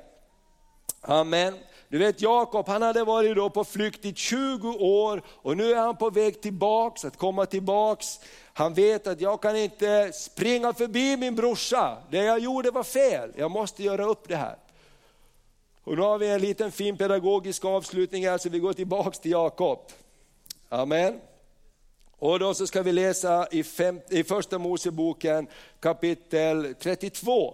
Amen. 1.01 1.53
Du 1.93 1.97
vet 1.97 2.21
Jakob, 2.21 2.67
han 2.67 2.81
hade 2.81 3.03
varit 3.03 3.35
då 3.35 3.49
på 3.49 3.63
flykt 3.63 4.05
i 4.05 4.13
20 4.13 4.69
år 4.69 5.21
och 5.27 5.57
nu 5.57 5.71
är 5.71 5.77
han 5.77 5.97
på 5.97 6.09
väg 6.09 6.41
tillbaks, 6.41 7.05
att 7.05 7.17
komma 7.17 7.45
tillbaks. 7.45 8.19
Han 8.53 8.73
vet 8.73 9.07
att 9.07 9.21
jag 9.21 9.41
kan 9.41 9.57
inte 9.57 10.11
springa 10.13 10.73
förbi 10.73 11.17
min 11.17 11.35
brorsa, 11.35 11.97
det 12.09 12.23
jag 12.23 12.39
gjorde 12.39 12.71
var 12.71 12.83
fel, 12.83 13.31
jag 13.35 13.51
måste 13.51 13.83
göra 13.83 14.05
upp 14.05 14.27
det 14.27 14.35
här. 14.35 14.55
Och 15.83 15.95
nu 15.95 16.01
har 16.01 16.17
vi 16.17 16.29
en 16.29 16.41
liten 16.41 16.71
fin 16.71 16.97
pedagogisk 16.97 17.65
avslutning 17.65 18.27
här 18.27 18.37
så 18.37 18.49
vi 18.49 18.59
går 18.59 18.73
tillbaks 18.73 19.19
till 19.19 19.31
Jakob. 19.31 19.79
Amen. 20.69 21.19
Och 22.23 22.39
då 22.39 22.53
så 22.53 22.67
ska 22.67 22.81
vi 22.81 22.91
läsa 22.91 23.47
i, 23.51 23.63
fem, 23.63 24.01
i 24.09 24.23
första 24.23 24.57
Moseboken 24.57 25.47
kapitel 25.79 26.75
32. 26.79 27.53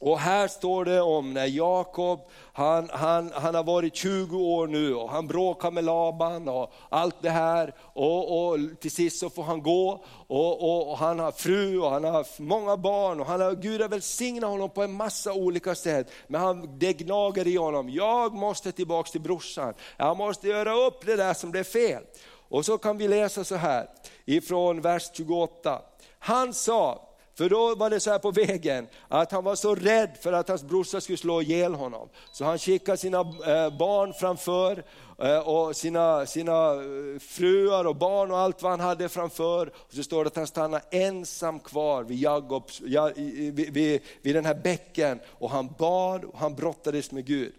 Och 0.00 0.18
här 0.18 0.48
står 0.48 0.84
det 0.84 1.00
om 1.00 1.34
när 1.34 1.46
Jakob, 1.46 2.20
han, 2.52 2.88
han, 2.92 3.32
han 3.34 3.54
har 3.54 3.64
varit 3.64 3.96
20 3.96 4.38
år 4.38 4.66
nu 4.66 4.94
och 4.94 5.10
han 5.10 5.26
bråkar 5.26 5.70
med 5.70 5.84
Laban 5.84 6.48
och 6.48 6.72
allt 6.88 7.22
det 7.22 7.30
här. 7.30 7.74
Och, 7.80 8.48
och 8.48 8.58
till 8.80 8.90
sist 8.90 9.18
så 9.18 9.30
får 9.30 9.42
han 9.42 9.62
gå 9.62 10.04
och, 10.26 10.62
och, 10.62 10.90
och, 10.90 10.98
han 10.98 11.18
har 11.18 11.32
fru 11.32 11.80
och 11.80 11.90
han 11.90 12.04
har 12.04 12.42
många 12.42 12.76
barn 12.76 13.20
och 13.20 13.26
han 13.26 13.40
har, 13.40 13.54
Gud 13.54 13.80
har 13.80 13.88
välsignat 13.88 14.50
honom 14.50 14.70
på 14.70 14.82
en 14.82 14.92
massa 14.92 15.32
olika 15.32 15.74
sätt. 15.74 16.10
Men 16.26 16.40
han, 16.40 16.78
det 16.78 16.92
gnager 16.92 17.46
i 17.46 17.56
honom, 17.56 17.90
jag 17.90 18.34
måste 18.34 18.72
tillbaka 18.72 19.10
till 19.10 19.20
brorsan, 19.20 19.74
jag 19.96 20.16
måste 20.16 20.48
göra 20.48 20.86
upp 20.86 21.06
det 21.06 21.16
där 21.16 21.34
som 21.34 21.50
blev 21.50 21.64
fel. 21.64 22.02
Och 22.48 22.64
så 22.64 22.78
kan 22.78 22.98
vi 22.98 23.08
läsa 23.08 23.44
så 23.44 23.56
här 23.56 23.88
ifrån 24.24 24.80
vers 24.80 25.10
28. 25.14 25.82
Han 26.18 26.54
sa, 26.54 27.08
för 27.34 27.48
då 27.48 27.74
var 27.74 27.90
det 27.90 28.00
så 28.00 28.10
här 28.10 28.18
på 28.18 28.30
vägen, 28.30 28.86
att 29.08 29.32
han 29.32 29.44
var 29.44 29.54
så 29.54 29.74
rädd 29.74 30.10
för 30.20 30.32
att 30.32 30.48
hans 30.48 30.62
brorsa 30.62 31.00
skulle 31.00 31.18
slå 31.18 31.42
ihjäl 31.42 31.74
honom. 31.74 32.08
Så 32.32 32.44
han 32.44 32.58
skickade 32.58 32.98
sina 32.98 33.20
eh, 33.20 33.78
barn 33.78 34.12
framför 34.14 34.84
eh, 35.18 35.38
och 35.38 35.76
sina, 35.76 36.26
sina 36.26 36.72
eh, 36.72 37.18
fruar 37.20 37.84
och 37.84 37.96
barn 37.96 38.30
och 38.30 38.38
allt 38.38 38.62
vad 38.62 38.70
han 38.70 38.80
hade 38.80 39.08
framför. 39.08 39.66
Och 39.66 39.94
så 39.94 40.02
står 40.02 40.24
det 40.24 40.28
att 40.28 40.36
han 40.36 40.46
stannade 40.46 40.84
ensam 40.90 41.60
kvar 41.60 42.02
vid, 42.02 42.18
Jakob, 42.18 42.70
vid, 43.14 43.72
vid, 43.72 44.00
vid 44.22 44.34
den 44.34 44.44
här 44.44 44.60
bäcken 44.64 45.20
och 45.28 45.50
han 45.50 45.68
bad 45.78 46.24
och 46.24 46.38
han 46.38 46.54
brottades 46.54 47.10
med 47.10 47.26
Gud. 47.26 47.52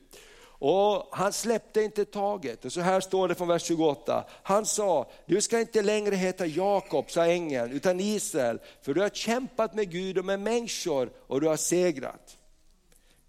Och 0.59 1.07
han 1.11 1.33
släppte 1.33 1.81
inte 1.81 2.05
taget. 2.05 2.65
Och 2.65 2.73
så 2.73 2.81
här 2.81 3.01
står 3.01 3.27
det 3.27 3.35
från 3.35 3.47
vers 3.47 3.63
28. 3.63 4.25
Han 4.43 4.65
sa, 4.65 5.09
du 5.25 5.41
ska 5.41 5.59
inte 5.59 5.81
längre 5.81 6.15
heta 6.15 6.45
Jakob, 6.45 7.11
sa 7.11 7.25
ängeln, 7.25 7.71
utan 7.71 7.99
Israel, 7.99 8.59
för 8.81 8.93
du 8.93 9.01
har 9.01 9.09
kämpat 9.09 9.73
med 9.73 9.91
Gud 9.91 10.17
och 10.17 10.25
med 10.25 10.39
människor 10.39 11.11
och 11.27 11.41
du 11.41 11.47
har 11.47 11.57
segrat. 11.57 12.37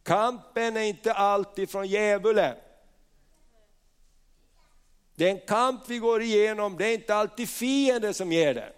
Kampen 0.02 0.76
är 0.76 0.82
inte 0.82 1.12
alltid 1.12 1.70
från 1.70 1.86
djävulen. 1.86 2.56
Den 5.14 5.38
kamp 5.38 5.82
vi 5.88 5.98
går 5.98 6.22
igenom, 6.22 6.76
det 6.78 6.86
är 6.86 6.94
inte 6.94 7.14
alltid 7.14 7.48
fienden 7.48 8.14
som 8.14 8.32
ger 8.32 8.54
den. 8.54 8.72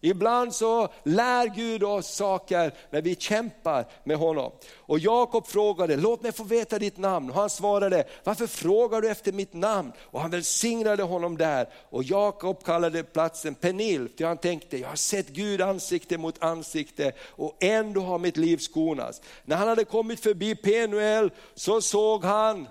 Ibland 0.00 0.54
så 0.54 0.88
lär 1.02 1.46
Gud 1.46 1.84
oss 1.84 2.14
saker 2.14 2.74
när 2.90 3.02
vi 3.02 3.14
kämpar 3.14 3.86
med 4.04 4.16
honom. 4.16 4.52
Och 4.76 4.98
Jakob 4.98 5.46
frågade, 5.46 5.96
låt 5.96 6.22
mig 6.22 6.32
få 6.32 6.44
veta 6.44 6.78
ditt 6.78 6.98
namn. 6.98 7.30
Och 7.30 7.36
han 7.36 7.50
svarade, 7.50 8.04
varför 8.24 8.46
frågar 8.46 9.00
du 9.00 9.10
efter 9.10 9.32
mitt 9.32 9.52
namn? 9.52 9.92
Och 10.00 10.20
han 10.20 10.30
välsignade 10.30 11.02
honom 11.02 11.36
där. 11.36 11.68
Och 11.90 12.02
Jakob 12.02 12.64
kallade 12.64 13.02
platsen 13.02 13.54
Penil, 13.54 14.08
för 14.18 14.24
han 14.24 14.36
tänkte, 14.36 14.78
jag 14.78 14.88
har 14.88 14.96
sett 14.96 15.28
Gud 15.28 15.60
ansikte 15.60 16.18
mot 16.18 16.42
ansikte 16.42 17.12
och 17.22 17.56
ändå 17.60 18.00
har 18.00 18.18
mitt 18.18 18.36
liv 18.36 18.56
skonats. 18.56 19.20
När 19.44 19.56
han 19.56 19.68
hade 19.68 19.84
kommit 19.84 20.20
förbi 20.20 20.54
Penuel 20.54 21.30
så 21.54 21.80
såg 21.80 22.24
han 22.24 22.68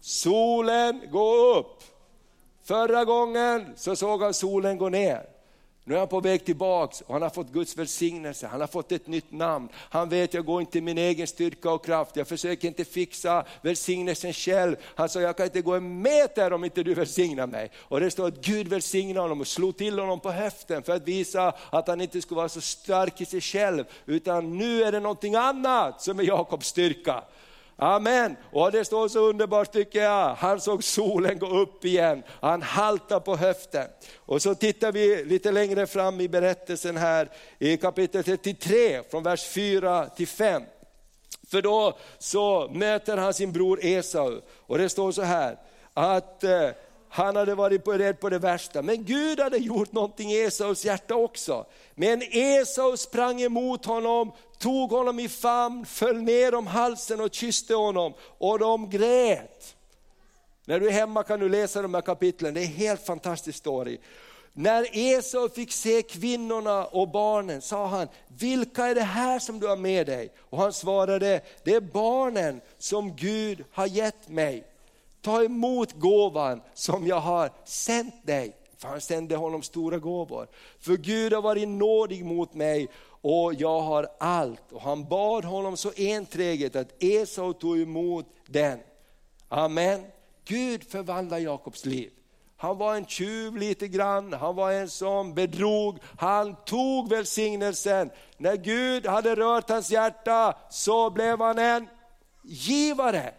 solen 0.00 1.00
gå 1.10 1.54
upp. 1.58 1.82
Förra 2.64 3.04
gången 3.04 3.72
så 3.76 3.96
såg 3.96 4.22
han 4.22 4.34
solen 4.34 4.78
gå 4.78 4.88
ner. 4.88 5.31
Nu 5.84 5.94
är 5.94 5.98
han 5.98 6.08
på 6.08 6.20
väg 6.20 6.44
tillbaks 6.44 7.00
och 7.00 7.12
han 7.12 7.22
har 7.22 7.30
fått 7.30 7.52
Guds 7.52 7.76
välsignelse, 7.76 8.46
han 8.46 8.60
har 8.60 8.68
fått 8.68 8.92
ett 8.92 9.06
nytt 9.06 9.32
namn. 9.32 9.68
Han 9.74 10.08
vet, 10.08 10.34
jag 10.34 10.44
går 10.44 10.60
inte 10.60 10.78
i 10.78 10.80
min 10.80 10.98
egen 10.98 11.26
styrka 11.26 11.70
och 11.70 11.84
kraft, 11.84 12.16
jag 12.16 12.28
försöker 12.28 12.68
inte 12.68 12.84
fixa 12.84 13.44
välsignelsen 13.62 14.32
själv. 14.32 14.76
Han 14.94 15.08
sa, 15.08 15.20
jag 15.20 15.36
kan 15.36 15.46
inte 15.46 15.60
gå 15.60 15.74
en 15.74 16.02
meter 16.02 16.52
om 16.52 16.64
inte 16.64 16.82
du 16.82 16.94
välsignar 16.94 17.46
mig. 17.46 17.70
Och 17.76 18.00
det 18.00 18.10
står 18.10 18.28
att 18.28 18.44
Gud 18.44 18.68
välsignade 18.68 19.20
honom 19.20 19.40
och 19.40 19.46
slog 19.46 19.76
till 19.76 19.98
honom 19.98 20.20
på 20.20 20.30
höften 20.30 20.82
för 20.82 20.92
att 20.92 21.08
visa 21.08 21.54
att 21.70 21.88
han 21.88 22.00
inte 22.00 22.22
skulle 22.22 22.36
vara 22.36 22.48
så 22.48 22.60
stark 22.60 23.20
i 23.20 23.24
sig 23.24 23.40
själv, 23.40 23.84
utan 24.06 24.58
nu 24.58 24.82
är 24.82 24.92
det 24.92 25.00
någonting 25.00 25.34
annat 25.34 26.02
som 26.02 26.18
är 26.18 26.24
Jakobs 26.24 26.66
styrka. 26.66 27.24
Amen. 27.76 28.36
Och 28.52 28.72
det 28.72 28.84
står 28.84 29.08
så 29.08 29.18
underbart 29.28 29.72
tycker 29.72 30.02
jag, 30.02 30.34
han 30.34 30.60
såg 30.60 30.84
solen 30.84 31.38
gå 31.38 31.46
upp 31.46 31.84
igen, 31.84 32.22
han 32.40 32.62
haltade 32.62 33.20
på 33.20 33.36
höften. 33.36 33.86
Och 34.18 34.42
så 34.42 34.54
tittar 34.54 34.92
vi 34.92 35.24
lite 35.24 35.52
längre 35.52 35.86
fram 35.86 36.20
i 36.20 36.28
berättelsen 36.28 36.96
här 36.96 37.28
i 37.58 37.76
kapitel 37.76 38.24
33 38.24 39.02
från 39.10 39.22
vers 39.22 39.44
4 39.44 40.06
till 40.06 40.28
5. 40.28 40.62
För 41.50 41.62
då 41.62 41.98
så 42.18 42.68
möter 42.72 43.16
han 43.16 43.34
sin 43.34 43.52
bror 43.52 43.78
Esau 43.82 44.40
och 44.66 44.78
det 44.78 44.88
står 44.88 45.12
så 45.12 45.22
här 45.22 45.56
att 45.94 46.44
eh, 46.44 46.68
han 47.14 47.36
hade 47.36 47.54
varit 47.54 47.84
beredd 47.84 48.20
på 48.20 48.28
det 48.28 48.38
värsta, 48.38 48.82
men 48.82 49.04
Gud 49.04 49.40
hade 49.40 49.58
gjort 49.58 49.92
någonting 49.92 50.30
i 50.30 50.40
Esaus 50.40 50.84
hjärta 50.84 51.14
också. 51.14 51.66
Men 51.94 52.22
Esau 52.22 52.96
sprang 52.96 53.42
emot 53.42 53.84
honom, 53.84 54.32
tog 54.58 54.90
honom 54.90 55.18
i 55.20 55.28
famn, 55.28 55.86
föll 55.86 56.22
ner 56.22 56.54
om 56.54 56.66
halsen 56.66 57.20
och 57.20 57.34
kysste 57.34 57.74
honom 57.74 58.14
och 58.38 58.58
de 58.58 58.90
grät. 58.90 59.76
När 60.64 60.80
du 60.80 60.86
är 60.86 60.92
hemma 60.92 61.22
kan 61.22 61.40
du 61.40 61.48
läsa 61.48 61.82
de 61.82 61.94
här 61.94 62.00
kapitlen, 62.00 62.54
det 62.54 62.60
är 62.60 62.64
en 62.64 62.72
helt 62.72 63.06
fantastisk 63.06 63.58
story. 63.58 63.98
När 64.52 64.86
Esau 64.92 65.48
fick 65.48 65.72
se 65.72 66.02
kvinnorna 66.02 66.84
och 66.84 67.08
barnen 67.08 67.62
sa 67.62 67.86
han, 67.86 68.08
vilka 68.38 68.86
är 68.86 68.94
det 68.94 69.02
här 69.02 69.38
som 69.38 69.60
du 69.60 69.66
har 69.66 69.76
med 69.76 70.06
dig? 70.06 70.32
Och 70.38 70.58
han 70.58 70.72
svarade, 70.72 71.40
det 71.64 71.74
är 71.74 71.80
barnen 71.80 72.60
som 72.78 73.16
Gud 73.16 73.64
har 73.72 73.86
gett 73.86 74.28
mig. 74.28 74.71
Ta 75.22 75.42
emot 75.44 75.92
gåvan 75.92 76.62
som 76.74 77.06
jag 77.06 77.20
har 77.20 77.50
sänt 77.64 78.26
dig. 78.26 78.56
För 78.78 78.88
han 78.88 79.00
sände 79.00 79.36
honom 79.36 79.62
stora 79.62 79.98
gåvor. 79.98 80.48
För 80.80 80.96
Gud 80.96 81.32
har 81.32 81.42
varit 81.42 81.68
nådig 81.68 82.24
mot 82.24 82.54
mig 82.54 82.88
och 83.20 83.54
jag 83.54 83.80
har 83.80 84.08
allt. 84.20 84.72
Och 84.72 84.82
han 84.82 85.04
bad 85.04 85.44
honom 85.44 85.76
så 85.76 85.92
enträget 85.96 86.76
att 86.76 87.02
Esau 87.02 87.52
tog 87.52 87.80
emot 87.80 88.26
den. 88.46 88.78
Amen. 89.48 90.04
Gud 90.44 90.84
förvandlar 90.84 91.38
Jakobs 91.38 91.84
liv. 91.84 92.10
Han 92.56 92.78
var 92.78 92.94
en 92.96 93.06
tjuv 93.06 93.56
lite 93.56 93.88
grann, 93.88 94.32
han 94.32 94.56
var 94.56 94.72
en 94.72 94.88
som 94.88 95.34
bedrog, 95.34 95.98
han 96.18 96.56
tog 96.64 97.10
välsignelsen. 97.10 98.10
När 98.36 98.56
Gud 98.56 99.06
hade 99.06 99.34
rört 99.34 99.70
hans 99.70 99.90
hjärta 99.90 100.56
så 100.70 101.10
blev 101.10 101.40
han 101.40 101.58
en 101.58 101.88
givare. 102.42 103.34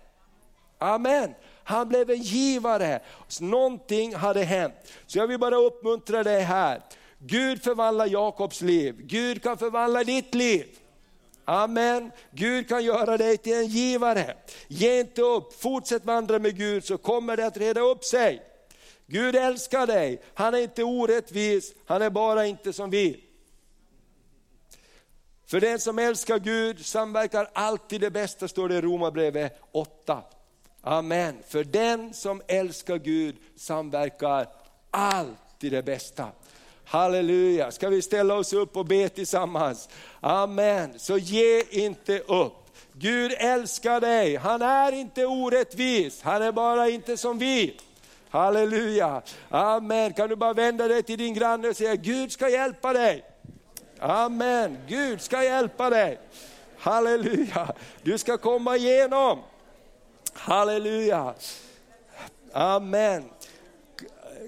Amen. 0.78 1.34
Han 1.64 1.90
blev 1.90 2.10
en 2.10 2.22
givare. 2.22 3.00
Någonting 3.42 4.16
hade 4.16 4.44
hänt. 4.44 4.74
Så 5.06 5.18
jag 5.18 5.28
vill 5.28 5.40
bara 5.40 5.56
uppmuntra 5.56 6.24
dig 6.24 6.42
här. 6.42 6.82
Gud 7.26 7.64
förvandlar 7.64 8.08
Jakobs 8.08 8.62
liv, 8.62 8.96
Gud 9.00 9.44
kan 9.44 9.58
förvandla 9.58 10.04
ditt 10.04 10.36
liv. 10.36 10.66
Amen. 11.46 12.12
Gud 12.32 12.70
kan 12.70 12.86
göra 12.86 13.18
dig 13.18 13.38
till 13.38 13.54
en 13.54 13.68
givare. 13.68 14.38
Ge 14.68 15.00
inte 15.00 15.22
upp, 15.22 15.62
fortsätt 15.62 16.06
vandra 16.06 16.40
med 16.40 16.58
Gud 16.58 16.86
så 16.86 16.98
kommer 16.98 17.38
det 17.38 17.46
att 17.46 17.58
reda 17.58 17.82
upp 17.82 18.04
sig. 18.04 18.42
Gud 19.08 19.36
älskar 19.36 19.88
dig, 19.88 20.22
han 20.34 20.54
är 20.54 20.58
inte 20.58 20.84
orättvis, 20.84 21.74
han 21.86 22.02
är 22.02 22.10
bara 22.10 22.46
inte 22.46 22.74
som 22.74 22.90
vi. 22.90 23.24
För 25.46 25.60
den 25.60 25.80
som 25.80 26.00
älskar 26.00 26.40
Gud 26.40 26.86
samverkar 26.86 27.50
alltid 27.54 28.02
det 28.02 28.12
bästa, 28.12 28.48
står 28.48 28.70
det 28.70 28.76
i 28.76 28.82
Romarbrevet 28.82 29.60
8. 29.72 30.24
Amen. 30.86 31.38
För 31.48 31.64
den 31.64 32.14
som 32.14 32.42
älskar 32.48 32.98
Gud 32.98 33.36
samverkar 33.56 34.48
alltid 34.92 35.72
det 35.72 35.84
bästa. 35.84 36.28
Halleluja, 36.86 37.72
ska 37.72 37.90
vi 37.90 38.02
ställa 38.02 38.36
oss 38.36 38.54
upp 38.54 38.78
och 38.78 38.86
be 38.86 39.10
tillsammans? 39.10 39.90
Amen, 40.20 41.00
så 41.00 41.18
ge 41.18 41.64
inte 41.70 42.20
upp. 42.20 42.54
Gud 42.94 43.32
älskar 43.38 44.02
dig, 44.02 44.36
han 44.36 44.62
är 44.62 44.92
inte 44.92 45.26
orättvis, 45.26 46.22
han 46.22 46.42
är 46.42 46.52
bara 46.52 46.90
inte 46.90 47.18
som 47.18 47.38
vi. 47.38 47.78
Halleluja, 48.30 49.22
amen. 49.50 50.14
Kan 50.14 50.30
du 50.30 50.36
bara 50.36 50.54
vända 50.54 50.88
dig 50.88 51.04
till 51.04 51.18
din 51.18 51.34
granne 51.34 51.68
och 51.68 51.76
säga 51.76 51.96
Gud 51.96 52.32
ska 52.32 52.50
hjälpa 52.50 52.94
dig. 52.94 53.24
Amen, 54.00 54.78
Gud 54.88 55.22
ska 55.22 55.44
hjälpa 55.44 55.90
dig. 55.90 56.20
Halleluja, 56.78 57.74
du 58.02 58.18
ska 58.18 58.38
komma 58.38 58.78
igenom. 58.78 59.40
Halleluja, 60.34 61.34
amen. 62.54 63.24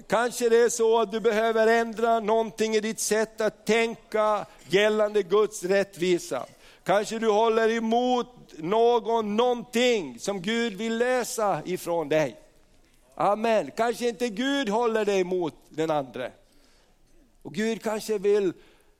Kanske 0.06 0.48
det 0.48 0.56
är 0.56 0.68
så 0.68 1.00
att 1.00 1.12
du 1.12 1.20
behöver 1.20 1.66
ändra 1.66 2.20
någonting 2.20 2.74
i 2.74 2.80
ditt 2.80 3.00
sätt 3.00 3.40
att 3.40 3.66
tänka 3.66 4.46
gällande 4.68 5.22
Guds 5.22 5.64
rättvisa. 5.64 6.46
Kanske 6.84 7.18
du 7.18 7.28
håller 7.28 7.68
emot 7.68 8.26
någon, 8.56 9.36
någonting 9.36 10.18
som 10.18 10.42
Gud 10.42 10.74
vill 10.74 10.98
lösa 10.98 11.62
ifrån 11.64 12.08
dig. 12.08 12.36
Amen. 13.14 13.70
Kanske 13.76 14.08
inte 14.08 14.28
Gud 14.28 14.68
håller 14.68 15.04
dig 15.04 15.20
emot 15.20 15.54
den 15.68 15.90
andra. 15.90 16.30
Och 17.42 17.54
Gud 17.54 17.82
kanske 17.82 18.18
vill 18.18 18.52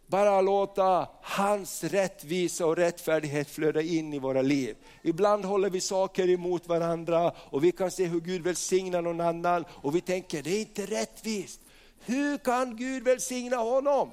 bara 0.06 0.40
låta 0.40 1.08
hans 1.22 1.84
rättvisa 1.84 2.66
och 2.66 2.76
rättfärdighet 2.76 3.50
flöda 3.50 3.82
in 3.82 4.12
i 4.12 4.18
våra 4.18 4.42
liv. 4.42 4.76
Ibland 5.02 5.44
håller 5.44 5.70
vi 5.70 5.80
saker 5.80 6.30
emot 6.30 6.66
varandra 6.66 7.32
och 7.50 7.64
vi 7.64 7.72
kan 7.72 7.90
se 7.90 8.04
hur 8.04 8.20
Gud 8.20 8.42
välsignar 8.42 9.02
någon 9.02 9.20
annan 9.20 9.64
och 9.70 9.94
vi 9.94 10.00
tänker 10.00 10.42
det 10.42 10.50
är 10.50 10.60
inte 10.60 10.86
rättvist. 10.86 11.60
Hur 12.04 12.38
kan 12.38 12.76
Gud 12.76 13.02
välsigna 13.02 13.56
honom? 13.56 14.10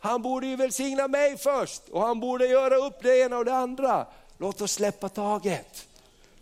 Han 0.00 0.22
borde 0.22 0.46
ju 0.46 0.56
välsigna 0.56 1.08
mig 1.08 1.36
först 1.36 1.88
och 1.88 2.02
han 2.02 2.20
borde 2.20 2.46
göra 2.46 2.76
upp 2.76 3.02
det 3.02 3.18
ena 3.20 3.38
och 3.38 3.44
det 3.44 3.54
andra. 3.54 4.06
Låt 4.38 4.60
oss 4.60 4.72
släppa 4.72 5.08
taget. 5.08 5.88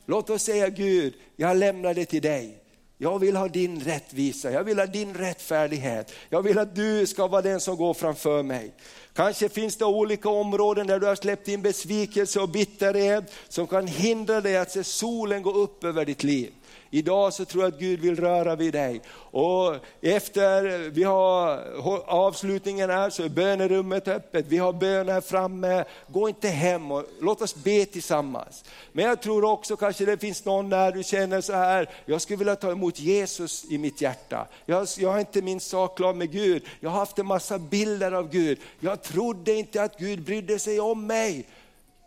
Låt 0.06 0.30
oss 0.30 0.42
säga 0.42 0.68
Gud, 0.68 1.14
jag 1.36 1.56
lämnar 1.56 1.94
det 1.94 2.04
till 2.04 2.22
dig. 2.22 2.65
Jag 2.98 3.18
vill 3.18 3.36
ha 3.36 3.48
din 3.48 3.80
rättvisa, 3.80 4.50
jag 4.50 4.64
vill 4.64 4.78
ha 4.78 4.86
din 4.86 5.14
rättfärdighet. 5.14 6.12
Jag 6.28 6.42
vill 6.42 6.58
att 6.58 6.74
du 6.74 7.06
ska 7.06 7.26
vara 7.26 7.42
den 7.42 7.60
som 7.60 7.76
går 7.76 7.94
framför 7.94 8.42
mig. 8.42 8.72
Kanske 9.14 9.48
finns 9.48 9.76
det 9.76 9.84
olika 9.84 10.28
områden 10.28 10.86
där 10.86 11.00
du 11.00 11.06
har 11.06 11.14
släppt 11.14 11.48
in 11.48 11.62
besvikelse 11.62 12.40
och 12.40 12.48
bitterhet 12.48 13.32
som 13.48 13.66
kan 13.66 13.86
hindra 13.86 14.40
dig 14.40 14.56
att 14.56 14.70
se 14.70 14.84
solen 14.84 15.42
gå 15.42 15.52
upp 15.52 15.84
över 15.84 16.04
ditt 16.04 16.24
liv. 16.24 16.52
Idag 16.90 17.32
så 17.32 17.44
tror 17.44 17.64
jag 17.64 17.72
att 17.72 17.80
Gud 17.80 18.00
vill 18.00 18.20
röra 18.20 18.56
vid 18.56 18.72
dig. 18.72 19.00
Och 19.30 19.74
efter 20.02 20.90
vi 20.90 21.02
har 21.02 21.60
avslutningen 22.06 22.90
här 22.90 23.10
så 23.10 23.22
är 23.22 23.28
bönerummet 23.28 24.08
öppet, 24.08 24.46
vi 24.48 24.58
har 24.58 24.72
bön 24.72 25.08
här 25.08 25.20
framme. 25.20 25.84
Gå 26.08 26.28
inte 26.28 26.48
hem 26.48 26.90
och 26.90 27.04
låt 27.20 27.42
oss 27.42 27.54
be 27.54 27.84
tillsammans. 27.84 28.64
Men 28.92 29.04
jag 29.04 29.22
tror 29.22 29.44
också 29.44 29.76
kanske 29.76 30.04
det 30.04 30.18
finns 30.18 30.44
någon 30.44 30.70
där 30.70 30.92
du 30.92 31.02
känner 31.02 31.40
så 31.40 31.52
här, 31.52 31.90
jag 32.06 32.20
skulle 32.20 32.36
vilja 32.36 32.56
ta 32.56 32.70
emot 32.70 33.00
Jesus 33.00 33.64
i 33.70 33.78
mitt 33.78 34.00
hjärta. 34.00 34.46
Jag, 34.66 34.86
jag 34.98 35.12
har 35.12 35.18
inte 35.18 35.42
min 35.42 35.60
sak 35.60 35.96
klar 35.96 36.14
med 36.14 36.32
Gud, 36.32 36.62
jag 36.80 36.90
har 36.90 36.98
haft 36.98 37.18
en 37.18 37.26
massa 37.26 37.58
bilder 37.58 38.12
av 38.12 38.30
Gud. 38.30 38.58
Jag 38.80 39.02
trodde 39.02 39.54
inte 39.54 39.82
att 39.82 39.98
Gud 39.98 40.22
brydde 40.22 40.58
sig 40.58 40.80
om 40.80 41.06
mig. 41.06 41.46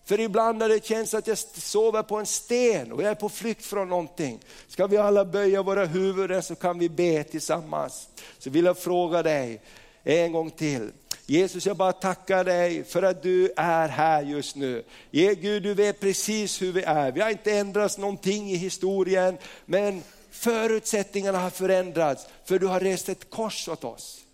För 0.10 0.20
ibland 0.20 0.58
när 0.58 0.70
det 0.70 0.86
känns 0.86 1.14
att 1.14 1.28
jag 1.28 1.38
sover 1.38 2.04
på 2.04 2.18
en 2.18 2.26
sten 2.26 2.92
och 2.92 3.04
jag 3.04 3.12
är 3.12 3.16
på 3.16 3.30
flykt 3.30 3.66
från 3.66 3.90
någonting. 3.90 4.40
Ska 4.68 4.88
vi 4.88 4.98
alla 4.98 5.26
böja 5.26 5.64
våra 5.64 5.86
huvuden 5.86 6.44
så 6.44 6.56
kan 6.56 6.80
vi 6.80 6.90
be 6.90 7.24
tillsammans. 7.24 8.10
Så 8.40 8.50
vill 8.50 8.66
jag 8.66 8.78
fråga 8.78 9.24
dig 9.24 9.62
en 10.04 10.32
gång 10.32 10.52
till. 10.52 10.92
Jesus 11.26 11.66
jag 11.66 11.78
bara 11.78 11.92
tackar 11.92 12.44
dig 12.44 12.84
för 12.84 13.04
att 13.04 13.24
du 13.24 13.54
är 13.58 13.88
här 13.88 14.24
just 14.24 14.56
nu. 14.56 14.84
Ge 15.12 15.36
Gud 15.36 15.64
du 15.64 15.74
vet 15.74 16.00
precis 16.00 16.62
hur 16.62 16.72
vi 16.72 16.84
är. 16.84 17.12
Vi 17.12 17.22
har 17.22 17.30
inte 17.30 17.52
ändrats 17.52 17.98
någonting 17.98 18.52
i 18.52 18.56
historien 18.56 19.38
men 19.66 20.04
förutsättningarna 20.32 21.40
har 21.40 21.50
förändrats 21.50 22.28
för 22.46 22.60
du 22.60 22.68
har 22.68 22.80
rest 22.80 23.10
ett 23.10 23.30
kors 23.30 23.68
åt 23.68 23.84
oss. 23.84 24.26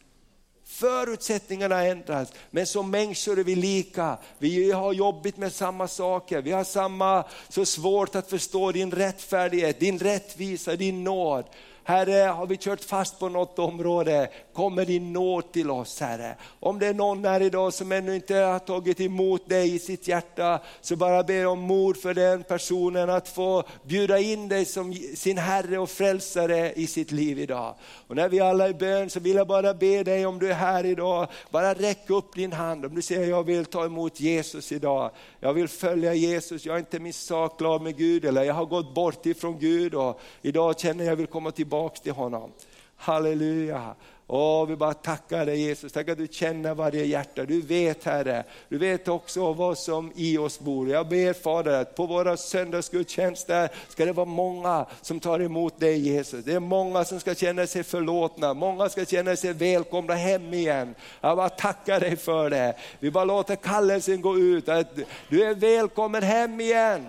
Förutsättningarna 0.68 1.84
ändras, 1.84 2.34
men 2.52 2.68
som 2.68 2.92
människor 2.92 3.40
är 3.40 3.44
vi 3.44 3.56
lika. 3.56 4.18
Vi 4.38 4.72
har 4.72 4.94
jobbigt 4.94 5.38
med 5.38 5.54
samma 5.54 5.88
saker, 5.88 6.42
vi 6.42 6.52
har 6.52 6.64
samma, 6.64 7.24
så 7.50 7.66
svårt 7.66 8.16
att 8.16 8.30
förstå 8.30 8.72
din 8.72 8.92
rättfärdighet, 8.92 9.80
din 9.80 10.00
rättvisa, 10.00 10.76
din 10.76 11.04
nåd. 11.04 11.46
Herre, 11.88 12.28
har 12.28 12.48
vi 12.48 12.58
kört 12.58 12.84
fast 12.84 13.20
på 13.20 13.30
något 13.30 13.60
område, 13.60 14.30
kommer 14.54 14.86
din 14.86 15.14
nåd 15.14 15.52
till 15.52 15.72
oss 15.72 16.00
Herre. 16.00 16.36
Om 16.60 16.80
det 16.80 16.88
är 16.88 16.94
någon 16.94 17.26
här 17.26 17.42
idag 17.42 17.74
som 17.74 17.92
ännu 17.92 18.16
inte 18.16 18.36
har 18.36 18.60
tagit 18.60 19.02
emot 19.02 19.50
dig 19.50 19.76
i 19.76 19.80
sitt 19.80 20.08
hjärta, 20.08 20.60
så 20.82 20.96
bara 20.96 21.24
be 21.24 21.46
om 21.46 21.60
mod 21.60 21.98
för 21.98 22.14
den 22.14 22.44
personen 22.44 23.10
att 23.10 23.28
få 23.30 23.64
bjuda 23.84 24.20
in 24.20 24.48
dig 24.48 24.66
som 24.66 24.94
sin 24.94 25.38
Herre 25.38 25.78
och 25.78 25.90
frälsare 25.90 26.74
i 26.74 26.88
sitt 26.88 27.12
liv 27.12 27.40
idag. 27.40 27.76
Och 28.08 28.16
när 28.16 28.30
vi 28.30 28.40
alla 28.40 28.66
är 28.66 28.70
i 28.70 28.74
bön 28.74 29.10
så 29.10 29.20
vill 29.20 29.36
jag 29.36 29.48
bara 29.48 29.74
be 29.74 30.04
dig 30.04 30.26
om 30.26 30.40
du 30.40 30.50
är 30.50 30.56
här 30.56 30.86
idag, 30.86 31.28
bara 31.50 31.74
räck 31.74 32.10
upp 32.10 32.36
din 32.36 32.54
hand 32.54 32.86
om 32.86 32.96
du 32.96 33.02
säger 33.02 33.30
jag 33.30 33.44
vill 33.44 33.66
ta 33.66 33.86
emot 33.86 34.20
Jesus 34.20 34.72
idag. 34.72 35.12
Jag 35.40 35.54
vill 35.54 35.68
följa 35.68 36.14
Jesus, 36.14 36.66
jag 36.66 36.76
är 36.76 36.80
inte 36.80 37.00
min 37.00 37.14
sak 37.14 37.60
glad 37.60 37.82
med 37.82 37.98
Gud 37.98 38.26
eller 38.26 38.44
jag 38.44 38.54
har 38.54 38.66
gått 38.66 38.94
bort 38.94 39.26
ifrån 39.26 39.60
Gud 39.60 39.94
och 39.94 40.20
idag 40.42 40.80
känner 40.80 41.06
jag 41.06 41.16
vill 41.16 41.28
komma 41.28 41.52
tillbaka 41.52 41.75
tillbaks 41.76 42.02
till 42.02 42.12
honom. 42.12 42.52
Halleluja. 42.98 43.96
Åh, 44.28 44.68
vi 44.68 44.76
bara 44.76 44.94
tackar 44.94 45.46
dig 45.46 45.62
Jesus, 45.62 45.92
tack 45.92 46.10
att 46.10 46.18
du 46.18 46.28
känner 46.32 46.76
varje 46.76 47.06
hjärta. 47.06 47.46
Du 47.46 47.62
vet 47.62 48.04
Herre, 48.04 48.44
du 48.70 48.78
vet 48.78 49.08
också 49.08 49.54
vad 49.54 49.78
som 49.78 50.12
i 50.16 50.38
oss 50.38 50.60
bor. 50.60 50.90
Jag 50.90 51.08
ber 51.08 51.34
Fader 51.34 51.82
att 51.82 51.96
på 51.96 52.06
våra 52.06 52.38
söndagsgudstjänster 52.38 53.70
ska 53.90 54.06
det 54.06 54.12
vara 54.12 54.26
många 54.26 54.86
som 55.02 55.20
tar 55.20 55.40
emot 55.40 55.80
dig 55.80 56.00
Jesus. 56.00 56.46
Det 56.46 56.54
är 56.54 56.60
många 56.60 57.06
som 57.06 57.20
ska 57.20 57.36
känna 57.36 57.68
sig 57.68 57.84
förlåtna, 57.84 58.54
många 58.54 58.90
ska 58.90 59.06
känna 59.06 59.36
sig 59.36 59.54
välkomna 59.54 60.14
hem 60.14 60.54
igen. 60.54 60.96
Jag 61.22 61.38
bara 61.38 61.50
tackar 61.50 62.00
dig 62.00 62.16
för 62.16 62.50
det. 62.50 62.76
Vi 63.00 63.12
bara 63.12 63.26
låter 63.26 63.56
kallelsen 63.56 64.22
gå 64.22 64.38
ut, 64.38 64.70
att 64.70 64.96
du 65.30 65.44
är 65.44 65.56
välkommen 65.56 66.24
hem 66.24 66.62
igen. 66.62 67.06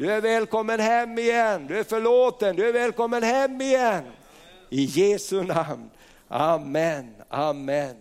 Du 0.00 0.12
är 0.12 0.20
välkommen 0.20 0.80
hem 0.80 1.18
igen, 1.18 1.66
du 1.66 1.78
är 1.78 1.84
förlåten, 1.84 2.56
du 2.56 2.68
är 2.68 2.72
välkommen 2.72 3.22
hem 3.22 3.60
igen. 3.60 4.04
I 4.68 4.84
Jesu 4.84 5.42
namn. 5.42 5.90
Amen, 6.28 7.14
amen. 7.28 7.96